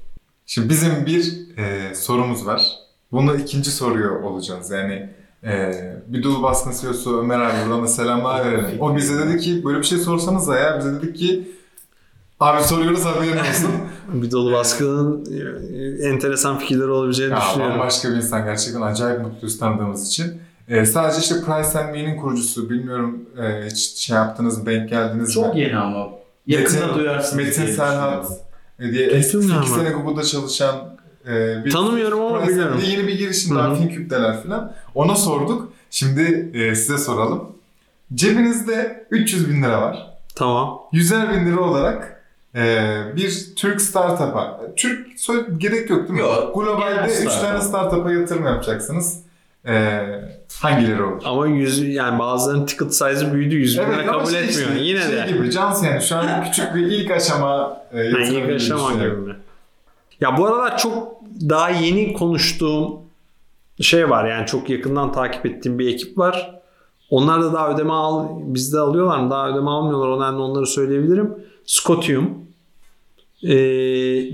Şimdi 0.46 0.70
bizim 0.70 1.06
bir 1.06 1.34
e, 1.58 1.96
sorumuz 1.96 2.46
var. 2.46 2.72
Bunu 3.12 3.36
ikinci 3.36 3.72
soruyor 3.72 4.22
olacağız. 4.22 4.72
Yani 4.72 5.10
e, 5.44 5.72
bir 6.08 6.24
dul 6.24 6.44
baskın 6.44 6.74
CEO'su 6.82 7.20
Ömer 7.20 7.40
abi 7.40 7.54
buradan 7.66 7.84
da 7.84 7.88
selamlar 7.88 8.46
verelim. 8.46 8.82
O 8.82 8.96
bize 8.96 9.28
dedi 9.28 9.38
ki 9.38 9.66
böyle 9.66 9.80
bir 9.80 9.84
şey 9.84 9.98
sorsanız 9.98 10.48
da 10.48 10.56
ya 10.60 10.80
bize 10.80 10.94
dedik 10.94 11.16
ki 11.16 11.52
abi 12.40 12.64
soruyoruz 12.64 13.06
haberin 13.06 13.38
olsun. 13.38 13.72
Bir 14.14 14.32
dolu 14.32 14.52
baskının 14.52 15.26
e, 16.04 16.08
enteresan 16.10 16.60
fikirleri 16.60 16.88
olabileceğini 16.88 17.34
ya 17.34 17.42
düşünüyorum. 17.42 17.80
bambaşka 17.80 18.10
bir 18.12 18.16
insan 18.16 18.46
gerçekten 18.46 18.82
acayip 18.82 19.22
mutluyuz 19.22 19.60
tanıdığımız 19.60 20.08
için. 20.08 20.42
E, 20.68 20.86
sadece 20.86 21.20
işte 21.20 21.36
Price 21.36 21.80
and 21.80 21.92
Me'nin 21.92 22.18
kurucusu 22.18 22.70
bilmiyorum 22.70 23.26
e, 23.44 23.66
hiç 23.66 23.78
şey 23.98 24.16
yaptınız 24.16 24.58
mı 24.58 24.66
denk 24.66 24.90
geldiniz 24.90 25.34
Çok 25.34 25.56
mi? 25.56 25.62
yeni 25.62 25.78
ama. 25.78 26.08
Yakında 26.48 26.86
Metin- 26.86 26.96
duyarsınız. 26.96 27.46
Metin 27.46 27.66
Serhat 27.76 28.28
e, 28.80 28.92
diye 28.92 29.08
eski 29.08 29.38
Metin 29.38 29.50
iki 29.50 29.58
ama. 29.58 29.66
sene 29.68 29.90
Google'da 29.90 30.24
çalışan 30.24 30.76
e, 31.28 31.66
bir 31.66 31.72
Tanımıyorum 31.72 32.20
ama 32.22 32.30
Price 32.40 32.44
and 32.46 32.50
biliyorum. 32.52 32.76
Me'de 32.78 32.88
yeni 32.88 33.08
bir 33.08 33.18
girişim 33.18 33.56
daha. 33.56 33.76
FinCube'deler 33.76 34.44
falan. 34.44 34.74
Ona 34.96 35.16
sorduk. 35.16 35.74
Şimdi 35.90 36.52
e, 36.54 36.76
size 36.76 36.98
soralım. 36.98 37.44
Cebinizde 38.14 39.08
300 39.12 39.50
bin 39.50 39.64
lira 39.64 39.82
var. 39.82 40.18
Tamam. 40.36 40.80
100'er 40.94 41.34
bin 41.36 41.46
lira 41.52 41.60
olarak 41.62 42.15
e, 42.56 42.88
bir 43.16 43.46
Türk 43.56 43.82
startup'a, 43.82 44.62
Türk 44.76 45.08
gerek 45.58 45.90
yok 45.90 46.00
değil 46.08 46.20
mi? 46.20 46.20
Yok, 46.20 46.56
Globalde 46.56 46.96
genel 46.96 47.10
3 47.10 47.12
startup. 47.12 47.42
tane 47.42 47.62
startup'a 47.62 48.12
yatırım 48.12 48.46
yapacaksınız. 48.46 49.22
E, 49.68 50.02
hangileri 50.62 51.04
olur? 51.04 51.22
Ama 51.26 51.48
yüz 51.48 51.82
yani 51.82 52.20
bazılarının 52.20 52.66
ticket 52.66 52.94
size'ı 52.96 53.34
büyüdü. 53.34 53.56
Yüz 53.56 53.78
bin 53.78 53.84
lira 53.84 54.02
ama 54.02 54.12
kabul 54.12 54.26
şey 54.26 54.40
etmiyor. 54.44 54.70
işte, 54.72 54.84
Yine 54.84 55.02
şey 55.02 55.12
de. 55.18 55.32
gibi 55.32 55.52
Cans 55.52 55.84
yani 55.84 56.02
şu 56.02 56.16
an 56.16 56.44
küçük 56.44 56.76
bir 56.76 56.82
ilk 56.82 57.12
aşama 57.12 57.82
e, 57.92 58.04
Yani 58.04 58.20
yatırım 58.20 58.50
ilk 58.50 58.56
aşama 58.56 58.94
gibi? 58.94 59.06
Ya 60.22 60.38
bu 60.38 60.46
aralar 60.46 60.78
çok 60.78 61.08
daha 61.50 61.70
yeni 61.70 62.14
konuştuğum 62.14 62.90
şey 63.82 64.10
var. 64.10 64.26
Yani 64.30 64.46
çok 64.46 64.70
yakından 64.70 65.12
takip 65.12 65.46
ettiğim 65.46 65.80
bir 65.80 65.94
ekip 65.94 66.18
var. 66.18 66.60
Onlar 67.10 67.42
da 67.42 67.54
daha 67.54 67.70
ödeme 67.74 67.94
al, 67.94 68.28
bizde 68.40 68.80
alıyorlar 68.80 69.20
mı? 69.20 69.32
Daha 69.32 69.50
ödeme 69.50 69.70
almıyorlar. 69.70 70.08
O 70.08 70.20
nedenle 70.22 70.38
onları 70.42 70.66
söyleyebilirim. 70.68 71.34
Scotium. 71.66 72.45
Ee, 73.44 73.50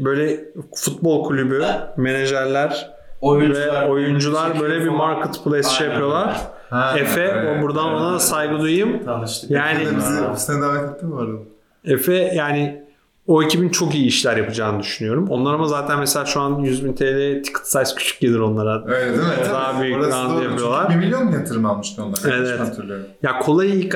böyle 0.05 0.39
futbol 0.75 1.23
kulübü, 1.23 1.65
menajerler 1.97 2.89
Oyuncular, 3.21 3.81
ve 3.85 3.91
oyuncular 3.91 4.59
böyle 4.59 4.75
bir 4.81 4.85
falan. 4.85 4.97
marketplace 4.97 5.69
şey 5.69 5.87
yapıyorlar. 5.87 6.37
Ha, 6.69 6.99
Efe, 6.99 7.21
evet, 7.21 7.57
o 7.59 7.61
buradan 7.61 7.89
evet. 7.89 8.01
ona 8.01 8.19
saygı 8.19 8.59
duyayım. 8.59 9.05
Tanıştık. 9.05 9.51
Yani- 9.51 9.81
Efe 9.81 9.91
de 9.91 9.97
bizi 9.97 10.21
ofisine 10.21 10.61
davet 10.61 10.89
etti 10.89 11.05
mi 11.05 11.15
arada? 11.15 11.37
Efe 11.85 12.13
yani 12.13 12.83
o 13.27 13.43
ekibin 13.43 13.69
çok 13.69 13.95
iyi 13.95 14.05
işler 14.05 14.37
yapacağını 14.37 14.79
düşünüyorum. 14.79 15.27
Onlar 15.29 15.53
ama 15.53 15.67
zaten 15.67 15.99
mesela 15.99 16.25
şu 16.25 16.41
an 16.41 16.59
100 16.59 16.85
bin 16.85 16.93
TL 16.93 17.43
ticket 17.43 17.67
size 17.67 17.83
küçük 17.97 18.19
gelir 18.21 18.39
onlara. 18.39 18.85
Öyle 18.85 19.05
değil 19.09 19.17
mi? 19.19 19.33
Daha 19.53 19.71
Tabii. 19.71 19.83
büyük 19.83 19.97
Orası 19.97 20.17
round 20.17 20.35
doğru. 20.37 20.43
yapıyorlar. 20.43 20.83
Çünkü 20.87 20.99
1 20.99 21.05
milyon 21.05 21.25
mu 21.25 21.33
yatırım 21.33 21.65
almıştı 21.65 22.03
onlar? 22.03 22.19
Evet. 22.39 22.59
hatırlıyorum. 22.59 23.05
Ya 23.23 23.39
Kolay 23.39 23.79
İK, 23.79 23.95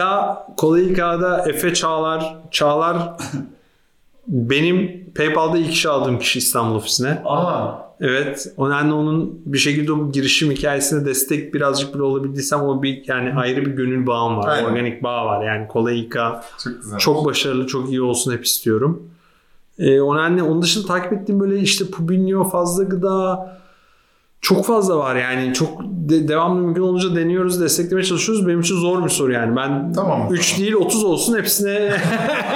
Kolay 0.57 0.91
İK'da 0.91 1.45
Efe 1.49 1.73
Çağlar, 1.73 2.35
Çağlar 2.51 2.97
benim 4.27 5.05
PayPal'da 5.15 5.57
ilk 5.57 5.71
iş 5.73 5.85
aldığım 5.85 6.19
kişi 6.19 6.39
İstanbul 6.39 6.75
ofisine. 6.75 7.21
Aa, 7.25 7.85
Evet. 8.01 8.53
O 8.57 8.69
nedenle 8.69 8.93
onun 8.93 9.41
bir 9.45 9.57
şekilde 9.57 9.91
o 9.91 10.11
girişim 10.11 10.51
hikayesine 10.51 11.05
destek 11.05 11.53
birazcık 11.53 11.93
bile 11.93 12.03
olabildiysem 12.03 12.61
o 12.61 12.83
bir 12.83 13.03
yani 13.07 13.33
ayrı 13.33 13.65
bir 13.65 13.71
gönül 13.71 14.07
bağım 14.07 14.37
var. 14.37 14.47
Aynen. 14.47 14.69
Organik 14.69 15.03
bağ 15.03 15.25
var. 15.25 15.45
Yani 15.45 15.67
Kolay 15.67 15.99
İK 15.99 16.17
Çok 16.63 16.81
güzel. 16.81 16.97
Çok 16.97 17.25
başarılı, 17.25 17.67
çok 17.67 17.89
iyi 17.89 18.01
olsun 18.01 18.31
hep 18.33 18.45
istiyorum. 18.45 19.03
Ee, 19.79 20.01
o 20.01 20.17
nedenle 20.17 20.43
onun 20.43 20.61
dışında 20.61 20.87
takip 20.87 21.13
ettiğim 21.13 21.39
böyle 21.39 21.59
işte 21.59 21.85
Pubinho, 21.85 22.43
Fazla 22.49 22.83
Gıda, 22.83 23.57
Çok 24.45 24.65
fazla 24.65 24.97
var 24.97 25.15
yani. 25.15 25.53
Çok 25.53 25.81
de- 25.83 26.27
devamlı 26.27 26.61
mümkün 26.61 26.81
olunca 26.81 27.15
deniyoruz, 27.15 27.61
desteklemeye 27.61 28.05
çalışıyoruz. 28.05 28.47
Benim 28.47 28.59
için 28.59 28.75
zor 28.75 29.03
bir 29.03 29.09
soru 29.09 29.31
yani. 29.31 29.55
Ben 29.55 29.93
Tamam 29.93 30.27
o 30.27 30.31
3 30.33 30.49
zaman. 30.49 30.61
değil 30.61 30.73
30 30.73 31.03
olsun 31.03 31.37
hepsine 31.37 31.91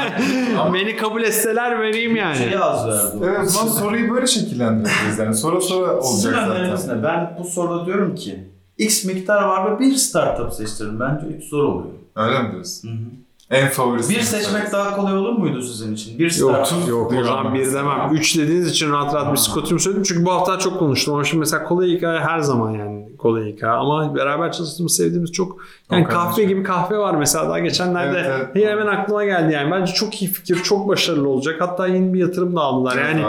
beni 0.74 0.98
kabul 0.98 1.24
etseler 1.24 1.82
vereyim 1.82 2.16
yani. 2.16 2.38
Şey 2.38 2.58
az 2.58 2.88
verdi. 2.88 3.26
Evet 3.26 3.60
o 3.66 3.68
soruyu 3.80 4.10
böyle 4.16 4.28
şekillendireceğiz 4.28 5.20
yani. 5.20 5.36
Sonra 5.36 5.62
sonra 5.62 6.02
Sizin 6.02 6.34
olacak 6.34 6.78
zaten. 6.80 7.04
Ben 7.04 7.36
bu 7.40 7.44
soruda 7.44 7.86
diyorum 7.86 8.16
ki 8.16 8.50
X 8.78 9.06
miktar 9.06 9.44
var 9.44 9.76
ve 9.76 9.80
bir 9.80 9.96
startup 9.96 10.54
seçtirin. 10.54 11.00
Bence 11.00 11.26
3 11.38 11.44
zor 11.44 11.64
oluyor. 11.64 11.94
Öyle 12.16 12.44
mi 12.44 12.52
diyorsun? 12.52 12.90
Hı 12.90 12.94
hı. 12.94 13.29
En 13.52 13.68
favorisi. 13.68 14.16
Bir 14.16 14.22
seçmek 14.22 14.72
daha 14.72 14.96
kolay 14.96 15.18
olur 15.18 15.34
muydu 15.34 15.62
sizin 15.62 15.94
için? 15.94 16.20
Bir 16.20 16.40
Yok, 16.40 16.52
startup. 16.68 16.90
yok 16.90 17.14
o 17.20 17.24
zaman 17.24 17.54
bir 17.54 17.74
demem. 17.74 18.10
3 18.14 18.38
dediğiniz 18.38 18.68
için 18.70 18.92
rahat 18.92 19.14
rahat 19.14 19.32
bir 19.32 19.38
skotimi 19.38 19.80
söyledim. 19.80 20.04
Çünkü 20.04 20.26
bu 20.26 20.32
hafta 20.32 20.60
çok 20.60 20.80
konuştum. 20.80 21.14
Ama 21.14 21.24
şimdi 21.24 21.40
mesela 21.40 21.64
kolay 21.64 21.88
hikaye 21.90 22.20
her 22.20 22.40
zaman 22.40 22.72
yani 22.72 23.10
kolay 23.18 23.46
hikaye. 23.46 23.74
Ama 23.74 24.16
beraber 24.16 24.52
çalıştığımız, 24.52 24.96
sevdiğimiz 24.96 25.32
çok 25.32 25.58
yani 25.92 26.06
O 26.06 26.10
kahve 26.10 26.36
şey. 26.36 26.46
gibi 26.48 26.64
kahve 26.64 26.98
var 26.98 27.16
mesela 27.16 27.50
daha 27.50 27.60
geçenlerde. 27.60 28.18
Evet, 28.28 28.50
evet. 28.56 28.70
Hemen 28.70 28.88
aklıma 28.88 29.26
geldi 29.26 29.54
yani. 29.54 29.72
Bence 29.72 29.94
çok 29.94 30.22
iyi 30.22 30.32
fikir, 30.32 30.56
çok 30.64 30.88
başarılı 30.88 31.30
olacak. 31.30 31.62
Hatta 31.62 31.88
yeni 31.88 32.14
bir 32.14 32.20
yatırım 32.20 32.56
da 32.56 32.62
aldılar. 32.62 32.98
Yani 32.98 33.24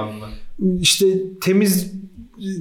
işte 0.81 1.07
temiz 1.41 1.93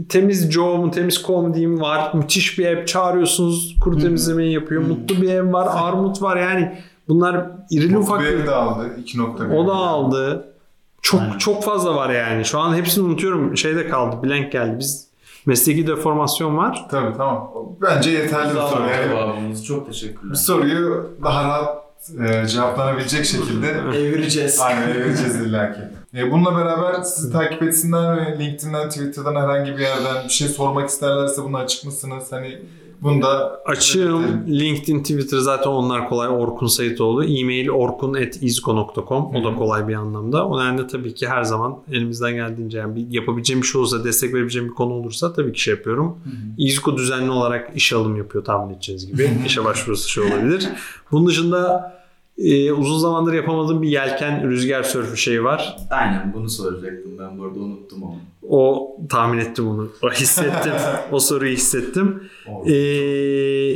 temiz 0.10 0.52
Joe 0.52 0.78
mu 0.78 0.92
temiz 0.92 1.24
Co 1.28 1.42
mu 1.42 1.54
diyeyim 1.54 1.82
var. 1.82 2.12
Müthiş 2.14 2.60
bir 2.60 2.66
ev 2.66 2.86
çağırıyorsunuz. 2.86 3.76
Kuru 3.84 3.98
temizlemeyi 3.98 4.54
yapıyor. 4.54 4.82
Mutlu 4.82 5.22
bir 5.22 5.30
ev 5.30 5.54
var. 5.54 5.68
Armut 5.72 6.22
var 6.22 6.38
yani. 6.38 6.80
Bunlar 7.10 7.46
irili 7.72 7.98
ufak 7.98 8.20
Ufak 8.22 8.34
bir 8.34 8.40
bir 8.40 8.48
de 8.48 8.52
aldı. 8.52 8.90
2.1. 9.06 9.56
o 9.56 9.68
da 9.68 9.74
aldı. 9.74 10.54
Çok 11.02 11.22
Aynen. 11.22 11.38
çok 11.38 11.64
fazla 11.64 11.96
var 11.96 12.10
yani. 12.10 12.46
Şu 12.46 12.60
an 12.60 12.76
hepsini 12.76 13.06
unutuyorum. 13.06 13.58
Şeyde 13.58 13.88
kaldı. 13.88 14.16
Blank 14.24 14.52
geldi. 14.52 14.76
Biz 14.80 15.08
mesleki 15.46 15.88
deformasyon 15.88 16.58
var. 16.58 16.86
Tabii 16.92 17.18
tamam. 17.18 17.52
Bence 17.82 18.12
yeterli 18.12 18.50
bir 18.50 18.62
soru. 18.62 18.84
Yani. 18.90 19.64
Çok 19.64 19.88
teşekkürler. 19.88 20.32
bu 20.32 20.36
soruyu 20.36 21.10
daha 21.24 21.44
rahat 21.44 21.90
e, 22.28 22.48
cevaplanabilecek 22.48 23.26
şekilde 23.26 23.68
Evireceğiz. 23.98 24.60
Aynen 24.60 24.88
vereceğiz 24.88 25.36
illaki. 25.36 25.82
E, 26.16 26.32
bununla 26.32 26.58
beraber 26.58 27.02
sizi 27.02 27.32
takip 27.32 27.64
etsinler 27.64 28.18
ve 28.18 28.40
LinkedIn'den, 28.40 28.90
Twitter'dan 28.90 29.36
herhangi 29.36 29.72
bir 29.72 29.80
yerden 29.82 30.24
bir 30.24 30.30
şey 30.30 30.48
sormak 30.48 30.90
isterlerse 30.90 31.44
bunu 31.44 31.58
açık 31.58 31.86
mısınız? 31.86 32.24
Hani 32.32 32.62
bunu 33.02 33.22
da 33.22 33.62
Açığım. 33.66 34.46
LinkedIn, 34.48 35.00
Twitter 35.00 35.38
zaten 35.38 35.70
onlar 35.70 36.10
kolay. 36.10 36.28
Orkun 36.28 36.68
Sayıtoğlu. 36.68 37.24
E-mail 37.24 37.70
orkun.izgo.com. 37.70 39.36
O 39.36 39.44
da 39.44 39.56
kolay 39.56 39.88
bir 39.88 39.94
anlamda. 39.94 40.48
O 40.48 40.60
nedenle 40.60 40.88
tabii 40.88 41.14
ki 41.14 41.28
her 41.28 41.44
zaman 41.44 41.78
elimizden 41.92 42.34
geldiğince 42.34 42.78
yani 42.78 42.96
bir 42.96 43.06
yapabileceğim 43.10 43.62
bir 43.62 43.68
şey 43.68 43.80
olursa, 43.80 44.04
destek 44.04 44.34
verebileceğim 44.34 44.70
bir 44.70 44.74
konu 44.74 44.94
olursa 44.94 45.34
tabii 45.34 45.54
ki 45.54 45.62
şey 45.62 45.74
yapıyorum. 45.74 46.18
İzgo 46.58 46.98
düzenli 46.98 47.32
olarak 47.32 47.72
iş 47.76 47.94
alım 47.94 48.16
yapıyor 48.16 48.46
tahmin 48.46 48.74
edeceğiniz 48.74 49.08
gibi. 49.08 49.30
İşe 49.46 49.66
başvurusu 49.66 50.10
şey 50.10 50.24
olabilir. 50.24 50.70
Bunun 51.12 51.28
dışında 51.28 51.94
e, 52.40 52.72
uzun 52.72 53.00
zamandır 53.00 53.34
yapamadığım 53.34 53.82
bir 53.82 53.90
yelken 53.90 54.50
rüzgar 54.50 54.84
sörfü 54.84 55.18
şeyi 55.18 55.44
var. 55.44 55.78
Aynen 55.90 56.34
bunu 56.34 56.50
soracaktım 56.50 57.12
ben 57.20 57.40
bu 57.40 57.44
arada 57.44 57.60
unuttum 57.60 58.04
onu. 58.04 58.16
O 58.50 58.96
tahmin 59.10 59.38
ettim 59.38 59.68
onu. 59.68 59.90
O 60.02 60.10
hissettim. 60.10 60.74
o 61.12 61.20
soruyu 61.20 61.54
hissettim. 61.54 62.24
Ee, 62.66 63.74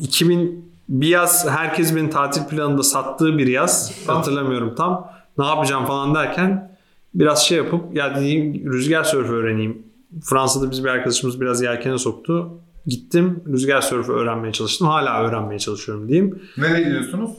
2000 0.00 0.64
bir 0.88 1.08
yaz 1.08 1.48
herkes 1.48 1.96
benim 1.96 2.10
tatil 2.10 2.44
planında 2.44 2.82
sattığı 2.82 3.38
bir 3.38 3.46
yaz. 3.46 3.92
Hatırlamıyorum 4.06 4.74
tam. 4.74 5.10
Ne 5.38 5.46
yapacağım 5.46 5.86
falan 5.86 6.14
derken 6.14 6.76
biraz 7.14 7.46
şey 7.46 7.58
yapıp 7.58 7.96
ya 7.96 8.16
dediğim 8.16 8.72
rüzgar 8.72 9.04
sörfü 9.04 9.32
öğreneyim. 9.32 9.82
Fransa'da 10.22 10.70
biz 10.70 10.84
bir 10.84 10.88
arkadaşımız 10.88 11.40
biraz 11.40 11.62
yelkene 11.62 11.98
soktu. 11.98 12.50
Gittim 12.86 13.42
rüzgar 13.52 13.80
sörfü 13.80 14.12
öğrenmeye 14.12 14.52
çalıştım. 14.52 14.88
Hala 14.88 15.22
öğrenmeye 15.22 15.58
çalışıyorum 15.58 16.08
diyeyim. 16.08 16.42
nereye 16.58 16.84
gidiyorsunuz? 16.84 17.30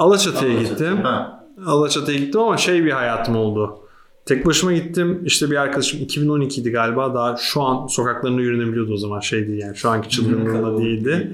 Alaçatı'ya 0.00 0.52
Alaçatı. 0.54 0.72
gittim. 0.84 1.02
Ha. 1.02 1.44
Alaçatı'ya 1.66 2.18
gittim 2.18 2.40
ama 2.40 2.56
şey 2.56 2.84
bir 2.84 2.90
hayatım 2.90 3.36
oldu. 3.36 3.78
Tek 4.26 4.46
başıma 4.46 4.72
gittim. 4.72 5.22
İşte 5.24 5.50
bir 5.50 5.56
arkadaşım 5.56 6.00
2012'di 6.00 6.72
galiba. 6.72 7.14
Daha 7.14 7.36
şu 7.36 7.62
an 7.62 7.86
sokaklarında 7.86 8.40
yürünebiliyordu 8.40 8.92
o 8.92 8.96
zaman 8.96 9.20
şey 9.20 9.48
değil 9.48 9.58
yani. 9.62 9.76
Şu 9.76 9.90
anki 9.90 10.08
çılgınlığında 10.08 10.78
değildi. 10.78 11.32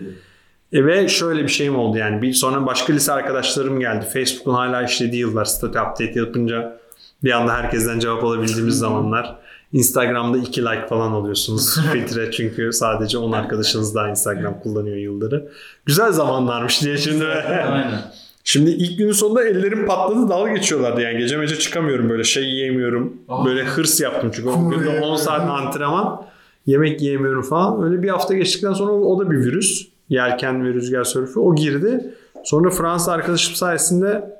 E 0.72 0.86
ve 0.86 1.08
şöyle 1.08 1.42
bir 1.42 1.48
şeyim 1.48 1.76
oldu 1.76 1.98
yani. 1.98 2.22
Bir 2.22 2.32
sonra 2.32 2.66
başka 2.66 2.92
lise 2.92 3.12
arkadaşlarım 3.12 3.80
geldi. 3.80 4.06
Facebook'un 4.12 4.54
hala 4.54 4.82
işlediği 4.82 5.20
yıllar. 5.20 5.44
Statü 5.44 5.78
update 5.78 6.12
yapınca 6.14 6.78
bir 7.24 7.30
anda 7.30 7.52
herkesten 7.54 7.98
cevap 7.98 8.24
alabildiğimiz 8.24 8.78
zamanlar. 8.78 9.36
Instagram'da 9.72 10.38
iki 10.38 10.62
like 10.62 10.86
falan 10.88 11.12
alıyorsunuz 11.12 11.80
filtre 11.92 12.30
çünkü 12.30 12.72
sadece 12.72 13.18
10 13.18 13.32
arkadaşınız 13.32 13.94
daha 13.94 14.08
Instagram 14.08 14.60
kullanıyor 14.60 14.96
yılları. 14.96 15.48
Güzel 15.86 16.12
zamanlarmış 16.12 16.82
diye 16.82 16.96
şimdi. 17.06 17.26
Aynen. 17.26 18.00
Şimdi 18.48 18.70
ilk 18.70 18.98
günün 18.98 19.12
sonunda 19.12 19.44
ellerim 19.44 19.86
patladı 19.86 20.28
dalga 20.28 20.52
geçiyorlardı 20.52 21.00
yani 21.00 21.18
gece 21.18 21.36
mece 21.36 21.58
çıkamıyorum 21.58 22.10
böyle 22.10 22.24
şey 22.24 22.44
yiyemiyorum. 22.44 23.16
Aa. 23.28 23.44
Böyle 23.44 23.64
hırs 23.64 24.00
yaptım 24.00 24.30
çünkü 24.34 24.48
o 24.48 24.70
günde 24.70 24.84
Kuru 24.84 25.04
10 25.04 25.16
saat 25.16 25.50
antrenman 25.50 26.22
yemek 26.66 27.02
yiyemiyorum 27.02 27.42
falan. 27.42 27.84
Öyle 27.84 28.02
bir 28.02 28.08
hafta 28.08 28.34
geçtikten 28.34 28.72
sonra 28.72 28.92
o, 28.92 29.14
o 29.14 29.18
da 29.18 29.30
bir 29.30 29.36
virüs. 29.36 29.88
Yelken 30.08 30.64
ve 30.64 30.74
rüzgar 30.74 31.04
sörfü 31.04 31.40
o 31.40 31.54
girdi. 31.54 32.14
Sonra 32.44 32.70
Fransa 32.70 33.12
arkadaşım 33.12 33.54
sayesinde 33.54 34.38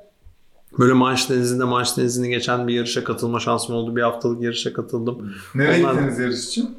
böyle 0.79 0.93
Manş 0.93 1.29
Denizi'nde 1.29 1.63
Manş 1.63 1.97
Denizi'ni 1.97 2.29
geçen 2.29 2.67
bir 2.67 2.73
yarışa 2.73 3.03
katılma 3.03 3.39
şansım 3.39 3.75
oldu. 3.75 3.95
Bir 3.95 4.01
haftalık 4.01 4.41
yarışa 4.41 4.73
katıldım. 4.73 5.33
Nereye 5.55 5.79
gittiniz 5.79 6.19
yarış 6.19 6.47
için? 6.47 6.69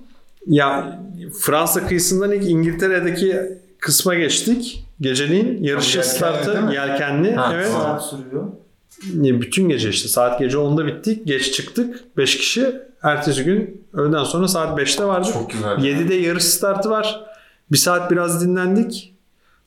Ya 0.46 1.00
Fransa 1.40 1.86
kıyısından 1.86 2.32
ilk 2.32 2.50
İngiltere'deki 2.50 3.58
kısma 3.80 4.14
geçtik. 4.14 4.84
Geceliğin 5.00 5.62
yarışı 5.64 5.98
Yelkenli 5.98 6.16
startı 6.16 6.72
yelkenli. 6.72 7.34
Ha, 7.34 7.50
evet. 7.54 7.72
saat 7.72 8.04
sürüyor. 8.06 8.44
Bütün 9.40 9.68
gece 9.68 9.88
işte 9.88 10.08
saat 10.08 10.38
gece 10.38 10.56
10'da 10.56 10.86
bittik. 10.86 11.26
Geç 11.26 11.52
çıktık 11.52 12.16
5 12.16 12.36
kişi. 12.36 12.76
Ertesi 13.02 13.44
gün 13.44 13.86
öğleden 13.92 14.24
sonra 14.24 14.48
saat 14.48 14.78
5'te 14.78 15.04
vardık. 15.04 15.32
Çok 15.32 15.50
güzel. 15.50 15.70
7'de 15.70 16.14
yarış 16.14 16.44
startı 16.44 16.90
var. 16.90 17.24
Bir 17.72 17.78
saat 17.78 18.10
biraz 18.10 18.44
dinlendik. 18.44 19.14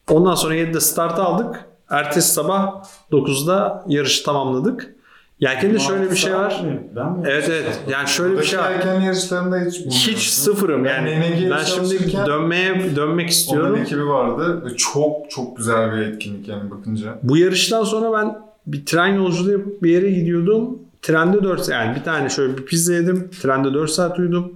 Ondan 0.09 0.35
sonra 0.35 0.55
7'de 0.55 0.79
start 0.79 1.19
aldık. 1.19 1.65
Ertesi 1.89 2.33
sabah 2.33 2.83
9'da 3.11 3.83
yarışı 3.87 4.23
tamamladık. 4.23 4.95
Yelken'de 5.41 5.79
şöyle 5.79 6.11
bir 6.11 6.15
şey 6.15 6.33
var. 6.35 6.63
Ben 6.95 7.11
mi? 7.11 7.23
Evet 7.25 7.49
evet. 7.51 7.79
Yani 7.89 8.07
şöyle 8.07 8.37
bir 8.37 8.43
şey 8.43 8.59
var. 8.59 8.71
Erken 8.71 9.01
yarışlarında 9.01 9.59
hiç. 9.59 9.85
Hiç 10.07 10.29
sıfırım 10.29 10.85
Ben 10.85 11.05
yani. 11.05 11.19
NNG'ye 11.19 11.51
Ben 11.51 11.63
şimdi 11.63 12.13
dönmeye 12.27 12.95
dönmek 12.95 13.25
Onun 13.25 13.27
istiyorum. 13.27 13.75
ekibi 13.81 14.07
vardı 14.07 14.63
ve 14.65 14.75
çok 14.77 15.31
çok 15.31 15.57
güzel 15.57 15.91
bir 15.91 15.97
etkinlik 15.97 16.47
yani 16.47 16.71
bakınca. 16.71 17.19
Bu 17.23 17.37
yarıştan 17.37 17.83
sonra 17.83 18.19
ben 18.19 18.37
bir 18.67 18.85
tren 18.85 19.07
yolculuğu 19.07 19.51
yapıp 19.51 19.83
bir 19.83 19.89
yere 19.89 20.11
gidiyordum. 20.11 20.79
Trende 21.01 21.43
4 21.43 21.69
yani 21.69 21.95
bir 21.95 22.03
tane 22.03 22.29
şöyle 22.29 22.57
bir 22.57 22.65
pizza 22.65 22.93
yedim. 22.93 23.29
Trende 23.41 23.73
4 23.73 23.89
saat 23.91 24.19
uyudum. 24.19 24.53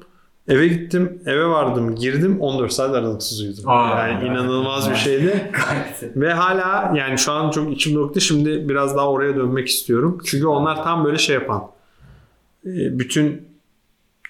Eve 0.48 0.68
gittim, 0.68 1.22
eve 1.26 1.46
vardım, 1.48 1.96
girdim 1.96 2.42
14 2.42 2.74
saat 2.74 2.96
aralıksız 2.96 3.42
uyudum. 3.42 3.64
Aa. 3.70 4.08
yani 4.08 4.28
inanılmaz 4.28 4.90
bir 4.90 4.96
şeydi. 4.96 5.52
Ve 6.16 6.34
hala 6.34 6.94
yani 6.98 7.18
şu 7.18 7.32
an 7.32 7.52
çok 7.52 7.74
içim 7.74 7.96
döktü. 7.96 8.22
Şimdi 8.22 8.70
biraz 8.70 8.96
daha 8.96 9.10
oraya 9.12 9.36
dönmek 9.36 9.68
istiyorum. 9.68 10.18
Çünkü 10.26 10.48
onlar 10.48 10.84
tam 10.84 11.06
böyle 11.06 11.18
şey 11.18 11.36
yapan. 11.36 11.64
e, 12.66 13.00
Bütün 13.00 13.48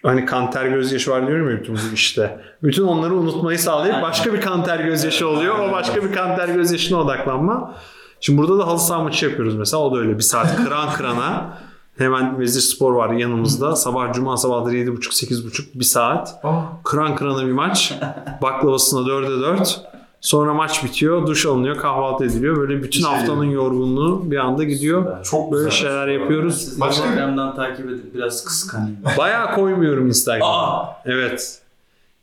hani 0.03 0.26
kanter 0.26 0.66
gözyaşı 0.66 1.11
var 1.11 1.28
diyorum 1.28 1.49
ya 1.51 1.57
bütün 1.59 1.76
bu 1.76 1.80
işte. 1.93 2.39
Bütün 2.63 2.84
onları 2.84 3.13
unutmayı 3.16 3.59
sağlayıp 3.59 4.01
başka 4.01 4.34
bir 4.34 4.41
kanter 4.41 4.80
gözyaşı 4.80 5.28
oluyor. 5.28 5.59
O 5.59 5.72
başka 5.72 6.03
bir 6.03 6.11
kanter 6.13 6.49
gözyaşına 6.49 6.97
odaklanma. 6.97 7.76
Şimdi 8.22 8.38
burada 8.41 8.59
da 8.59 8.68
halı 8.68 8.80
saha 8.80 9.03
maçı 9.03 9.26
yapıyoruz 9.26 9.55
mesela. 9.55 9.84
O 9.84 9.95
da 9.95 9.99
öyle 9.99 10.18
bir 10.18 10.24
saat 10.24 10.55
kıran 10.55 10.89
kırana. 10.93 11.57
Hemen 11.98 12.39
Vezir 12.39 12.62
Spor 12.62 12.93
var 12.93 13.10
yanımızda. 13.14 13.76
Sabah 13.76 14.14
Cuma 14.14 14.38
sabahları 14.38 14.76
7.30-8.30 14.76 15.62
bir 15.76 15.84
saat. 15.86 16.39
Aa, 16.43 16.62
Kıran 16.84 17.16
kırana 17.16 17.48
bir 17.48 17.52
maç. 17.52 17.93
Baklavasına 18.41 19.00
4'e 19.00 19.41
4. 19.41 19.82
Sonra 20.22 20.54
maç 20.54 20.84
bitiyor, 20.84 21.28
duş 21.28 21.46
alınıyor, 21.46 21.78
kahvaltı 21.78 22.26
ediliyor. 22.26 22.56
Böyle 22.58 22.84
bütün 22.84 23.02
şey 23.02 23.10
haftanın 23.12 23.43
yorgunluğu 23.46 24.32
bir 24.32 24.38
anda 24.38 24.64
gidiyor. 24.64 25.24
çok 25.24 25.52
Böyle 25.52 25.66
güzel. 25.66 25.80
şeyler 25.82 26.08
yapıyoruz. 26.08 26.80
Başka- 26.80 27.06
Instagram'dan 27.06 27.56
takip 27.56 27.89
edip 27.89 28.14
biraz 28.16 28.46
kıskanayım. 28.46 28.98
Bayağı 29.18 29.56
koymuyorum 29.56 30.08
Instagram'a. 30.08 30.89
Evet. 31.06 31.62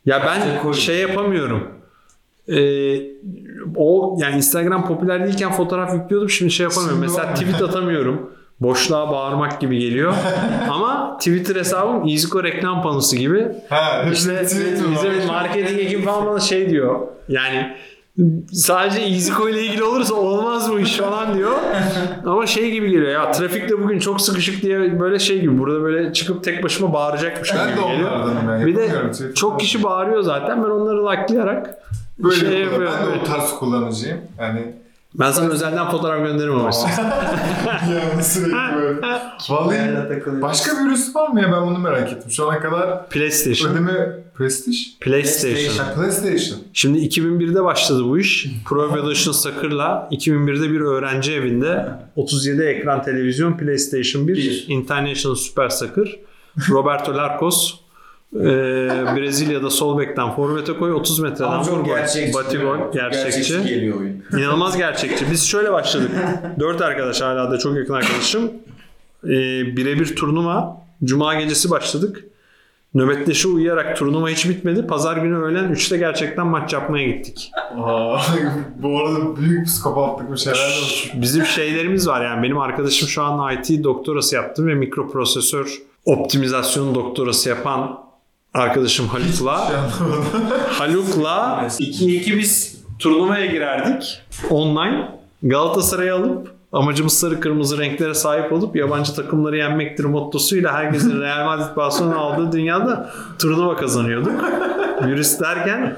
Ya 0.06 0.22
ben 0.26 0.72
şey 0.72 0.96
yapamıyorum. 0.98 1.62
Ee, 2.48 3.00
o 3.76 4.16
yani 4.20 4.36
Instagram 4.36 4.86
popüler 4.88 5.24
değilken 5.26 5.52
fotoğraf 5.52 5.94
yüklüyordum. 5.94 6.30
Şimdi 6.30 6.50
şey 6.50 6.64
yapamıyorum. 6.64 7.00
Mesela 7.00 7.34
tweet 7.34 7.62
atamıyorum. 7.62 8.30
Boşluğa 8.62 9.10
bağırmak 9.10 9.60
gibi 9.60 9.78
geliyor. 9.78 10.14
Ama 10.70 11.16
Twitter 11.18 11.56
hesabım 11.56 12.06
Iziko 12.08 12.44
reklam 12.44 12.82
panosu 12.82 13.16
gibi. 13.16 13.48
Ha, 13.68 14.04
İşte 14.12 14.42
Twitter 14.44 14.84
bizim 14.92 15.26
marketing 15.26 15.80
ekibi 15.80 16.02
falan 16.02 16.26
bana 16.26 16.40
şey 16.40 16.70
diyor. 16.70 17.00
Yani 17.28 17.76
sadece 18.52 19.00
EasyCo 19.00 19.48
ile 19.48 19.62
ilgili 19.64 19.82
olursa 19.84 20.14
olmaz 20.14 20.72
bu 20.72 20.80
iş 20.80 20.96
falan 20.96 21.34
diyor. 21.38 21.52
Ama 22.26 22.46
şey 22.46 22.70
gibi 22.70 22.90
geliyor 22.90 23.12
ya 23.12 23.32
trafikte 23.32 23.82
bugün 23.82 23.98
çok 23.98 24.20
sıkışık 24.20 24.62
diye 24.62 25.00
böyle 25.00 25.18
şey 25.18 25.40
gibi 25.40 25.58
burada 25.58 25.82
böyle 25.82 26.12
çıkıp 26.12 26.44
tek 26.44 26.62
başıma 26.64 26.92
bağıracakmış 26.92 27.54
Ben 27.54 27.68
gibi 27.70 27.82
de 27.82 27.88
geliyor. 27.92 28.10
ben. 28.48 28.66
Bir 28.66 28.76
de. 28.76 28.88
Şey- 29.18 29.32
çok 29.34 29.60
kişi 29.60 29.82
bağırıyor 29.82 30.22
zaten 30.22 30.64
ben 30.64 30.68
onları 30.70 31.04
laklayarak 31.04 31.74
Böyle 32.18 32.36
şey 32.36 32.60
yapıyorum. 32.60 32.92
Ben 33.00 33.06
de 33.06 33.20
o 33.22 33.24
tarz 33.24 33.50
kullanıcıyım. 33.58 34.18
Yani 34.40 34.74
Ben 35.14 35.30
sana 35.32 35.48
özelden 35.48 35.90
fotoğraf 35.90 36.26
gönderirim 36.26 36.54
ama 36.54 36.70
yani 38.14 38.24
sürekli 38.24 38.76
böyle. 38.76 39.00
Vallahi 39.48 40.42
başka 40.42 40.72
bir 40.72 40.86
virüs 40.90 41.16
var 41.16 41.28
mı 41.28 41.40
ya 41.40 41.52
ben 41.52 41.66
bunu 41.66 41.78
merak 41.78 42.12
ettim. 42.12 42.30
Şu 42.30 42.50
ana 42.50 42.60
kadar 42.60 43.08
PlayStation. 43.08 43.72
ödeme 43.72 44.22
Prestige? 44.34 44.78
PlayStation. 45.00 45.84
Ha, 45.86 45.94
PlayStation. 45.94 46.58
Şimdi 46.72 46.98
2001'de 46.98 47.64
başladı 47.64 48.04
bu 48.04 48.18
iş. 48.18 48.46
Pro 48.66 48.84
Evolution 48.86 49.32
Soccer'la 49.32 50.08
2001'de 50.10 50.70
bir 50.70 50.80
öğrenci 50.80 51.32
evinde 51.32 51.88
37 52.16 52.62
ekran 52.62 53.02
televizyon 53.02 53.52
PlayStation 53.56 54.28
1, 54.28 54.36
Bir. 54.36 54.64
International 54.68 55.34
Super 55.34 55.68
Soccer, 55.68 56.18
Roberto 56.70 57.14
Larcos, 57.16 57.74
e, 58.36 58.40
Brezilya'da 59.16 59.70
sol 59.70 59.98
bekten 59.98 60.30
forvete 60.34 60.76
koy 60.76 60.92
30 60.92 61.18
metreden 61.18 61.44
Ama 61.50 61.62
vur 61.64 61.84
gerçekçi. 61.84 62.34
Batı 62.34 62.50
değil 62.50 62.64
mi? 62.64 62.70
gol. 62.70 62.78
Çok 62.78 62.92
Gerçekçi. 62.94 63.62
geliyor 63.62 64.00
oyun. 64.00 64.24
İnanılmaz 64.38 64.76
gerçekçi. 64.76 65.30
Biz 65.30 65.46
şöyle 65.48 65.72
başladık. 65.72 66.10
Dört 66.60 66.80
arkadaş 66.82 67.20
hala 67.20 67.50
da 67.50 67.58
çok 67.58 67.76
yakın 67.76 67.94
arkadaşım. 67.94 68.52
Ee, 69.24 69.28
birebir 69.76 70.16
turnuva. 70.16 70.82
Cuma 71.04 71.34
gecesi 71.34 71.70
başladık. 71.70 72.24
Nöbetleşe 72.94 73.48
uyuyarak 73.48 73.96
turnuva 73.96 74.28
hiç 74.28 74.48
bitmedi. 74.48 74.86
Pazar 74.86 75.16
günü 75.16 75.36
öğlen 75.38 75.64
3'te 75.72 75.96
gerçekten 75.98 76.46
maç 76.46 76.72
yapmaya 76.72 77.08
gittik. 77.08 77.50
Aa, 77.78 78.18
bu 78.82 78.98
arada 79.00 79.36
büyük 79.36 79.66
psikopatlık 79.66 80.32
bir 80.32 80.36
şeyler 80.36 80.58
de. 80.58 81.22
Bizim 81.22 81.44
şeylerimiz 81.44 82.08
var 82.08 82.24
yani. 82.24 82.42
Benim 82.42 82.58
arkadaşım 82.58 83.08
şu 83.08 83.22
an 83.22 83.54
IT 83.56 83.84
doktorası 83.84 84.34
yaptı 84.34 84.66
ve 84.66 84.74
mikroprosesör 84.74 85.78
optimizasyon 86.04 86.94
doktorası 86.94 87.48
yapan 87.48 87.98
arkadaşım 88.54 89.08
Haluk'la. 89.08 89.72
Haluk'la 90.68 91.66
2-2 91.78 92.38
biz 92.38 92.82
turnuvaya 92.98 93.46
girerdik 93.46 94.22
online. 94.50 95.08
Galatasaray'ı 95.42 96.14
alıp 96.14 96.54
amacımız 96.72 97.12
sarı 97.12 97.40
kırmızı 97.40 97.78
renklere 97.78 98.14
sahip 98.14 98.52
olup 98.52 98.76
yabancı 98.76 99.14
takımları 99.14 99.56
yenmektir 99.56 100.04
mottosuyla 100.04 100.72
herkesin 100.72 101.20
Real 101.20 101.44
Madrid 101.44 101.76
Barcelona 101.76 102.16
aldığı 102.16 102.52
dünyada 102.52 103.10
turnuva 103.38 103.76
kazanıyorduk. 103.76 104.32
Virüs 105.06 105.40
derken 105.40 105.96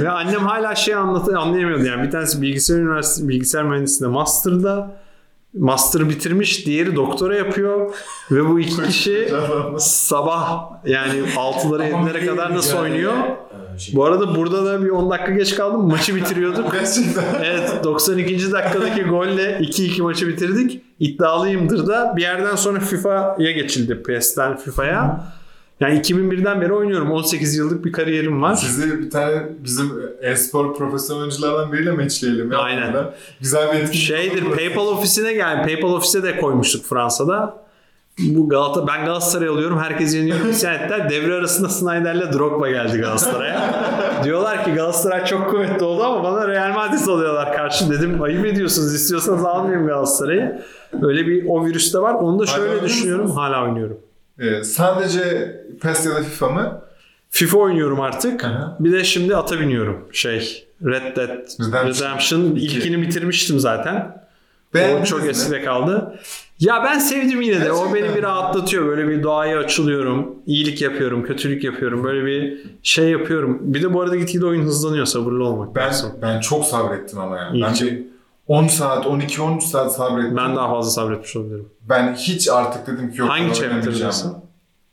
ve 0.00 0.10
annem 0.10 0.40
hala 0.40 0.74
şey 0.74 0.94
anlatı 0.94 1.38
anlayamıyordu 1.38 1.84
yani 1.84 2.02
bir 2.06 2.10
tanesi 2.10 2.42
bilgisayar 2.42 2.78
üniversitesi 2.78 3.28
bilgisayar 3.28 3.64
mühendisliğinde 3.64 4.14
master'da 4.14 4.90
master 5.58 6.08
bitirmiş 6.08 6.66
diğeri 6.66 6.96
doktora 6.96 7.36
yapıyor 7.36 7.94
ve 8.30 8.48
bu 8.48 8.60
iki 8.60 8.82
kişi 8.86 9.28
sabah 9.78 10.70
yani 10.86 11.12
6'lara 11.36 11.90
7'lere 11.90 12.26
kadar 12.26 12.54
nasıl 12.54 12.78
oynuyor? 12.78 13.12
Bu 13.92 14.04
arada 14.04 14.34
burada 14.34 14.64
da 14.64 14.84
bir 14.84 14.90
10 14.90 15.10
dakika 15.10 15.32
geç 15.32 15.54
kaldım. 15.54 15.88
Maçı 15.88 16.16
bitiriyorduk. 16.16 16.72
Gerçekten. 16.72 17.24
Evet 17.44 17.84
92. 17.84 18.52
dakikadaki 18.52 19.02
golle 19.02 19.58
2-2 19.58 20.02
maçı 20.02 20.28
bitirdik. 20.28 20.82
İddialıyımdır 21.00 21.86
da 21.86 22.14
bir 22.16 22.22
yerden 22.22 22.56
sonra 22.56 22.80
FIFA'ya 22.80 23.50
geçildi. 23.50 24.02
PES'ten 24.02 24.56
FIFA'ya. 24.56 25.24
Yani 25.80 25.98
2001'den 26.00 26.60
beri 26.60 26.72
oynuyorum. 26.72 27.10
18 27.10 27.56
yıllık 27.56 27.84
bir 27.84 27.92
kariyerim 27.92 28.42
var. 28.42 28.54
Sizi 28.54 28.98
bir 28.98 29.10
tane 29.10 29.42
bizim 29.64 29.92
e-spor 30.20 30.74
profesyonel 30.74 31.20
oyunculardan 31.22 31.72
biriyle 31.72 31.92
meçleyelim. 31.92 32.52
ya 32.52 32.58
Aynen. 32.58 32.92
burada. 32.92 33.14
Güzel 33.40 33.68
bir 33.72 33.78
etkinlik. 33.78 33.94
Şeydir 33.94 34.42
olur. 34.42 34.56
PayPal 34.56 34.86
ofisine 34.86 35.32
gel. 35.32 35.62
PayPal 35.64 35.92
ofise 35.92 36.22
de 36.22 36.40
koymuştuk 36.40 36.84
Fransa'da. 36.84 37.66
Bu 38.18 38.48
Galata 38.48 38.86
ben 38.86 39.04
Galatasaray 39.04 39.48
alıyorum. 39.48 39.78
Herkes 39.78 40.14
yeniyor 40.14 40.44
isyan 40.50 40.74
ettiler. 40.74 41.10
Devre 41.10 41.34
arasında 41.34 41.68
Snyder'le 41.68 42.32
Drogba 42.32 42.70
geldi 42.70 42.98
Galatasaray'a. 42.98 43.84
Diyorlar 44.24 44.64
ki 44.64 44.72
Galatasaray 44.72 45.24
çok 45.24 45.50
kuvvetli 45.50 45.84
oldu 45.84 46.02
ama 46.04 46.24
bana 46.24 46.48
Real 46.48 46.74
Madrid 46.74 47.06
alıyorlar 47.08 47.52
karşı. 47.56 47.90
Dedim 47.90 48.22
ayıp 48.22 48.46
ediyorsunuz. 48.46 48.94
İstiyorsanız 48.94 49.44
almayayım 49.44 49.86
Galatasaray'ı. 49.86 50.62
Öyle 51.02 51.26
bir 51.26 51.46
o 51.48 51.66
virüs 51.66 51.94
de 51.94 51.98
var. 51.98 52.14
Onu 52.14 52.38
da 52.38 52.42
Hala 52.42 52.56
şöyle 52.56 52.68
oynuyor 52.68 52.84
düşünüyorum. 52.84 53.30
Hala 53.30 53.64
oynuyorum. 53.64 53.98
Ee, 54.40 54.64
sadece 54.64 55.56
PES 55.80 56.06
ya 56.06 56.14
da 56.14 56.22
FIFA 56.22 56.48
mı? 56.48 56.82
FIFA 57.30 57.58
oynuyorum 57.58 58.00
artık. 58.00 58.44
Aha. 58.44 58.76
Bir 58.80 58.92
de 58.92 59.04
şimdi 59.04 59.36
ata 59.36 59.60
biniyorum. 59.60 60.08
Şey 60.12 60.66
Red 60.84 61.16
Dead 61.16 61.28
Redemption. 61.28 61.86
Redemption 62.08 62.40
ilkini 62.56 63.02
bitirmiştim 63.02 63.58
zaten. 63.60 63.96
O 64.70 64.74
Beğendiniz 64.78 65.08
çok 65.08 65.22
mi? 65.22 65.28
eskide 65.28 65.64
kaldı. 65.64 66.18
Ya 66.60 66.82
ben 66.84 66.98
sevdim 66.98 67.40
yine 67.42 67.60
de. 67.64 67.72
O 67.72 67.76
Gerçekten 67.84 67.94
beni 68.10 68.16
bir 68.16 68.22
rahatlatıyor. 68.22 68.86
Böyle 68.86 69.08
bir 69.08 69.22
doğaya 69.22 69.58
açılıyorum. 69.58 70.34
iyilik 70.46 70.82
yapıyorum, 70.82 71.22
kötülük 71.24 71.64
yapıyorum. 71.64 72.04
Böyle 72.04 72.26
bir 72.26 72.64
şey 72.82 73.08
yapıyorum. 73.10 73.58
Bir 73.62 73.82
de 73.82 73.94
bu 73.94 74.00
arada 74.02 74.16
gitgide 74.16 74.46
oyun 74.46 74.62
hızlanıyor. 74.62 75.06
Sabırlı 75.06 75.44
olmak 75.44 75.74
Ben, 75.74 75.86
lazım. 75.88 76.10
ben 76.22 76.40
çok 76.40 76.64
sabrettim 76.64 77.18
ama 77.18 77.36
yani. 77.38 77.56
İyi 77.56 77.62
Ben 77.64 77.74
ki. 77.74 78.06
Bir 78.48 78.54
10 78.54 78.66
saat, 78.66 79.06
12-13 79.06 79.60
saat 79.60 79.96
sabrettim. 79.96 80.36
Ben 80.36 80.56
daha 80.56 80.70
fazla 80.70 80.90
sabretmiş 80.90 81.36
olabilirim. 81.36 81.68
Ben 81.88 82.14
hiç 82.14 82.48
artık 82.48 82.86
dedim 82.86 83.12
ki 83.12 83.20
yok 83.20 83.30
Hangi 83.30 83.54
chapter'dasın? 83.54 84.36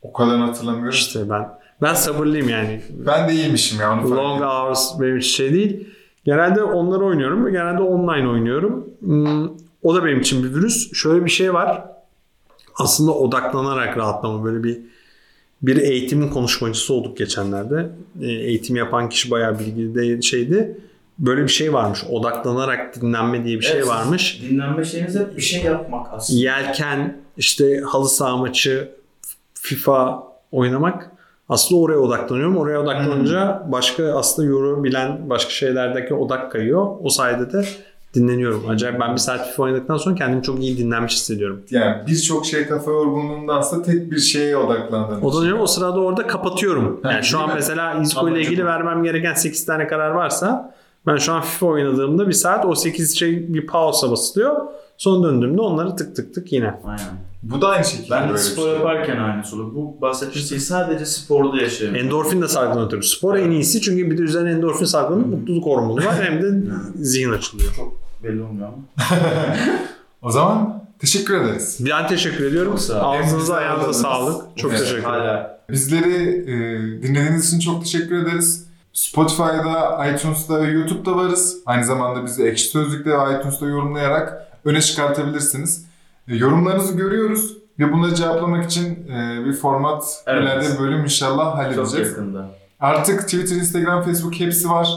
O 0.02 0.14
kadar 0.14 0.40
hatırlamıyorum. 0.40 0.90
İşte 0.90 1.30
ben 1.30 1.50
ben 1.82 1.94
sabırlıyım 1.94 2.50
yani. 2.50 2.82
Ben 2.90 3.30
de 3.30 3.34
iyiymişim 3.34 3.82
ya 3.82 3.94
onu 3.94 4.12
Long 4.16 4.42
hours 4.42 5.00
benim 5.00 5.18
için 5.18 5.30
şey 5.30 5.54
değil. 5.54 5.88
Genelde 6.26 6.64
onları 6.64 7.06
oynuyorum 7.06 7.46
ve 7.46 7.52
genelde 7.52 7.82
online 7.82 8.28
oynuyorum. 8.28 8.90
Hmm, 9.00 9.50
o 9.84 9.96
da 9.96 10.06
benim 10.06 10.20
için 10.20 10.44
bir 10.44 10.56
virüs. 10.56 10.94
Şöyle 10.94 11.26
bir 11.26 11.30
şey 11.30 11.54
var. 11.54 11.86
Aslında 12.76 13.12
odaklanarak 13.12 13.98
rahatlama 13.98 14.44
böyle 14.44 14.64
bir 14.64 14.80
bir 15.62 15.78
eğitimin 15.78 16.30
konuşmacısı 16.30 16.94
olduk 16.94 17.18
geçenlerde. 17.18 17.90
E, 18.22 18.26
Eğitim 18.32 18.76
yapan 18.76 19.10
kişi 19.10 19.32
bayağı 19.32 19.60
bilgili 19.60 19.96
de 19.96 20.22
şeydi. 20.22 20.78
Böyle 21.24 21.44
bir 21.44 21.48
şey 21.48 21.74
varmış. 21.74 22.04
Odaklanarak 22.10 23.02
dinlenme 23.02 23.44
diye 23.46 23.58
bir 23.60 23.64
şey 23.66 23.78
Evet, 23.78 23.88
varmış. 23.88 24.42
Dinlenme 24.50 24.86
şeyiniz 24.86 25.20
hep 25.20 25.38
bir 25.38 25.42
şey 25.42 25.64
yapmak 25.64 26.08
aslında. 26.14 26.40
Yelken, 26.40 27.18
işte 27.38 27.82
halı 27.82 28.10
saha 28.10 28.38
maçı, 28.38 28.92
FIFA 29.54 30.24
oynamak. 30.52 31.12
Aslında 31.50 31.82
oraya 31.82 31.98
odaklanıyorum. 31.98 32.58
Oraya 32.58 32.82
odaklanınca 32.82 33.64
başka 33.68 34.18
aslında 34.18 34.48
yoru 34.48 34.84
bilen 34.84 35.30
başka 35.30 35.50
şeylerdeki 35.52 36.14
odak 36.14 36.52
kayıyor. 36.52 36.88
O 37.04 37.10
sayede 37.10 37.54
de 37.54 37.66
dinleniyorum. 38.14 38.70
Acayip 38.70 39.00
ben 39.00 39.12
bir 39.14 39.18
saat 39.18 39.50
FIFA 39.50 39.64
oynadıktan 39.64 39.98
sonra 39.98 40.16
kendimi 40.16 40.44
çok 40.44 40.60
iyi 40.64 40.78
dinlenmiş 40.78 41.14
hissediyorum. 41.14 41.62
Yani 41.70 41.96
birçok 42.08 42.46
şey 42.46 42.68
kafa 42.68 42.92
yorgunluğundansa 42.92 43.84
tek 43.84 44.12
bir 44.12 44.20
şeye 44.20 44.58
odaklandığın 44.58 45.18
için. 45.18 45.28
Odanıyorum 45.28 45.62
o 45.62 45.68
sırada 45.68 46.00
orada 46.00 46.28
kapatıyorum. 46.28 47.00
Ha, 47.04 47.12
Yani 47.12 47.24
şu 47.24 47.34
değil 47.34 47.44
an 47.44 47.50
mi? 47.50 47.56
mesela 47.56 47.94
İzko 48.02 48.30
ile 48.30 48.42
ilgili 48.42 48.66
vermem 48.66 49.04
gereken 49.04 49.34
8 49.34 49.66
tane 49.66 49.88
karar 49.88 50.10
varsa 50.12 50.74
ben 51.08 51.18
şu 51.18 51.34
an 51.34 51.42
FIFA 51.42 51.66
oynadığımda 51.66 52.28
bir 52.28 52.34
saat 52.34 52.66
o 52.66 52.76
8 52.76 53.18
şey 53.20 53.54
bir 53.54 53.68
pausa 53.68 54.12
basılıyor. 54.12 54.56
Son 54.98 55.24
döndüğümde 55.24 55.62
onları 55.62 55.96
tık 55.96 56.16
tık 56.16 56.34
tık 56.36 56.52
yine. 56.52 56.80
Aynen. 56.86 57.00
Bu 57.44 57.62
da 57.62 57.68
aynı 57.68 57.86
şekilde 57.86 58.12
Ben 58.12 58.24
de 58.24 58.28
böyle 58.28 58.38
spor 58.40 58.64
şey. 58.64 58.74
yaparken 58.74 59.18
aynısı 59.18 59.56
olur. 59.56 59.76
Bu 59.76 60.02
bahsettiğim 60.02 60.48
şey 60.48 60.60
sadece 60.60 61.06
sporda 61.06 61.62
yaşıyorum. 61.62 61.96
Endorfin 61.98 62.42
de 62.42 62.48
salgılanıyor. 62.48 63.02
Spor 63.02 63.36
en 63.36 63.52
iyisi 63.52 63.82
çünkü 63.82 64.12
bir 64.12 64.18
de 64.18 64.22
üzerine 64.22 64.52
endorfin 64.52 64.86
salgılanıp 64.86 65.28
mutluluk 65.28 65.66
hormonu 65.66 66.06
var 66.06 66.16
hem 66.24 66.42
de 66.42 66.72
zihin 66.96 67.32
açılıyor. 67.32 67.72
Belli 68.24 68.42
olmuyor 68.42 68.68
ama. 68.68 68.78
O 70.22 70.32
zaman 70.32 70.84
teşekkür 71.00 71.42
ederiz. 71.42 71.78
Ben 71.80 72.08
teşekkür 72.08 72.46
ediyorum. 72.46 72.72
Çok 72.72 72.82
sağ 72.82 73.10
olun. 73.10 73.18
Ağzınıza 73.22 73.56
ayağınıza 73.56 73.94
sağlık. 73.94 74.58
Çok 74.58 74.72
Evet, 74.72 74.80
teşekkür 74.82 75.00
ederim. 75.00 75.10
Hala 75.14 75.60
Bizleri 75.70 76.28
e, 76.42 76.54
dinlediğiniz 77.04 77.48
için 77.48 77.60
çok 77.60 77.84
teşekkür 77.84 78.16
ederiz. 78.24 78.68
Spotify'da, 78.94 80.06
iTunes'ta 80.08 80.62
ve 80.62 80.68
YouTube'da 80.72 81.16
varız. 81.18 81.58
Aynı 81.66 81.86
zamanda 81.86 82.26
bizi 82.26 82.44
Ekşi 82.48 82.68
Sözlük'te 82.68 83.10
ve 83.10 83.40
iTunes'ta 83.40 83.66
yorumlayarak 83.66 84.48
öne 84.66 84.82
çıkartabilirsiniz. 84.82 85.86
E, 86.28 86.36
yorumlarınızı 86.36 86.98
görüyoruz 86.98 87.58
ve 87.80 87.92
bunları 87.94 88.16
cevaplamak 88.16 88.66
için 88.66 89.08
e, 89.10 89.46
bir 89.46 89.54
format 89.54 90.24
Evet. 90.28 90.44
ileride 90.44 90.74
bir 90.74 90.80
bölüm 90.80 91.04
inşallah 91.04 91.46
çok 91.46 91.58
halledeceğiz. 91.58 92.10
yakında. 92.10 92.50
Artık 92.80 93.22
Twitter, 93.22 93.56
Instagram, 93.56 94.04
Facebook 94.04 94.40
hepsi 94.40 94.70
var. 94.70 94.88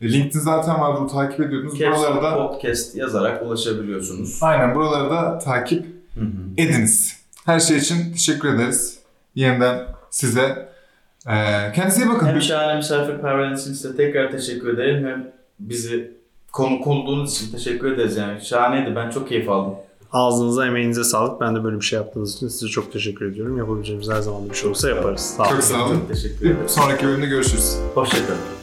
E, 0.00 0.12
LinkedIn 0.12 0.38
zaten 0.40 0.80
var. 0.80 0.96
Bunu 1.00 1.08
takip 1.08 1.40
ediyordunuz. 1.40 1.78
Caps 1.78 1.98
Buraları 1.98 2.22
da 2.22 2.34
podcast 2.48 2.96
yazarak 2.96 3.42
ulaşabiliyorsunuz. 3.42 4.38
aynen 4.42 4.74
buraları 4.74 5.10
da 5.10 5.38
takip 5.38 5.86
Hı 6.14 6.20
hı. 6.20 6.26
ediniz. 6.56 7.16
Her 7.46 7.60
şey 7.60 7.76
için 7.76 8.12
teşekkür 8.12 8.54
ederiz. 8.54 8.98
Yeniden 9.34 9.86
size. 10.10 10.65
E, 11.26 11.32
kendinize 11.72 12.02
iyi 12.04 12.08
bakın. 12.08 12.26
Hem 12.26 12.42
şahane 12.42 12.76
misafirperverliğiniz 12.76 13.62
için 13.62 13.72
size 13.72 13.96
tekrar 13.96 14.30
teşekkür 14.30 14.74
ederim. 14.74 15.06
Hem 15.06 15.32
bizi 15.60 16.12
konuk 16.52 16.86
olduğunuz 16.86 17.32
için 17.32 17.52
teşekkür 17.52 17.92
ederiz 17.92 18.16
yani. 18.16 18.40
Şahaneydi. 18.40 18.96
Ben 18.96 19.10
çok 19.10 19.28
keyif 19.28 19.48
aldım. 19.50 19.74
Ağzınıza 20.12 20.66
emeğinize 20.66 21.04
sağlık. 21.04 21.40
Ben 21.40 21.56
de 21.56 21.64
böyle 21.64 21.76
bir 21.76 21.84
şey 21.84 21.96
yaptığınız 21.98 22.34
için 22.36 22.48
size 22.48 22.66
çok 22.66 22.92
teşekkür 22.92 23.30
ediyorum. 23.32 23.58
Yapabileceğimiz 23.58 24.10
her 24.10 24.20
zaman 24.20 24.50
bir 24.50 24.54
şey 24.54 24.68
olursa 24.68 24.88
yaparız. 24.88 25.20
Sağ 25.20 25.42
olun. 25.42 25.50
Çok 25.50 25.62
sağ 25.62 25.86
olun. 25.86 25.98
Çok 25.98 26.08
teşekkür 26.08 26.46
ederim. 26.46 26.58
Sonraki 26.66 27.06
bölümde 27.06 27.26
görüşürüz. 27.26 27.76
Hoşçakalın. 27.94 28.55